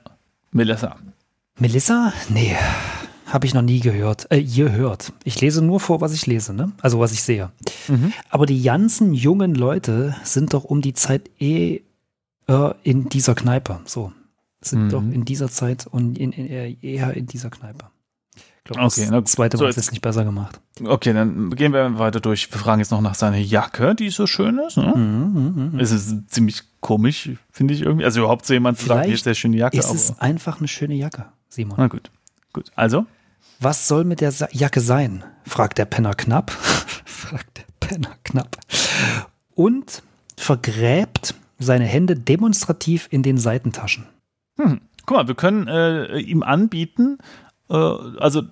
Melissa. 0.51 0.97
Melissa? 1.57 2.11
Nee, 2.29 2.55
habe 3.27 3.45
ich 3.45 3.53
noch 3.53 3.61
nie 3.61 3.79
gehört. 3.79 4.27
Äh, 4.31 4.37
ihr 4.39 4.71
hört. 4.71 5.13
Ich 5.23 5.39
lese 5.41 5.61
nur 5.63 5.79
vor, 5.79 6.01
was 6.01 6.13
ich 6.13 6.25
lese, 6.25 6.53
ne? 6.53 6.71
Also 6.81 6.99
was 6.99 7.11
ich 7.11 7.21
sehe. 7.23 7.51
Mhm. 7.87 8.13
Aber 8.29 8.45
die 8.45 8.61
ganzen 8.61 9.13
jungen 9.13 9.53
Leute 9.55 10.15
sind 10.23 10.53
doch 10.53 10.63
um 10.63 10.81
die 10.81 10.93
Zeit 10.93 11.29
eh 11.39 11.81
äh, 12.47 12.73
in 12.83 13.09
dieser 13.09 13.35
Kneipe. 13.35 13.79
So. 13.85 14.11
Sind 14.61 14.85
Mhm. 14.85 14.89
doch 14.89 15.01
in 15.01 15.25
dieser 15.25 15.49
Zeit 15.49 15.85
und 15.85 16.17
in, 16.17 16.31
in, 16.31 16.47
äh, 16.49 16.75
eher 16.81 17.13
in 17.15 17.27
dieser 17.27 17.49
Kneipe. 17.49 17.85
Ich 18.35 18.63
glaube, 18.73 18.81
Okay, 18.87 19.05
na 19.05 19.11
das 19.11 19.19
gut. 19.19 19.27
zweite 19.29 19.57
So, 19.57 19.65
jetzt- 19.65 19.75
jetzt 19.77 19.91
nicht 19.91 20.01
besser 20.01 20.25
gemacht. 20.25 20.59
Okay, 20.83 21.13
dann 21.13 21.51
gehen 21.51 21.71
wir 21.73 21.99
weiter 21.99 22.19
durch. 22.19 22.51
Wir 22.51 22.57
fragen 22.59 22.79
jetzt 22.79 22.91
noch 22.91 23.01
nach 23.01 23.15
seiner 23.15 23.37
Jacke, 23.37 23.95
die 23.95 24.09
so 24.09 24.25
schön 24.27 24.57
ist. 24.59 24.77
Ne? 24.77 24.93
Mhm, 24.95 25.71
mhm. 25.73 25.79
Es 25.79 25.91
ist 25.91 26.29
ziemlich 26.29 26.63
komisch, 26.81 27.29
finde 27.51 27.73
ich 27.73 27.81
irgendwie. 27.81 28.03
Also 28.05 28.19
überhaupt 28.21 28.45
so 28.45 28.53
jemand 28.53 28.77
zu 28.79 28.87
sagen, 28.87 29.03
hier 29.05 29.13
ist 29.13 29.23
sehr 29.23 29.35
schöne 29.35 29.57
Jacke. 29.57 29.77
Ist 29.77 29.93
es 29.93 30.19
einfach 30.19 30.59
eine 30.59 30.67
schöne 30.67 30.95
Jacke, 30.95 31.25
Simon? 31.49 31.75
na 31.77 31.87
gut. 31.87 32.09
Gut, 32.53 32.71
also. 32.75 33.05
Was 33.59 33.87
soll 33.87 34.03
mit 34.03 34.21
der 34.21 34.33
Jacke 34.51 34.81
sein? 34.81 35.23
fragt 35.45 35.77
der 35.77 35.85
Penner 35.85 36.13
knapp. 36.13 36.51
fragt 37.05 37.57
der 37.57 37.65
Penner 37.79 38.15
knapp. 38.23 38.57
Und 39.55 40.03
vergräbt 40.37 41.33
seine 41.57 41.85
Hände 41.85 42.15
demonstrativ 42.15 43.07
in 43.09 43.23
den 43.23 43.37
Seitentaschen. 43.37 44.07
Hm. 44.57 44.81
Guck 45.05 45.17
mal, 45.17 45.27
wir 45.27 45.35
können 45.35 45.67
äh, 45.67 46.19
ihm 46.19 46.43
anbieten, 46.43 47.17
äh, 47.69 47.73
also, 47.73 48.43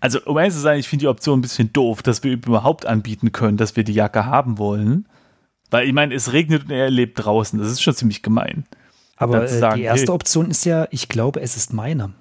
also 0.00 0.20
um 0.24 0.36
ehrlich 0.38 0.54
zu 0.54 0.60
sein, 0.60 0.80
ich 0.80 0.88
finde 0.88 1.04
die 1.04 1.08
Option 1.08 1.38
ein 1.38 1.42
bisschen 1.42 1.72
doof, 1.72 2.02
dass 2.02 2.24
wir 2.24 2.32
überhaupt 2.32 2.86
anbieten 2.86 3.32
können, 3.32 3.56
dass 3.56 3.76
wir 3.76 3.84
die 3.84 3.92
Jacke 3.92 4.26
haben 4.26 4.58
wollen. 4.58 5.06
Weil 5.70 5.86
ich 5.86 5.92
meine, 5.92 6.14
es 6.14 6.32
regnet 6.32 6.64
und 6.64 6.70
er 6.70 6.90
lebt 6.90 7.24
draußen. 7.24 7.58
Das 7.58 7.70
ist 7.70 7.82
schon 7.82 7.94
ziemlich 7.94 8.22
gemein. 8.22 8.64
Aber 9.16 9.44
äh, 9.44 9.48
sagen, 9.48 9.76
die 9.76 9.82
erste 9.82 10.08
hey. 10.08 10.14
Option 10.14 10.50
ist 10.50 10.64
ja, 10.64 10.88
ich 10.90 11.08
glaube, 11.08 11.40
es 11.40 11.56
ist 11.56 11.72
meine. 11.72 12.14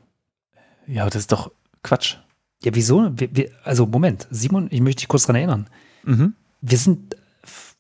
Ja, 0.86 1.04
aber 1.04 1.12
das 1.12 1.22
ist 1.22 1.32
doch 1.32 1.52
Quatsch. 1.84 2.18
Ja, 2.64 2.72
wieso? 2.76 3.10
Wir, 3.16 3.30
wir, 3.36 3.52
also 3.64 3.86
Moment, 3.86 4.28
Simon, 4.30 4.68
ich 4.72 4.82
möchte 4.82 5.02
dich 5.02 5.08
kurz 5.08 5.24
daran 5.24 5.36
erinnern. 5.38 5.68
Mhm. 6.04 6.34
Wir 6.62 6.78
sind 6.78 7.16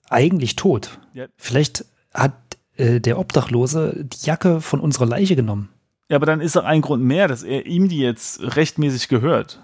eigentlich 0.09 0.55
tot. 0.55 0.99
Ja. 1.13 1.25
Vielleicht 1.37 1.85
hat 2.13 2.33
äh, 2.77 2.99
der 2.99 3.19
Obdachlose 3.19 4.05
die 4.05 4.25
Jacke 4.25 4.61
von 4.61 4.79
unserer 4.79 5.05
Leiche 5.05 5.35
genommen. 5.35 5.69
Ja, 6.09 6.15
aber 6.15 6.25
dann 6.25 6.41
ist 6.41 6.55
doch 6.55 6.63
ein 6.63 6.81
Grund 6.81 7.03
mehr, 7.03 7.27
dass 7.27 7.43
er 7.43 7.65
ihm 7.65 7.87
die 7.87 7.99
jetzt 7.99 8.41
rechtmäßig 8.55 9.09
gehört. 9.09 9.61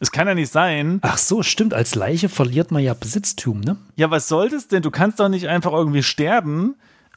Es 0.00 0.10
kann 0.10 0.26
ja 0.26 0.34
nicht 0.34 0.50
sein. 0.50 0.98
Ach 1.02 1.18
so, 1.18 1.42
stimmt. 1.42 1.74
Als 1.74 1.94
Leiche 1.94 2.30
verliert 2.30 2.70
man 2.70 2.82
ja 2.82 2.94
Besitztum, 2.94 3.60
ne? 3.60 3.76
Ja, 3.96 4.10
was 4.10 4.28
soll 4.28 4.48
das 4.48 4.66
denn? 4.66 4.82
Du 4.82 4.90
kannst 4.90 5.20
doch 5.20 5.28
nicht 5.28 5.46
einfach 5.46 5.72
irgendwie 5.72 6.02
sterben 6.02 6.74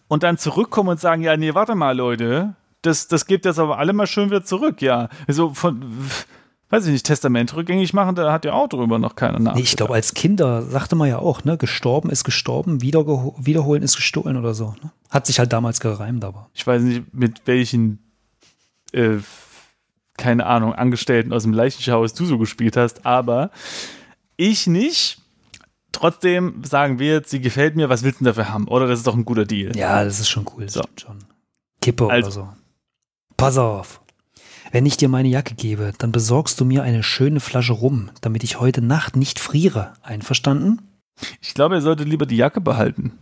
und 0.09 0.23
dann 0.23 0.37
zurückkommen 0.37 0.89
und 0.89 0.99
sagen, 0.99 1.23
ja, 1.23 1.37
nee, 1.37 1.53
warte 1.53 1.75
mal, 1.75 1.95
Leute. 1.95 2.55
Das, 2.83 3.07
das 3.07 3.25
gebt 3.25 3.45
jetzt 3.45 3.57
aber 3.59 3.79
alle 3.79 3.93
mal 3.93 4.05
schön 4.07 4.29
wieder 4.29 4.43
zurück, 4.43 4.81
ja. 4.81 5.09
Also 5.27 5.53
von, 5.53 5.83
weiß 6.69 6.85
ich 6.85 6.91
nicht, 6.91 7.05
Testament 7.05 7.55
rückgängig 7.55 7.93
machen, 7.93 8.15
da 8.15 8.31
hat 8.31 8.45
ja 8.45 8.53
auch 8.53 8.67
drüber 8.67 8.99
noch 8.99 9.15
keiner 9.15 9.39
nach. 9.39 9.55
Nee, 9.55 9.61
ich 9.61 9.75
glaube, 9.75 9.93
als 9.95 10.13
Kinder 10.13 10.61
sagte 10.63 10.95
man 10.95 11.07
ja 11.09 11.17
auch, 11.19 11.43
ne? 11.43 11.57
Gestorben 11.57 12.09
ist 12.09 12.23
gestorben, 12.23 12.81
wiederholen 12.81 13.83
ist 13.83 13.95
gestohlen 13.95 14.37
oder 14.37 14.53
so. 14.53 14.75
Ne? 14.83 14.91
Hat 15.09 15.25
sich 15.27 15.39
halt 15.39 15.51
damals 15.53 15.79
gereimt, 15.79 16.23
aber. 16.25 16.49
Ich 16.53 16.67
weiß 16.67 16.81
nicht, 16.83 17.13
mit 17.13 17.41
welchen, 17.45 17.99
äh, 18.91 19.17
keine 20.17 20.45
Ahnung, 20.45 20.73
Angestellten 20.73 21.33
aus 21.33 21.43
dem 21.43 21.53
Leichenschauhaus 21.53 22.13
du 22.13 22.25
so 22.25 22.37
gespielt 22.37 22.77
hast, 22.77 23.05
aber 23.05 23.49
ich 24.37 24.67
nicht. 24.67 25.19
Trotzdem 25.93 26.63
sagen 26.65 26.97
wir 26.97 27.13
jetzt, 27.13 27.29
sie 27.29 27.39
gefällt 27.39 27.75
mir, 27.75 27.87
was 27.87 28.03
willst 28.03 28.19
du 28.19 28.23
denn 28.25 28.33
dafür 28.33 28.51
haben? 28.51 28.67
Oder 28.67 28.87
das 28.87 28.99
ist 28.99 29.07
doch 29.07 29.15
ein 29.15 29.25
guter 29.25 29.45
Deal. 29.45 29.75
Ja, 29.77 30.03
das 30.03 30.19
ist 30.19 30.27
schon 30.29 30.45
cool. 30.55 30.63
Das 30.65 30.73
So. 30.73 30.81
stimmt 30.81 31.01
schon. 31.01 31.19
Kippe 31.81 32.09
Also. 32.09 32.41
oder 32.41 32.47
so. 32.49 32.62
Pass 33.37 33.57
auf. 33.57 34.01
Wenn 34.71 34.85
ich 34.85 34.97
dir 34.97 35.09
meine 35.09 35.27
Jacke 35.27 35.53
gebe, 35.53 35.93
dann 35.97 36.11
besorgst 36.11 36.59
du 36.59 36.65
mir 36.65 36.83
eine 36.83 37.03
schöne 37.03 37.39
Flasche 37.39 37.73
rum, 37.73 38.09
damit 38.21 38.43
ich 38.43 38.59
heute 38.59 38.81
Nacht 38.81 39.15
nicht 39.15 39.39
friere. 39.39 39.93
Einverstanden? 40.01 40.81
Ich 41.41 41.53
glaube, 41.53 41.75
er 41.75 41.81
sollte 41.81 42.03
lieber 42.03 42.25
die 42.25 42.37
Jacke 42.37 42.59
behalten. 42.59 43.13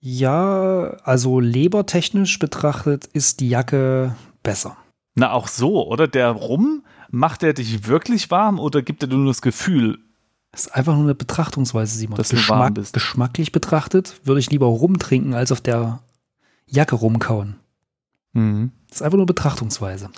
Ja, 0.00 0.96
also 1.04 1.40
lebertechnisch 1.40 2.38
betrachtet 2.38 3.06
ist 3.06 3.40
die 3.40 3.48
Jacke 3.48 4.14
besser. 4.42 4.76
Na, 5.14 5.32
auch 5.32 5.48
so, 5.48 5.86
oder? 5.86 6.08
Der 6.08 6.30
Rum, 6.30 6.82
macht 7.10 7.42
er 7.42 7.54
dich 7.54 7.86
wirklich 7.86 8.30
warm 8.30 8.58
oder 8.58 8.82
gibt 8.82 9.02
er 9.02 9.08
dir 9.08 9.16
nur 9.16 9.28
das 9.28 9.42
Gefühl? 9.42 9.98
Das 10.52 10.66
ist 10.66 10.74
einfach 10.74 10.94
nur 10.94 11.04
eine 11.04 11.14
Betrachtungsweise, 11.14 11.96
Simon. 11.96 12.16
Dass 12.16 12.28
du 12.28 12.48
warm 12.48 12.74
bist. 12.74 12.92
Geschmacklich 12.92 13.50
betrachtet 13.52 14.20
würde 14.24 14.40
ich 14.40 14.50
lieber 14.50 14.66
rumtrinken, 14.66 15.34
als 15.34 15.52
auf 15.52 15.60
der 15.60 16.00
Jacke 16.66 16.94
rumkauen. 16.96 17.56
Mhm. 18.34 18.70
Das 18.88 18.98
ist 18.98 19.02
einfach 19.02 19.16
nur 19.16 19.26
Betrachtungsweise. 19.26 20.10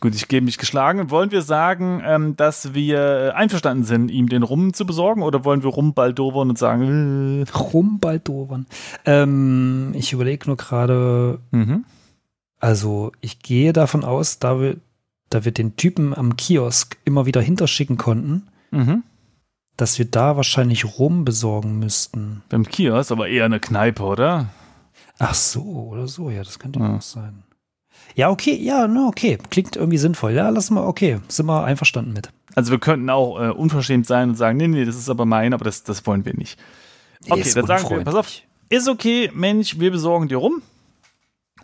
Gut, 0.00 0.14
ich 0.14 0.28
gebe 0.28 0.44
mich 0.44 0.58
geschlagen. 0.58 1.10
Wollen 1.10 1.30
wir 1.30 1.40
sagen, 1.42 2.02
ähm, 2.04 2.36
dass 2.36 2.74
wir 2.74 3.34
einverstanden 3.36 3.84
sind, 3.84 4.10
ihm 4.10 4.28
den 4.28 4.42
Rum 4.42 4.74
zu 4.74 4.84
besorgen 4.84 5.22
oder 5.22 5.44
wollen 5.44 5.62
wir 5.62 5.70
rumbaldowern 5.70 6.50
und 6.50 6.58
sagen, 6.58 7.44
Rumbaldowern. 7.54 8.66
Ähm, 9.06 9.92
ich 9.94 10.12
überlege 10.12 10.46
nur 10.46 10.56
gerade, 10.56 11.38
äh, 11.52 11.56
mhm. 11.56 11.84
also 12.58 13.12
ich 13.20 13.38
gehe 13.40 13.72
davon 13.72 14.04
aus, 14.04 14.38
da 14.40 14.60
wir, 14.60 14.76
da 15.30 15.44
wir 15.44 15.52
den 15.52 15.76
Typen 15.76 16.12
am 16.14 16.36
Kiosk 16.36 16.98
immer 17.04 17.24
wieder 17.26 17.40
hinterschicken 17.40 17.96
konnten, 17.96 18.48
Mhm. 18.72 19.04
dass 19.76 19.98
wir 19.98 20.04
da 20.06 20.36
wahrscheinlich 20.36 20.98
Rum 20.98 21.24
besorgen 21.24 21.78
müssten. 21.78 22.42
Beim 22.50 22.64
Kiosk, 22.66 23.10
aber 23.12 23.28
eher 23.28 23.44
eine 23.46 23.60
Kneipe, 23.60 24.02
oder? 24.02 24.48
Ach 25.18 25.34
so, 25.34 25.62
oder 25.62 26.08
so, 26.08 26.28
ja, 26.28 26.42
das 26.42 26.58
könnte 26.58 26.80
Ja. 26.80 26.96
auch 26.96 27.02
sein. 27.02 27.44
Ja, 28.14 28.30
okay, 28.30 28.54
ja, 28.54 28.86
na, 28.86 29.08
okay. 29.08 29.38
Klingt 29.50 29.76
irgendwie 29.76 29.98
sinnvoll. 29.98 30.32
Ja, 30.32 30.48
lass 30.50 30.70
mal, 30.70 30.86
okay, 30.86 31.20
sind 31.28 31.46
wir 31.46 31.64
einverstanden 31.64 32.12
mit. 32.12 32.30
Also 32.54 32.70
wir 32.70 32.78
könnten 32.78 33.10
auch 33.10 33.40
äh, 33.40 33.50
unverschämt 33.50 34.06
sein 34.06 34.30
und 34.30 34.34
sagen, 34.36 34.56
nee, 34.56 34.68
nee, 34.68 34.84
das 34.84 34.96
ist 34.96 35.08
aber 35.08 35.26
mein, 35.26 35.52
aber 35.52 35.64
das, 35.64 35.82
das 35.82 36.06
wollen 36.06 36.24
wir 36.24 36.34
nicht. 36.34 36.58
Okay, 37.28 37.40
Ist 37.40 37.56
dann 37.56 37.66
sagen 37.66 37.90
wir, 37.90 38.04
pass 38.04 38.14
auf, 38.14 38.28
ist 38.68 38.88
okay, 38.88 39.30
Mensch, 39.34 39.78
wir 39.78 39.90
besorgen 39.90 40.28
dir 40.28 40.36
rum. 40.36 40.62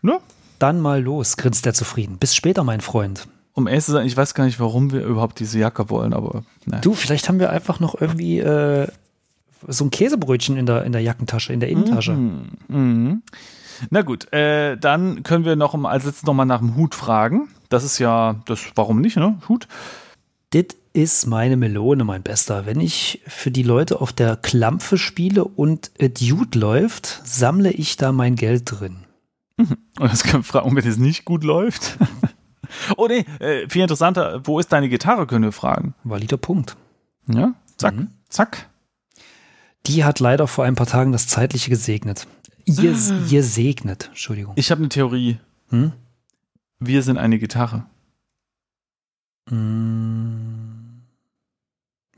Ne? 0.02 0.18
Dann 0.58 0.80
mal 0.80 1.02
los, 1.02 1.36
grinst 1.36 1.64
er 1.66 1.74
zufrieden. 1.74 2.18
Bis 2.18 2.34
später, 2.34 2.64
mein 2.64 2.80
Freund. 2.80 3.28
Um 3.52 3.66
ehrlich 3.66 3.84
zu 3.84 3.92
sein, 3.92 4.06
ich 4.06 4.16
weiß 4.16 4.34
gar 4.34 4.44
nicht, 4.44 4.60
warum 4.60 4.92
wir 4.92 5.04
überhaupt 5.04 5.38
diese 5.40 5.58
Jacke 5.58 5.90
wollen, 5.90 6.12
aber 6.12 6.44
naja. 6.66 6.80
Du, 6.80 6.94
vielleicht 6.94 7.28
haben 7.28 7.40
wir 7.40 7.50
einfach 7.50 7.80
noch 7.80 8.00
irgendwie 8.00 8.38
äh, 8.38 8.88
so 9.66 9.84
ein 9.84 9.90
Käsebrötchen 9.90 10.56
in 10.56 10.66
der, 10.66 10.84
in 10.84 10.92
der 10.92 11.02
Jackentasche, 11.02 11.52
in 11.52 11.60
der 11.60 11.68
Innentasche. 11.68 12.12
Mhm. 12.12 13.22
Na 13.88 14.02
gut, 14.02 14.30
äh, 14.32 14.76
dann 14.76 15.22
können 15.22 15.44
wir 15.46 15.56
noch 15.56 15.74
mal- 15.74 15.90
als 15.90 16.04
letztes 16.04 16.24
noch 16.24 16.34
mal 16.34 16.44
nach 16.44 16.58
dem 16.60 16.76
Hut 16.76 16.94
fragen. 16.94 17.48
Das 17.70 17.84
ist 17.84 17.98
ja, 17.98 18.36
das, 18.46 18.60
warum 18.74 19.00
nicht, 19.00 19.16
ne? 19.16 19.40
Hut. 19.48 19.66
Dit 20.52 20.76
ist 20.92 21.26
meine 21.26 21.56
Melone, 21.56 22.02
mein 22.04 22.22
Bester. 22.22 22.66
Wenn 22.66 22.80
ich 22.80 23.22
für 23.26 23.50
die 23.52 23.62
Leute 23.62 24.00
auf 24.00 24.12
der 24.12 24.36
Klampfe 24.36 24.98
spiele 24.98 25.44
und 25.44 25.92
Dude 25.98 26.58
läuft, 26.58 27.20
sammle 27.24 27.70
ich 27.70 27.96
da 27.96 28.10
mein 28.12 28.34
Geld 28.34 28.62
drin. 28.66 29.04
Und 29.56 29.78
jetzt 30.10 30.24
können 30.24 30.42
wir 30.42 30.42
fragen, 30.44 30.74
wenn 30.74 30.86
es 30.86 30.96
nicht 30.98 31.24
gut 31.24 31.44
läuft. 31.44 31.96
oh 32.96 33.06
nee, 33.08 33.24
äh, 33.38 33.68
viel 33.68 33.82
interessanter, 33.82 34.40
wo 34.44 34.58
ist 34.58 34.72
deine 34.72 34.88
Gitarre, 34.88 35.26
können 35.28 35.44
wir 35.44 35.52
fragen. 35.52 35.94
Valider 36.02 36.36
Punkt. 36.38 36.76
Ja, 37.28 37.54
zack, 37.76 37.94
Mhm. 37.94 38.08
zack. 38.28 38.68
Die 39.86 40.04
hat 40.04 40.18
leider 40.18 40.46
vor 40.48 40.64
ein 40.64 40.74
paar 40.74 40.86
Tagen 40.86 41.12
das 41.12 41.26
Zeitliche 41.28 41.70
gesegnet. 41.70 42.26
Ihr, 42.64 42.96
ihr 43.28 43.42
segnet, 43.42 44.08
Entschuldigung. 44.08 44.54
Ich 44.56 44.70
habe 44.70 44.80
eine 44.80 44.88
Theorie. 44.88 45.38
Hm? 45.68 45.92
Wir 46.78 47.02
sind 47.02 47.18
eine 47.18 47.38
Gitarre. 47.38 47.86
Mm. 49.50 51.02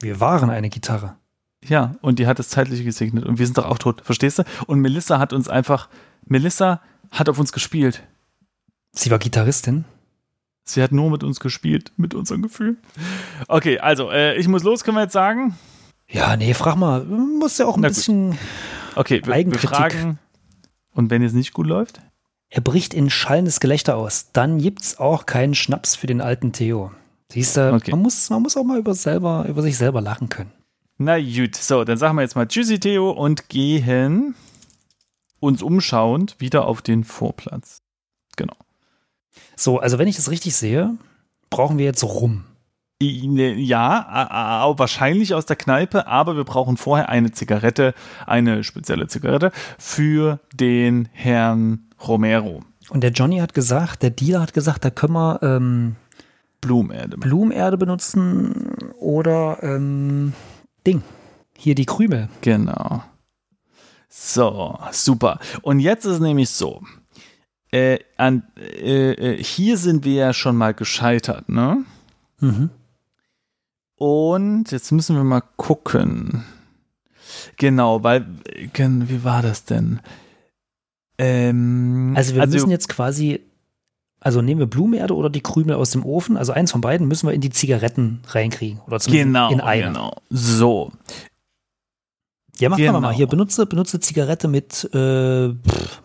Wir 0.01 0.21
waren 0.21 0.51
eine 0.51 0.69
Gitarre. 0.69 1.17
Ja, 1.65 1.95
und 2.01 2.19
die 2.19 2.27
hat 2.27 2.39
das 2.39 2.49
Zeitliche 2.49 2.85
gesegnet. 2.85 3.25
Und 3.25 3.39
wir 3.39 3.47
sind 3.47 3.57
doch 3.57 3.67
auch 3.67 3.79
tot, 3.79 4.03
verstehst 4.05 4.39
du? 4.41 4.45
Und 4.67 4.81
Melissa 4.81 5.19
hat 5.19 5.33
uns 5.33 5.49
einfach, 5.49 5.89
Melissa 6.27 6.81
hat 7.11 7.29
auf 7.29 7.39
uns 7.39 7.53
gespielt. 7.53 8.03
Sie 8.93 9.11
war 9.11 9.19
Gitarristin. 9.19 9.85
Sie 10.65 10.83
hat 10.83 10.93
nur 10.93 11.11
mit 11.11 11.25
uns 11.25 11.41
gespielt, 11.41 11.93
mit 11.97 12.15
unseren 12.15 12.43
Gefühlen. 12.43 12.79
Okay, 13.49 13.79
also, 13.79 14.11
äh, 14.11 14.37
ich 14.37 14.49
muss 14.49 14.63
los, 14.63 14.85
können 14.85 14.97
wir 14.97 15.03
jetzt 15.03 15.13
sagen? 15.13 15.57
Ja, 16.09 16.37
nee, 16.37 16.55
frag 16.55 16.77
mal. 16.77 17.05
Muss 17.05 17.59
ja 17.59 17.67
auch 17.67 17.77
ein 17.77 17.81
Na 17.81 17.89
gut. 17.89 17.97
bisschen. 17.97 18.39
Okay, 18.95 19.21
wir, 19.21 19.27
wir 19.27 19.35
Eigenkritik. 19.35 19.71
fragen. 19.71 20.19
Und 20.95 21.11
wenn 21.11 21.23
es 21.23 21.33
nicht 21.33 21.53
gut 21.53 21.67
läuft? 21.67 22.01
Er 22.49 22.61
bricht 22.61 22.93
in 22.93 23.09
schallendes 23.09 23.61
Gelächter 23.61 23.97
aus. 23.97 24.31
Dann 24.33 24.59
gibt's 24.59 24.99
auch 24.99 25.25
keinen 25.27 25.55
Schnaps 25.55 25.97
für 25.97 26.07
den 26.07 26.21
alten 26.21 26.53
Theo. 26.53 26.93
Siehst 27.33 27.57
du, 27.57 27.73
Okay. 27.73 27.93
man, 27.93 28.01
muss, 28.01 28.29
man 28.29 28.43
muss 28.43 28.57
auch 28.59 28.65
mal 28.65 28.79
über, 28.79 28.95
selber, 28.95 29.47
über 29.49 29.63
sich 29.63 29.79
selber 29.79 30.03
lachen 30.03 30.29
können. 30.29 30.53
Na 30.99 31.19
gut, 31.19 31.57
so, 31.57 31.85
dann 31.85 31.97
sagen 31.97 32.17
wir 32.17 32.23
jetzt 32.23 32.37
mal 32.37 32.47
Tschüssi, 32.47 32.79
Theo, 32.79 33.11
und 33.11 33.49
gehen 33.49 34.35
uns 35.41 35.63
umschauend 35.63 36.37
wieder 36.39 36.67
auf 36.67 36.83
den 36.83 37.05
Vorplatz. 37.05 37.79
Genau. 38.37 38.55
So, 39.57 39.79
also 39.79 39.99
wenn 39.99 40.07
ich 40.09 40.17
das 40.17 40.31
richtig 40.31 40.55
sehe, 40.55 40.97
brauchen 41.49 41.79
wir 41.79 41.87
jetzt 41.87 42.05
rum. 42.05 42.45
Ne, 43.29 43.55
Ja, 43.55 44.73
wahrscheinlich 44.77 45.35
aus 45.35 45.47
der 45.47 45.57
Kneipe, 45.57 46.07
aber 46.07 46.37
wir 46.37 46.45
brauchen 46.45 46.77
vorher 46.77 47.09
eine 47.09 47.33
Zigarette, 47.33 47.95
eine 48.27 48.65
spezielle 48.65 49.07
Zigarette 49.07 49.53
für 49.79 50.41
den 50.55 51.09
Herrn 51.13 51.89
Romero. 52.07 52.63
Und 52.91 53.03
der 53.03 53.11
Johnny 53.11 53.39
hat 53.39 53.55
gesagt, 53.55 54.03
der 54.03 54.11
Dealer 54.11 54.41
hat 54.41 54.53
gesagt, 54.55 54.85
da 54.85 54.91
können 54.91 55.15
wir 55.15 55.43
ähm, 55.43 55.97
Blumenerde. 56.61 57.17
Blumenerde 57.17 57.77
benutzen 57.77 58.77
oder 58.99 59.59
ähm, 59.63 60.33
Ding. 60.87 61.03
Hier 61.57 61.75
die 61.75 61.87
Krümel. 61.87 62.29
Genau. 62.41 63.03
So, 64.09 64.79
super. 64.91 65.39
Und 65.63 65.81
jetzt 65.81 66.05
ist 66.05 66.21
nämlich 66.21 66.51
so. 66.51 66.83
Äh, 67.71 68.01
an, 68.19 68.43
äh, 68.59 69.13
äh, 69.13 69.43
hier 69.43 69.79
sind 69.79 70.05
wir 70.05 70.15
ja 70.15 70.33
schon 70.35 70.57
mal 70.57 70.75
gescheitert, 70.75 71.49
ne? 71.49 71.85
Mhm. 72.41 72.71
Und 74.03 74.73
jetzt 74.73 74.91
müssen 74.91 75.15
wir 75.15 75.23
mal 75.23 75.45
gucken. 75.57 76.43
Genau, 77.57 78.03
weil, 78.03 78.27
wie 78.75 79.23
war 79.23 79.43
das 79.43 79.65
denn? 79.65 80.01
Ähm, 81.19 82.13
Also 82.17 82.35
wir 82.35 82.45
müssen 82.49 82.73
jetzt 82.73 82.89
quasi, 82.89 83.43
also 84.19 84.43
nehmen 84.43 84.59
wir 84.59 84.67
Blumenerde 84.67 85.15
oder 85.15 85.31
die 85.31 85.41
Krümel 85.41 85.77
aus 85.77 85.93
dem 85.93 86.05
Ofen, 86.05 86.37
also 86.37 86.51
eins 86.53 86.73
von 86.73 86.81
beiden 86.81 87.07
müssen 87.07 87.29
wir 87.29 87.33
in 87.33 87.41
die 87.41 87.51
Zigaretten 87.51 88.23
reinkriegen. 88.27 88.81
Oder 88.89 88.99
zumindest 88.99 89.27
genau, 89.27 89.53
in 89.53 89.61
eine. 89.61 89.85
genau. 89.85 90.17
So, 90.31 90.91
Ja, 92.59 92.69
machen 92.69 92.81
wir 92.81 92.87
Genau. 92.89 93.01
mal. 93.01 93.13
Hier, 93.15 93.27
benutze, 93.27 93.67
benutze 93.67 93.99
Zigarette 93.99 94.47
mit 94.47 94.85
äh, 94.95 95.55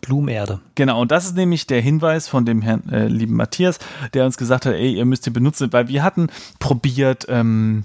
Blumenerde. 0.02 0.60
Genau, 0.76 1.02
und 1.02 1.12
das 1.12 1.26
ist 1.26 1.36
nämlich 1.36 1.68
der 1.68 1.82
Hinweis 1.82 2.28
von 2.28 2.46
dem 2.46 2.62
Herrn 2.62 2.88
äh, 2.90 3.08
lieben 3.08 3.36
Matthias, 3.36 3.80
der 4.14 4.26
uns 4.26 4.38
gesagt 4.38 4.66
hat, 4.66 4.74
ey, 4.74 4.94
ihr 4.96 5.06
müsst 5.06 5.26
die 5.26 5.30
benutzen, 5.30 5.72
weil 5.74 5.88
wir 5.90 6.04
hatten 6.04 6.28
probiert, 6.60 7.26
ähm, 7.30 7.84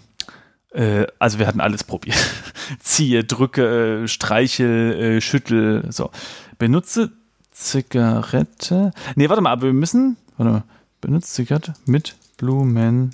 äh, 0.70 1.06
also 1.18 1.38
wir 1.38 1.46
hatten 1.48 1.60
alles 1.60 1.84
probiert. 1.84 2.16
Ziehe, 2.78 3.24
drücke, 3.24 4.04
äh, 4.04 4.08
streichel, 4.08 5.16
äh, 5.16 5.20
schüttel, 5.20 5.84
so. 5.90 6.10
Benutze 6.58 7.10
Zigarette. 7.50 8.92
Nee, 9.16 9.28
warte 9.28 9.42
mal, 9.42 9.50
aber 9.52 9.62
wir 9.66 9.72
müssen, 9.72 10.16
warte 10.36 10.52
mal, 10.52 10.64
benutze 11.00 11.32
Zigarette 11.32 11.74
mit 11.84 12.16
Blumenerde. 12.38 13.12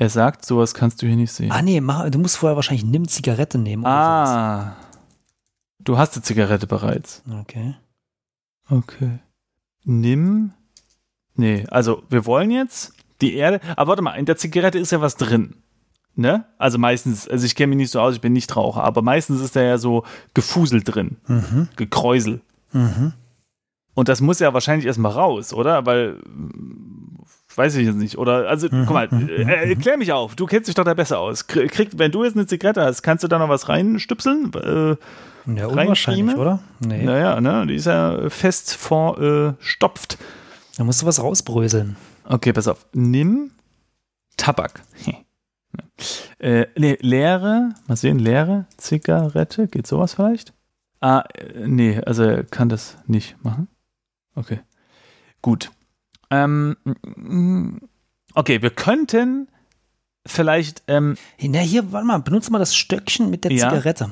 Er 0.00 0.08
sagt, 0.08 0.46
sowas 0.46 0.72
kannst 0.72 1.02
du 1.02 1.06
hier 1.06 1.14
nicht 1.14 1.30
sehen. 1.30 1.52
Ah, 1.52 1.60
nee, 1.60 1.78
mach, 1.82 2.08
du 2.08 2.18
musst 2.18 2.38
vorher 2.38 2.56
wahrscheinlich 2.56 2.86
nimm 2.86 3.06
Zigarette 3.06 3.58
nehmen. 3.58 3.84
Ah, 3.84 4.74
du 5.78 5.98
hast 5.98 6.16
die 6.16 6.22
Zigarette 6.22 6.66
bereits. 6.66 7.22
Okay. 7.42 7.74
Okay. 8.70 9.18
Nimm. 9.84 10.52
Nee, 11.34 11.66
also 11.70 12.02
wir 12.08 12.24
wollen 12.24 12.50
jetzt 12.50 12.94
die 13.20 13.34
Erde. 13.34 13.60
Aber 13.76 13.88
warte 13.90 14.00
mal, 14.02 14.14
in 14.14 14.24
der 14.24 14.38
Zigarette 14.38 14.78
ist 14.78 14.90
ja 14.90 15.02
was 15.02 15.16
drin. 15.16 15.56
Ne? 16.14 16.46
Also 16.56 16.78
meistens, 16.78 17.28
also 17.28 17.44
ich 17.44 17.54
kenne 17.54 17.68
mich 17.68 17.76
nicht 17.76 17.90
so 17.90 18.00
aus, 18.00 18.14
ich 18.14 18.22
bin 18.22 18.32
nicht 18.32 18.56
Raucher, 18.56 18.82
aber 18.82 19.02
meistens 19.02 19.42
ist 19.42 19.54
da 19.54 19.60
ja 19.60 19.76
so 19.76 20.04
Gefusel 20.32 20.82
drin, 20.82 21.18
Mhm. 21.26 21.68
Gekräusel. 21.76 22.40
Mhm. 22.72 23.12
Und 23.92 24.08
das 24.08 24.22
muss 24.22 24.38
ja 24.38 24.54
wahrscheinlich 24.54 24.86
erstmal 24.86 25.12
raus, 25.12 25.52
oder? 25.52 25.84
Weil, 25.84 26.16
weiß 27.56 27.76
ich 27.76 27.86
jetzt 27.86 27.96
nicht. 27.96 28.18
Oder, 28.18 28.48
also, 28.48 28.68
Mhm, 28.70 28.84
guck 28.86 28.94
mal, 28.94 29.08
mhm, 29.10 29.28
äh, 29.28 29.72
äh, 29.72 29.76
klär 29.76 29.96
mich 29.96 30.12
auf. 30.12 30.34
Du 30.36 30.46
kennst 30.46 30.68
dich 30.68 30.74
doch 30.74 30.84
da 30.84 30.94
besser 30.94 31.18
aus. 31.18 31.48
Krie- 31.48 31.68
Krieg, 31.68 31.90
wenn 31.96 32.12
du 32.12 32.24
jetzt 32.24 32.36
eine 32.36 32.46
Zigarette 32.46 32.82
hast, 32.82 33.02
kannst 33.02 33.24
du 33.24 33.28
da 33.28 33.38
noch 33.38 33.48
was 33.48 33.68
reinstüpseln? 33.68 34.52
Äh, 34.54 34.96
Ja, 35.58 35.66
unwahrscheinlich, 35.66 36.36
oder? 36.36 36.60
Nee. 36.80 37.02
naja, 37.04 37.40
ne? 37.40 37.66
Die 37.66 37.74
ist 37.74 37.86
ja 37.86 38.28
fest 38.28 38.74
verstopft. 38.74 40.18
Da 40.76 40.84
musst 40.84 41.02
du 41.02 41.06
was 41.06 41.22
rausbröseln. 41.22 41.96
Okay, 42.24 42.52
pass 42.52 42.68
auf. 42.68 42.86
Nimm 42.92 43.50
Tabak. 44.36 44.82
äh, 46.38 46.66
nee, 46.76 46.96
leere, 47.00 47.70
mal 47.86 47.96
sehen, 47.96 48.18
leere 48.18 48.66
Zigarette. 48.76 49.68
Geht 49.68 49.86
sowas 49.86 50.14
vielleicht? 50.14 50.52
Ah, 51.00 51.24
äh, 51.34 51.66
nee, 51.66 52.00
also 52.04 52.22
er 52.22 52.44
kann 52.44 52.68
das 52.68 52.96
nicht 53.06 53.36
machen. 53.42 53.68
Okay. 54.34 54.60
Gut. 55.42 55.70
Ähm, 56.30 56.76
okay, 58.34 58.62
wir 58.62 58.70
könnten 58.70 59.48
vielleicht, 60.26 60.82
ähm, 60.88 61.16
Na, 61.40 61.58
hier, 61.60 61.92
warte 61.92 62.06
mal, 62.06 62.18
benutze 62.18 62.52
mal 62.52 62.58
das 62.58 62.74
Stöckchen 62.76 63.30
mit 63.30 63.44
der 63.44 63.52
Ja. 63.52 63.68
Zigarette. 63.70 64.10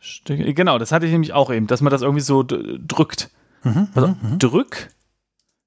Stück- 0.00 0.54
genau, 0.54 0.78
das 0.78 0.92
hatte 0.92 1.06
ich 1.06 1.12
nämlich 1.12 1.32
auch 1.32 1.50
eben, 1.52 1.66
dass 1.66 1.80
man 1.80 1.90
das 1.90 2.02
irgendwie 2.02 2.22
so 2.22 2.44
drückt. 2.44 3.30
Mhm. 3.64 3.88
Pass 3.92 4.04
auf, 4.04 4.10
mhm. 4.22 4.38
drück, 4.38 4.90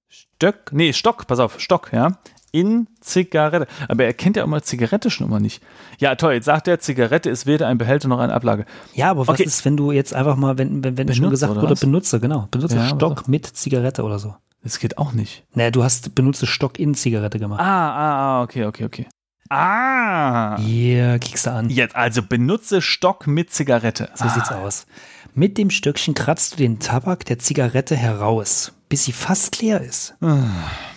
Stöck, 0.08 0.72
nee, 0.72 0.94
Stock, 0.94 1.28
pass 1.28 1.40
auf, 1.40 1.60
Stock, 1.60 1.92
ja, 1.92 2.18
in 2.54 2.88
Zigarette. 3.02 3.68
Aber 3.90 4.06
er 4.06 4.14
kennt 4.14 4.38
ja 4.38 4.44
immer 4.44 4.62
Zigarette 4.62 5.10
schon 5.10 5.28
immer 5.28 5.40
nicht. 5.42 5.62
Ja, 6.00 6.16
toll, 6.16 6.34
jetzt 6.34 6.46
sagt 6.46 6.68
er, 6.70 6.80
Zigarette 6.80 7.30
ist 7.30 7.46
weder 7.46 7.68
ein 7.68 7.78
Behälter 7.78 8.08
noch 8.08 8.20
eine 8.20 8.34
Ablage. 8.34 8.66
Ja, 8.94 9.12
aber 9.12 9.28
was 9.28 9.36
Okay. 9.36 9.44
ist, 9.44 9.64
wenn 9.66 9.76
du 9.78 9.92
jetzt 9.92 10.14
einfach 10.14 10.38
mal, 10.38 10.58
wenn, 10.58 10.84
wenn, 10.84 10.98
wenn 10.98 11.08
schon 11.10 11.24
Benutze, 11.24 11.30
gesagt 11.32 11.52
oder 11.52 11.62
wurde, 11.64 11.76
benutze, 11.76 12.20
genau, 12.22 12.48
benutze 12.52 12.76
Ja, 12.78 12.88
Stock 12.88 13.28
mit 13.28 13.46
Zigarette 13.46 14.04
oder 14.04 14.20
so. 14.20 14.36
Das 14.64 14.80
geht 14.80 14.98
auch 14.98 15.14
nicht. 15.14 15.44
Naja, 15.54 15.72
du 15.72 15.84
hast 15.84 16.14
benutze 16.14 16.46
Stock 16.46 16.80
in 16.80 16.94
Zigarette 16.94 17.40
gemacht. 17.40 17.60
Ah, 17.60 17.92
ah, 17.92 18.40
ah, 18.40 18.44
okay, 18.44 18.66
okay, 18.66 18.86
okay. 18.86 19.08
Ah! 19.50 20.58
Hier, 20.60 21.20
kickst 21.20 21.46
du 21.46 21.52
an. 21.52 21.70
Jetzt 21.70 21.96
also 21.96 22.22
benutze 22.22 22.82
Stock 22.82 23.28
mit 23.28 23.52
Zigarette. 23.52 24.10
So 24.16 24.30
sieht's 24.30 24.52
aus. 24.52 24.86
Mit 25.34 25.58
dem 25.58 25.70
Stöckchen 25.70 26.14
kratzt 26.14 26.54
du 26.54 26.58
den 26.58 26.80
Tabak 26.80 27.26
der 27.26 27.40
Zigarette 27.40 27.96
heraus, 27.96 28.72
bis 28.88 29.06
sie 29.06 29.12
fast 29.12 29.62
leer 29.62 29.82
ist. 29.82 30.16
Ah. 30.22 30.44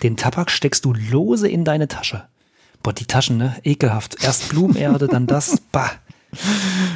Den 0.03 0.15
Tabak 0.15 0.51
steckst 0.51 0.85
du 0.85 0.93
lose 0.93 1.47
in 1.49 1.65
deine 1.65 1.87
Tasche. 1.87 2.27
Boah, 2.83 2.93
die 2.93 3.05
Taschen, 3.07 3.37
ne? 3.37 3.55
Ekelhaft. 3.63 4.23
Erst 4.23 4.49
Blumenerde, 4.49 5.07
dann 5.07 5.27
das. 5.27 5.59
Bah. 5.71 5.91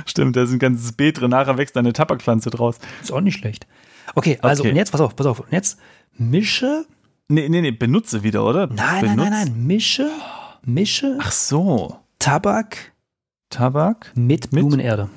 Stimmt, 0.05 0.35
da 0.35 0.43
ist 0.43 0.51
ein 0.51 0.59
ganzes 0.59 0.91
Beet 0.91 1.19
drin. 1.19 1.31
Nachher 1.31 1.57
wächst 1.57 1.75
eine 1.77 1.93
Tabakpflanze 1.93 2.51
draus. 2.51 2.77
Ist 3.01 3.11
auch 3.11 3.21
nicht 3.21 3.37
schlecht. 3.37 3.67
Okay, 4.15 4.37
also 4.41 4.63
Okay. 4.63 4.71
und 4.71 4.75
jetzt, 4.77 4.91
pass 4.91 5.01
auf, 5.01 5.15
pass 5.15 5.25
auf. 5.27 5.39
Und 5.41 5.51
jetzt 5.51 5.79
mische. 6.17 6.85
Nee, 7.27 7.47
nee, 7.49 7.61
nee, 7.61 7.71
benutze 7.71 8.23
wieder, 8.23 8.43
oder? 8.45 8.67
Nein, 8.67 8.75
nein, 8.77 9.01
Benutz- 9.01 9.15
nein, 9.29 9.47
nein. 9.47 9.67
Mische, 9.67 10.09
mische 10.63 11.17
Ach 11.21 11.31
so. 11.31 11.97
Tabak 12.17 12.93
Tabak? 13.49 14.11
mit 14.15 14.51
Mit? 14.51 14.61
Blumenerde. 14.67 15.09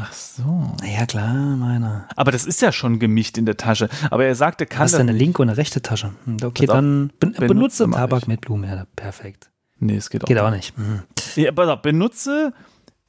Ach 0.00 0.12
so. 0.12 0.72
Ja, 0.84 1.06
klar, 1.06 1.34
meiner. 1.56 2.06
Aber 2.14 2.30
das 2.30 2.44
ist 2.44 2.62
ja 2.62 2.70
schon 2.70 3.00
gemischt 3.00 3.36
in 3.36 3.46
der 3.46 3.56
Tasche. 3.56 3.88
Aber 4.10 4.24
er 4.24 4.34
sagte, 4.36 4.64
kann 4.66 4.82
Hast 4.82 4.94
du 4.94 4.98
eine 4.98 5.12
nicht. 5.12 5.20
linke 5.20 5.42
und 5.42 5.48
eine 5.48 5.56
rechte 5.58 5.82
Tasche? 5.82 6.12
Hm, 6.24 6.36
Okay, 6.42 6.66
dann 6.66 7.12
ben 7.18 7.32
Benutze 7.32 7.90
Tabak 7.90 8.22
ich. 8.22 8.28
mit 8.28 8.40
Blumenerde. 8.42 8.86
Perfekt. 8.94 9.50
Nee, 9.80 9.96
es 9.96 10.08
geht 10.10 10.22
auch. 10.22 10.28
Geht 10.28 10.38
auch 10.38 10.50
nicht. 10.52 10.76
Hm. 10.76 11.02
Ja, 11.36 11.50
pass 11.52 11.68
auf, 11.68 11.82
benutze 11.82 12.52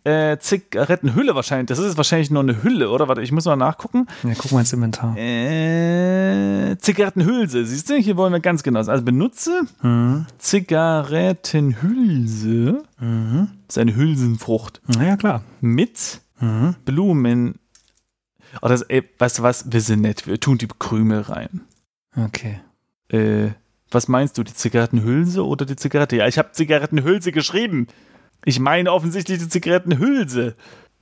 äh, 0.06 0.38
Zigarettenhülle 0.38 1.36
wahrscheinlich. 1.36 1.68
Das 1.68 1.80
ist 1.80 1.98
wahrscheinlich 1.98 2.32
nur 2.32 2.42
eine 2.42 2.64
Hülle, 2.64 2.90
oder? 2.90 3.08
Warte, 3.08 3.22
ich 3.22 3.32
muss 3.32 3.46
mal 3.46 3.56
nachgucken. 3.56 4.08
Ja, 4.24 4.34
guck 4.38 4.52
mal 4.52 4.62
ins 4.62 4.74
Inventar. 4.74 5.16
Äh, 5.18 6.78
Zigarettenhülse, 6.80 7.66
siehst 7.66 7.90
du? 7.90 7.96
Hier 7.96 8.18
wollen 8.18 8.34
wir 8.34 8.40
ganz 8.40 8.64
genau. 8.64 8.80
Also 8.80 9.04
benutze 9.04 9.62
Mhm. 9.82 10.26
Zigarettenhülse. 10.38 12.84
Mhm. 13.00 13.48
Das 13.68 13.76
ist 13.76 13.82
eine 13.82 13.96
Hülsenfrucht. 13.96 14.82
Na 14.88 15.06
ja, 15.06 15.18
klar. 15.18 15.44
Mit 15.62 16.22
Mhm. 16.42 16.76
Blumen. 16.86 17.56
Oh, 18.62 18.68
das, 18.70 18.82
ey, 18.84 19.04
weißt 19.20 19.40
du 19.40 19.44
was? 19.44 19.72
Wir 19.72 19.82
sind 19.82 20.02
nett. 20.02 20.26
Wir 20.26 20.40
tun 20.40 20.58
die 20.58 20.68
Krümel 20.80 21.22
rein. 21.22 21.62
Okay. 22.16 22.62
Äh, 23.10 23.50
was 23.92 24.08
meinst 24.08 24.38
du, 24.38 24.44
die 24.44 24.54
Zigarettenhülse 24.54 25.46
oder 25.46 25.66
die 25.66 25.76
Zigarette? 25.76 26.16
Ja, 26.16 26.28
ich 26.28 26.38
habe 26.38 26.52
Zigarettenhülse 26.54 27.32
geschrieben. 27.32 27.88
Ich 28.46 28.60
meine 28.60 28.92
offensichtlich 28.92 29.40
die 29.40 29.50
Zigarettenhülse. 29.50 30.56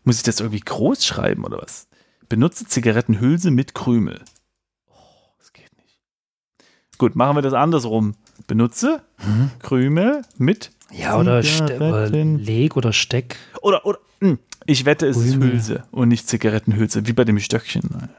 Muss 0.03 0.17
ich 0.17 0.23
das 0.23 0.39
irgendwie 0.39 0.59
groß 0.61 1.05
schreiben 1.05 1.43
oder 1.43 1.59
was? 1.61 1.87
Benutze 2.29 2.65
Zigarettenhülse 2.65 3.51
mit 3.51 3.73
Krümel. 3.75 4.21
Oh, 4.89 4.93
das 5.37 5.53
geht 5.53 5.69
nicht. 5.77 5.99
Gut, 6.97 7.15
machen 7.15 7.35
wir 7.37 7.41
das 7.41 7.53
andersrum. 7.53 8.15
Benutze 8.47 9.01
Mhm. 9.25 9.51
Krümel 9.59 10.21
mit 10.37 10.71
Ja, 10.91 11.17
oder, 11.17 11.41
oder 11.79 12.07
leg 12.09 12.77
oder 12.77 12.93
steck. 12.93 13.35
oder 13.61 13.85
oder 13.85 13.99
hm, 14.19 14.39
ich 14.65 14.85
wette, 14.85 15.07
es 15.07 15.17
ist 15.17 15.31
Krümel. 15.33 15.53
Hülse 15.53 15.83
und 15.91 16.07
nicht 16.09 16.27
Zigarettenhülse, 16.27 17.07
wie 17.07 17.13
bei 17.13 17.23
dem 17.23 17.39
Stöckchen. 17.39 18.09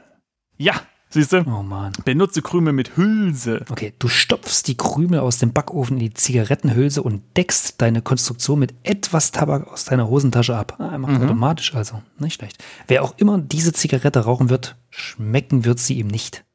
Ja, 0.57 0.73
siehst 1.09 1.33
du? 1.33 1.43
Oh 1.47 1.63
Mann. 1.63 1.93
Benutze 2.05 2.41
Krümel 2.41 2.73
mit 2.73 2.95
Hülse. 2.97 3.65
Okay, 3.69 3.93
du 3.99 4.07
stopfst 4.07 4.63
die 4.67 4.77
Krümel 4.77 5.19
aus 5.19 5.37
dem 5.39 5.53
Backofen 5.53 5.97
in 5.97 5.99
die 5.99 6.13
Zigarettenhülse 6.13 7.01
und 7.03 7.21
deckst 7.37 7.81
deine 7.81 8.01
Konstruktion 8.01 8.59
mit 8.59 8.73
etwas 8.83 9.31
Tabak 9.31 9.67
aus 9.67 9.85
deiner 9.85 10.07
Hosentasche 10.09 10.55
ab. 10.55 10.75
Ah, 10.79 10.89
er 10.91 10.97
macht 10.99 11.13
Mhm. 11.13 11.23
automatisch 11.23 11.73
also. 11.75 12.01
Nicht 12.19 12.35
schlecht. 12.35 12.63
Wer 12.87 13.03
auch 13.03 13.13
immer 13.17 13.37
diese 13.39 13.73
Zigarette 13.73 14.19
rauchen 14.21 14.49
wird, 14.49 14.75
schmecken 14.89 15.65
wird 15.65 15.79
sie 15.79 15.97
ihm 15.99 16.07
nicht. 16.07 16.45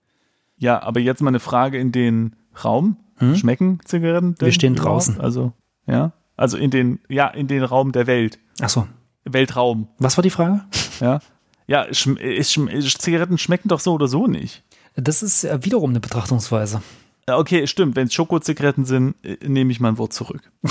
Ja, 0.57 0.83
aber 0.83 1.01
jetzt 1.01 1.21
mal 1.21 1.29
eine 1.31 1.41
Frage 1.41 1.79
in 1.79 1.91
den 1.93 2.37
Raum. 2.65 2.97
Hm? 3.17 3.37
Schmecken 3.37 3.79
Zigaretten? 3.85 4.35
Wir 4.39 4.53
stehen 4.53 4.75
überhaupt? 4.75 5.09
draußen. 5.09 5.21
Also, 5.21 5.53
ja. 5.87 6.13
Also 6.37 6.57
in 6.57 6.71
den, 6.71 6.99
ja, 7.09 7.29
in 7.29 7.47
den 7.47 7.63
Raum 7.63 7.93
der 7.93 8.07
Welt. 8.09 8.39
Achso, 8.61 8.87
Weltraum, 9.25 9.89
was 9.99 10.17
war 10.17 10.23
die 10.23 10.31
Frage? 10.31 10.63
ja. 11.01 11.21
Ja, 11.67 11.93
schm 11.93 12.19
ist, 12.19 13.01
Zigaretten 13.01 13.39
schmecken 13.39 13.69
doch 13.69 13.81
so 13.81 13.93
oder 13.95 14.09
so 14.09 14.27
nicht. 14.27 14.63
Das 14.97 15.23
ist 15.23 15.45
äh, 15.45 15.65
wiederum 15.65 15.91
eine 15.91 16.01
Betrachtungsweise. 16.01 16.83
Okay, 17.27 17.67
stimmt. 17.67 17.97
Wenn 17.97 18.07
es 18.07 18.15
Schokozigaretten 18.15 18.85
sind, 18.85 19.15
äh, 19.25 19.39
nehme 19.47 19.73
ich 19.73 19.81
mein 19.81 19.99
Wort 19.99 20.13
zurück. 20.13 20.51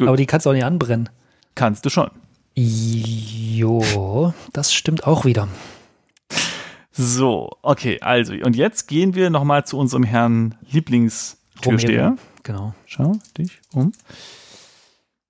Aber 0.00 0.16
die 0.16 0.26
kannst 0.26 0.46
du 0.46 0.50
auch 0.50 0.54
nicht 0.54 0.64
anbrennen. 0.64 1.08
Kannst 1.54 1.84
du 1.84 1.90
schon. 1.90 2.10
Jo, 2.54 4.32
das 4.52 4.72
stimmt 4.72 5.06
auch 5.06 5.24
wieder. 5.24 5.48
So, 6.92 7.50
okay, 7.62 8.00
also, 8.00 8.32
und 8.32 8.56
jetzt 8.56 8.88
gehen 8.88 9.14
wir 9.14 9.30
nochmal 9.30 9.64
zu 9.64 9.78
unserem 9.78 10.02
Herrn 10.02 10.56
Lieblingstürsteher. 10.68 12.16
Genau. 12.42 12.74
Schau 12.86 13.18
dich 13.36 13.60
um. 13.72 13.92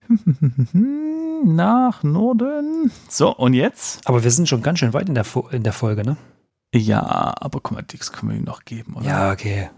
Nach 1.45 2.03
Norden. 2.03 2.91
So, 3.09 3.35
und 3.35 3.55
jetzt? 3.55 4.07
Aber 4.07 4.25
wir 4.25 4.31
sind 4.31 4.49
schon 4.49 4.63
ganz 4.63 4.79
schön 4.79 4.93
weit 4.93 5.09
in 5.09 5.15
der, 5.15 5.25
Fo 5.25 5.49
in 5.51 5.63
der 5.63 5.73
Folge, 5.73 6.03
ne? 6.03 6.17
Ja, 6.75 7.35
aber 7.41 7.61
guck 7.61 7.73
mal, 7.73 7.83
Dix 7.83 8.13
können 8.13 8.33
wir 8.33 8.39
ihm 8.39 8.45
noch 8.45 8.65
geben, 8.65 8.95
oder? 8.95 9.07
Ja, 9.07 9.33
okay. 9.33 9.71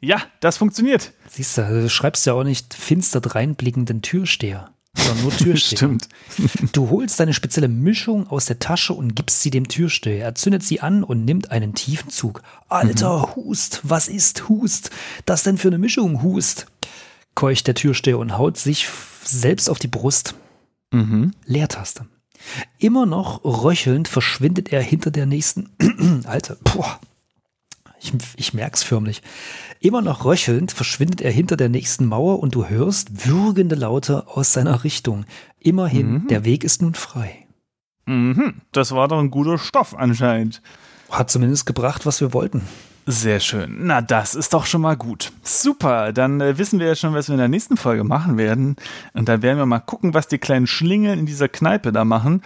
Ja, 0.00 0.22
das 0.40 0.58
funktioniert. 0.58 1.12
Siehst 1.28 1.58
du, 1.58 1.62
du 1.62 1.88
schreibst 1.88 2.26
ja 2.26 2.34
auch 2.34 2.44
nicht 2.44 2.74
finster 2.74 3.20
dreinblickenden 3.20 4.02
Türsteher, 4.02 4.72
sondern 4.98 5.22
nur 5.22 5.36
Türsteher. 5.36 5.76
Stimmt. 5.78 6.08
Du 6.72 6.90
holst 6.90 7.18
deine 7.20 7.34
spezielle 7.34 7.68
Mischung 7.68 8.28
aus 8.28 8.46
der 8.46 8.58
Tasche 8.58 8.92
und 8.92 9.14
gibst 9.14 9.42
sie 9.42 9.50
dem 9.50 9.68
Türsteher. 9.68 10.24
Er 10.24 10.34
zündet 10.34 10.62
sie 10.62 10.80
an 10.80 11.04
und 11.04 11.24
nimmt 11.24 11.50
einen 11.50 11.74
tiefen 11.74 12.10
Zug. 12.10 12.42
Alter, 12.68 13.34
Hust, 13.36 13.80
was 13.84 14.08
ist 14.08 14.48
Hust? 14.48 14.90
Das 15.24 15.42
denn 15.42 15.58
für 15.58 15.68
eine 15.68 15.78
Mischung, 15.78 16.22
Hust? 16.22 16.66
Keucht 17.34 17.66
der 17.66 17.74
Türsteher 17.74 18.18
und 18.18 18.36
haut 18.36 18.56
sich 18.56 18.88
selbst 19.24 19.70
auf 19.70 19.78
die 19.78 19.88
Brust. 19.88 20.34
Mhm. 20.90 21.32
Leertaste. 21.44 22.06
Immer 22.78 23.06
noch 23.06 23.44
röchelnd 23.44 24.08
verschwindet 24.08 24.72
er 24.72 24.82
hinter 24.82 25.10
der 25.10 25.26
nächsten. 25.26 25.70
Alter, 26.24 26.56
boah. 26.62 27.00
Ich, 28.00 28.12
ich 28.36 28.54
merk's 28.54 28.82
förmlich. 28.82 29.22
Immer 29.80 30.02
noch 30.02 30.24
röchelnd 30.24 30.72
verschwindet 30.72 31.20
er 31.20 31.30
hinter 31.30 31.56
der 31.56 31.68
nächsten 31.68 32.06
Mauer 32.06 32.40
und 32.40 32.54
du 32.54 32.66
hörst 32.68 33.26
würgende 33.28 33.74
Laute 33.74 34.26
aus 34.28 34.52
seiner 34.52 34.84
Richtung. 34.84 35.24
Immerhin, 35.60 36.12
Mhm. 36.12 36.26
der 36.28 36.44
Weg 36.44 36.64
ist 36.64 36.82
nun 36.82 36.94
frei. 36.94 37.46
Mhm. 38.06 38.54
Das 38.72 38.92
war 38.92 39.08
doch 39.08 39.18
ein 39.18 39.30
guter 39.30 39.58
Stoff 39.58 39.94
anscheinend. 39.96 40.62
Hat 41.10 41.30
zumindest 41.30 41.66
gebracht, 41.66 42.06
was 42.06 42.20
wir 42.20 42.32
wollten. 42.32 42.62
Sehr 43.06 43.40
schön. 43.40 43.78
Na, 43.86 44.02
das 44.02 44.34
ist 44.34 44.52
doch 44.52 44.66
schon 44.66 44.82
mal 44.82 44.96
gut. 44.96 45.32
Super. 45.42 46.12
Dann 46.12 46.40
äh, 46.42 46.58
wissen 46.58 46.78
wir 46.78 46.88
ja 46.88 46.94
schon, 46.94 47.14
was 47.14 47.28
wir 47.28 47.34
in 47.34 47.38
der 47.38 47.48
nächsten 47.48 47.78
Folge 47.78 48.04
machen 48.04 48.36
werden. 48.36 48.76
Und 49.14 49.28
dann 49.30 49.40
werden 49.40 49.56
wir 49.56 49.64
mal 49.64 49.78
gucken, 49.80 50.12
was 50.12 50.28
die 50.28 50.36
kleinen 50.38 50.66
Schlingeln 50.66 51.18
in 51.20 51.24
dieser 51.26 51.48
Kneipe 51.48 51.90
da 51.90 52.04
machen. 52.04 52.42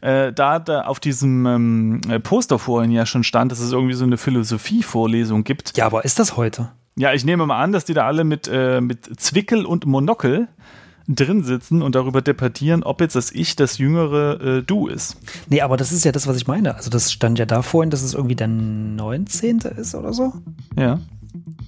Äh, 0.00 0.32
da, 0.32 0.58
da 0.58 0.82
auf 0.82 1.00
diesem 1.00 1.46
ähm, 1.46 2.00
äh, 2.08 2.18
Poster 2.20 2.58
vorhin 2.58 2.90
ja 2.90 3.04
schon 3.04 3.24
stand, 3.24 3.52
dass 3.52 3.60
es 3.60 3.72
irgendwie 3.72 3.94
so 3.94 4.04
eine 4.04 4.16
Philosophie-Vorlesung 4.16 5.44
gibt. 5.44 5.76
Ja, 5.76 5.86
aber 5.86 6.04
ist 6.04 6.18
das 6.18 6.36
heute? 6.36 6.70
Ja, 6.96 7.12
ich 7.12 7.24
nehme 7.24 7.46
mal 7.46 7.62
an, 7.62 7.72
dass 7.72 7.84
die 7.84 7.94
da 7.94 8.06
alle 8.06 8.24
mit, 8.24 8.48
äh, 8.52 8.80
mit 8.80 9.20
Zwickel 9.20 9.64
und 9.64 9.86
Monokel 9.86 10.48
drin 11.08 11.42
sitzen 11.42 11.82
und 11.82 11.94
darüber 11.94 12.22
debattieren, 12.22 12.82
ob 12.82 13.00
jetzt 13.00 13.16
das 13.16 13.32
Ich 13.32 13.56
das 13.56 13.78
jüngere 13.78 14.40
äh, 14.40 14.62
Du 14.62 14.86
ist. 14.86 15.16
Nee, 15.48 15.60
aber 15.60 15.76
das 15.76 15.92
ist 15.92 16.04
ja 16.04 16.12
das, 16.12 16.26
was 16.26 16.36
ich 16.36 16.46
meine. 16.46 16.74
Also 16.74 16.90
das 16.90 17.12
stand 17.12 17.38
ja 17.38 17.46
da 17.46 17.62
vorhin, 17.62 17.90
dass 17.90 18.02
es 18.02 18.14
irgendwie 18.14 18.36
der 18.36 18.48
19. 18.48 19.58
ist 19.76 19.94
oder 19.94 20.12
so. 20.12 20.32
Ja. 20.76 21.00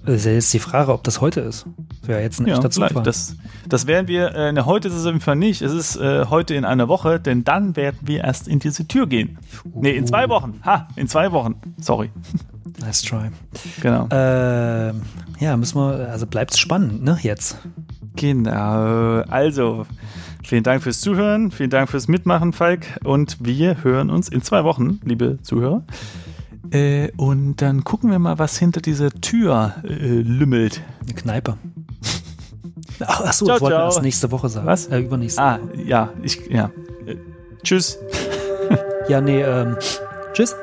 Das 0.05 0.17
ist 0.17 0.27
ja 0.27 0.33
jetzt 0.33 0.53
die 0.53 0.59
Frage, 0.59 0.93
ob 0.93 1.05
das 1.05 1.21
heute 1.21 1.41
ist. 1.41 1.67
Wäre 2.05 2.21
jetzt 2.23 2.41
ein 2.41 2.47
Ja, 2.47 2.55
echter. 2.55 2.71
Zufall. 2.71 3.03
Das, 3.03 3.37
das 3.69 3.87
werden 3.87 4.09
wir, 4.09 4.35
äh, 4.35 4.53
ne, 4.53 4.67
heute 4.67 4.89
ist 4.89 4.95
es 4.95 5.03
auf 5.05 5.13
jeden 5.13 5.21
Fall 5.21 5.37
nicht. 5.37 5.63
Es 5.63 5.73
ist 5.73 5.97
äh, 5.97 6.27
heute 6.29 6.55
in 6.55 6.65
einer 6.65 6.89
Woche, 6.89 7.21
denn 7.21 7.45
dann 7.45 7.77
werden 7.77 7.99
wir 8.03 8.25
erst 8.25 8.49
in 8.49 8.59
diese 8.59 8.89
Tür 8.89 9.07
gehen. 9.07 9.39
Nee, 9.75 9.93
in 9.93 10.07
zwei 10.07 10.29
Wochen. 10.29 10.61
Ha, 10.65 10.89
in 10.97 11.07
zwei 11.07 11.31
Wochen. 11.33 11.55
Sorry. 11.79 12.11
Nice 12.81 13.03
try. 13.03 13.31
Genau. 13.81 14.09
Ähm, 14.11 15.03
ja, 15.39 15.57
müssen 15.57 15.79
wir, 15.79 16.09
also 16.11 16.27
bleibt 16.27 16.57
spannend, 16.57 17.05
ne, 17.05 17.19
jetzt. 17.23 17.59
Genau. 18.17 19.23
Also, 19.29 19.87
vielen 20.45 20.65
Dank 20.65 20.83
fürs 20.83 21.01
Zuhören. 21.01 21.51
Vielen 21.51 21.71
Dank 21.71 21.89
fürs 21.89 22.09
Mitmachen, 22.09 22.53
Falk. 22.53 22.99
Und 23.05 23.37
wir 23.41 23.85
hören 23.85 24.11
uns 24.11 24.29
in 24.29 24.43
zwei 24.43 24.65
Wochen, 24.65 25.01
liebe 25.05 25.39
Zuhörer. 25.43 25.85
Äh, 26.71 27.11
und 27.17 27.57
dann 27.57 27.85
gucken 27.85 28.11
wir 28.11 28.19
mal, 28.19 28.39
was 28.39 28.59
hinter 28.59 28.81
dieser 28.81 29.11
Tür 29.11 29.75
äh, 29.85 29.89
lümmelt. 29.89 30.81
Eine 31.03 31.15
Kneipe. 31.15 31.57
Ach, 33.05 33.23
ach 33.25 33.33
so, 33.33 33.47
Ciao, 33.47 33.55
das 33.57 33.63
wollten 33.63 33.73
wir 33.75 33.79
ciao. 33.79 33.87
erst 33.87 34.03
nächste 34.03 34.31
Woche 34.31 34.49
sagen. 34.49 34.67
Was? 34.67 34.87
Äh, 34.87 35.01
übernächste. 35.01 35.43
Ah, 35.43 35.59
ja, 35.85 36.13
ich, 36.23 36.47
ja. 36.49 36.71
Äh, 37.07 37.17
tschüss. 37.63 37.99
Ja, 39.09 39.21
nee, 39.21 39.43
ähm, 39.43 39.77
tschüss. 40.33 40.55